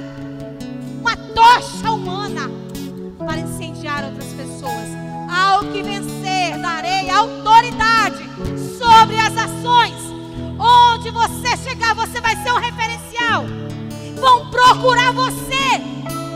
uma 1.00 1.16
tocha 1.16 1.92
humana 1.92 2.50
para 3.18 3.40
incendiar 3.40 4.04
outras 4.06 4.28
pessoas. 4.34 4.90
Ao 5.30 5.62
que 5.72 5.82
vencer, 5.82 6.13
darei 6.52 7.10
autoridade 7.10 8.24
sobre 8.78 9.18
as 9.18 9.38
ações. 9.38 9.96
Onde 10.60 11.10
você 11.12 11.58
chegar, 11.58 11.96
você 11.96 12.20
vai 12.22 12.36
ser 12.38 12.52
um 12.52 12.60
referencial. 12.60 13.46
Vão 14.20 14.50
procurar 14.50 15.12
você 15.12 15.82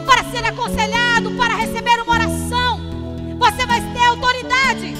para 0.05 0.23
ser 0.31 0.45
aconselhado, 0.45 1.31
para 1.31 1.55
receber 1.55 2.01
uma 2.01 2.13
oração. 2.13 2.79
Você 3.37 3.65
vai 3.65 3.81
ter 3.93 4.05
autoridade. 4.05 4.95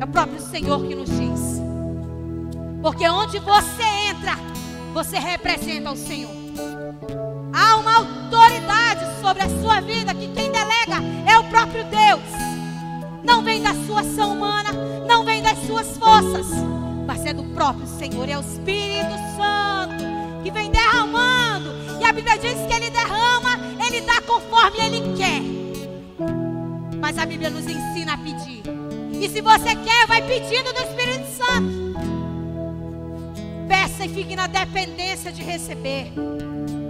É 0.00 0.04
o 0.04 0.08
próprio 0.08 0.40
Senhor 0.40 0.84
que 0.84 0.94
nos 0.94 1.08
diz. 1.08 1.62
Porque 2.82 3.08
onde 3.08 3.38
você 3.38 3.82
entra, 4.10 4.36
você 4.92 5.18
representa 5.18 5.92
o 5.92 5.96
Senhor. 5.96 6.32
Há 7.52 7.76
uma 7.76 7.96
autoridade 7.96 9.04
sobre 9.20 9.42
a 9.42 9.48
sua 9.60 9.80
vida 9.80 10.14
que 10.14 10.28
quem 10.28 10.50
delega 10.50 10.96
é 11.26 11.38
o 11.38 11.44
próprio 11.44 11.84
Deus. 11.84 12.41
Não 13.22 13.42
vem 13.42 13.62
da 13.62 13.74
sua 13.86 14.00
ação 14.00 14.32
humana, 14.32 14.72
não 15.06 15.24
vem 15.24 15.42
das 15.42 15.58
suas 15.66 15.96
forças, 15.96 16.46
mas 17.06 17.24
é 17.24 17.32
do 17.32 17.44
próprio 17.54 17.86
Senhor, 17.86 18.28
é 18.28 18.36
o 18.36 18.40
Espírito 18.40 19.14
Santo 19.36 20.42
que 20.42 20.50
vem 20.50 20.70
derramando. 20.70 21.70
E 22.00 22.04
a 22.04 22.12
Bíblia 22.12 22.36
diz 22.36 22.54
que 22.66 22.74
ele 22.74 22.90
derrama, 22.90 23.58
ele 23.86 24.00
dá 24.00 24.20
conforme 24.22 24.78
ele 24.80 25.16
quer. 25.16 25.40
Mas 27.00 27.16
a 27.18 27.24
Bíblia 27.26 27.50
nos 27.50 27.64
ensina 27.64 28.14
a 28.14 28.18
pedir. 28.18 28.62
E 29.12 29.28
se 29.28 29.40
você 29.40 29.74
quer, 29.76 30.06
vai 30.06 30.20
pedindo 30.22 30.72
do 30.72 30.80
Espírito 30.80 31.28
Santo. 31.36 31.82
Peça 33.68 34.04
e 34.04 34.08
fique 34.08 34.34
na 34.34 34.48
dependência 34.48 35.30
de 35.30 35.42
receber. 35.42 36.12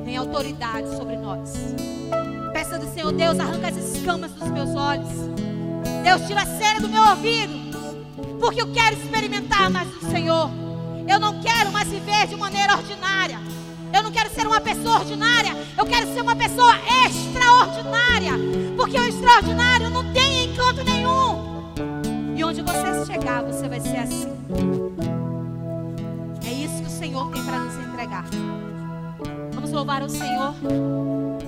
Tem 0.04 0.16
autoridade 0.16 0.96
sobre 0.96 1.16
nós. 1.16 1.52
Peça 2.52 2.78
do 2.78 2.86
Senhor, 2.92 3.12
Deus, 3.12 3.38
arranca 3.38 3.68
as 3.68 3.76
escamas 3.76 4.32
dos 4.32 4.48
meus 4.48 4.74
olhos. 4.74 5.10
Deus, 6.02 6.26
tira 6.26 6.42
a 6.42 6.46
cera 6.46 6.80
do 6.80 6.88
meu 6.88 7.02
ouvido, 7.02 7.52
porque 8.40 8.60
eu 8.60 8.72
quero 8.72 8.96
experimentar 8.96 9.70
mais 9.70 9.88
do 9.88 10.10
Senhor. 10.10 10.50
Eu 11.08 11.20
não 11.20 11.40
quero 11.40 11.70
mais 11.70 11.88
viver 11.88 12.26
de 12.26 12.36
maneira 12.36 12.74
ordinária. 12.76 13.38
Eu 13.94 14.02
não 14.02 14.10
quero 14.10 14.30
ser 14.30 14.46
uma 14.46 14.60
pessoa 14.60 15.00
ordinária. 15.00 15.54
Eu 15.76 15.84
quero 15.84 16.12
ser 16.12 16.22
uma 16.22 16.34
pessoa 16.34 16.74
extraordinária. 17.06 18.32
Porque 18.76 18.98
o 18.98 19.04
extraordinário 19.04 19.90
não 19.90 20.12
tem 20.12 20.46
encanto 20.46 20.82
nenhum. 20.82 21.72
E 22.34 22.42
onde 22.42 22.62
você 22.62 23.06
chegar, 23.06 23.42
você 23.42 23.68
vai 23.68 23.80
ser 23.80 23.98
assim. 23.98 24.32
É 26.46 26.52
isso 26.52 26.82
que 26.82 26.88
o 26.88 26.90
Senhor 26.90 27.30
tem 27.30 27.44
para 27.44 27.58
nos 27.58 27.74
entregar. 27.76 28.24
Vamos 29.52 29.70
louvar 29.70 30.02
o 30.02 30.08
Senhor. 30.08 30.54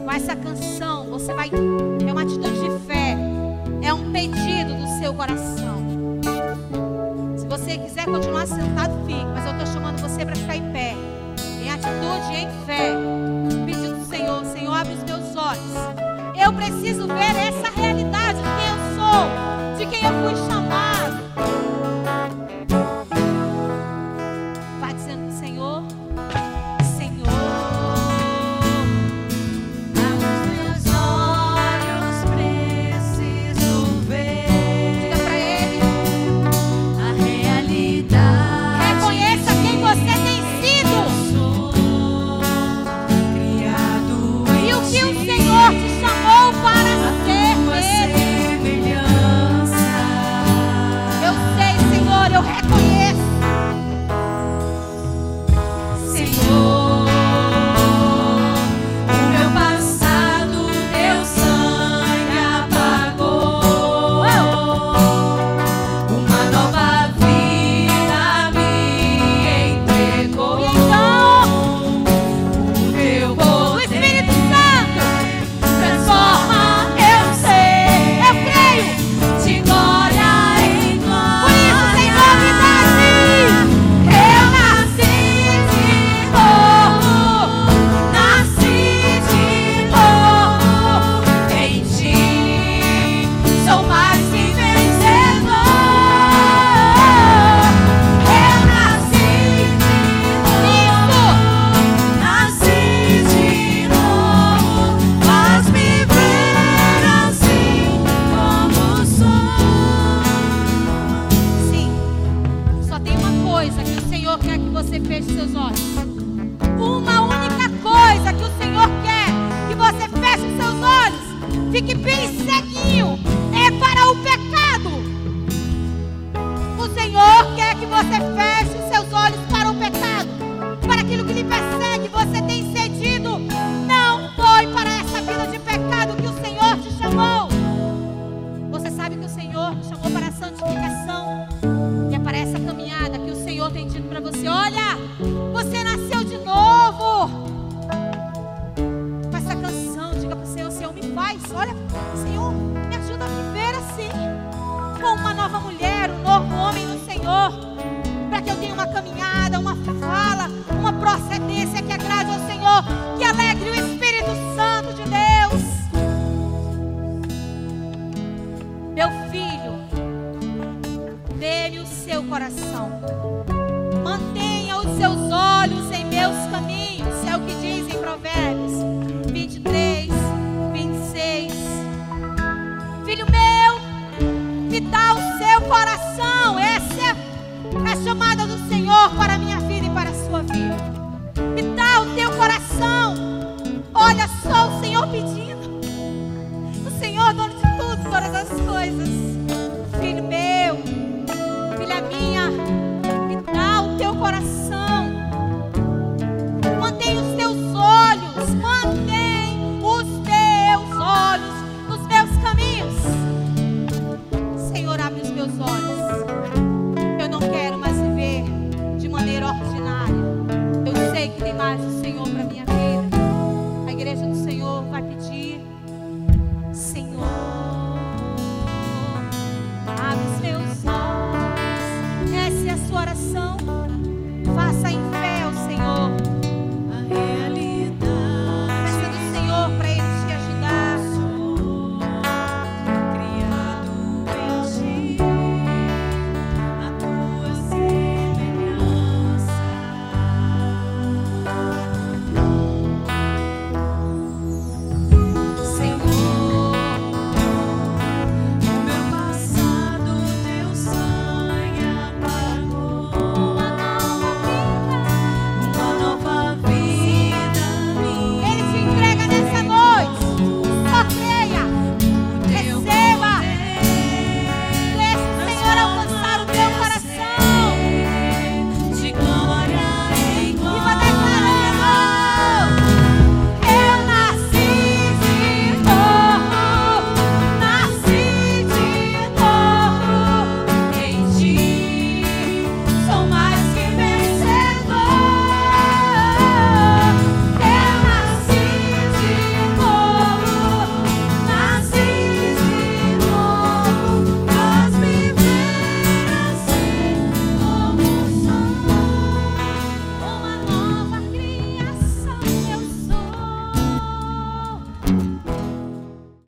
Com 0.04 0.12
essa 0.12 0.36
canção, 0.36 1.06
você 1.06 1.32
vai 1.32 1.48
ter 1.48 2.12
uma 2.12 2.22
atitude 2.22 2.60
de 2.60 2.86
fé 2.86 3.33
é 3.84 3.92
um 3.92 4.10
pedido 4.10 4.74
do 4.74 4.98
seu 4.98 5.12
coração. 5.12 5.84
Se 7.36 7.46
você 7.46 7.76
quiser 7.76 8.06
continuar 8.06 8.46
sentado, 8.46 9.04
fique, 9.06 9.24
mas 9.26 9.44
eu 9.44 9.52
estou 9.52 9.66
chamando 9.66 10.00
você 10.00 10.24
para 10.24 10.34
ficar 10.34 10.56
em 10.56 10.72
pé, 10.72 10.94
em 11.62 11.70
atitude, 11.70 12.34
em 12.34 12.64
fé. 12.64 12.94
Pedido 13.66 13.98
do 13.98 14.04
Senhor, 14.06 14.44
Senhor, 14.46 14.74
abre 14.74 14.94
os 14.94 15.04
meus 15.04 15.36
olhos. 15.36 15.74
Eu 16.40 16.52
preciso 16.52 17.06
ver 17.06 17.36
essa 17.36 17.70
realidade 17.78 18.38
de 18.38 18.44
quem 18.44 18.68
eu 18.70 18.78
sou, 18.96 19.76
de 19.78 19.86
quem 19.86 20.04
eu 20.04 20.12
fui 20.22 20.48
chamado. 20.48 21.73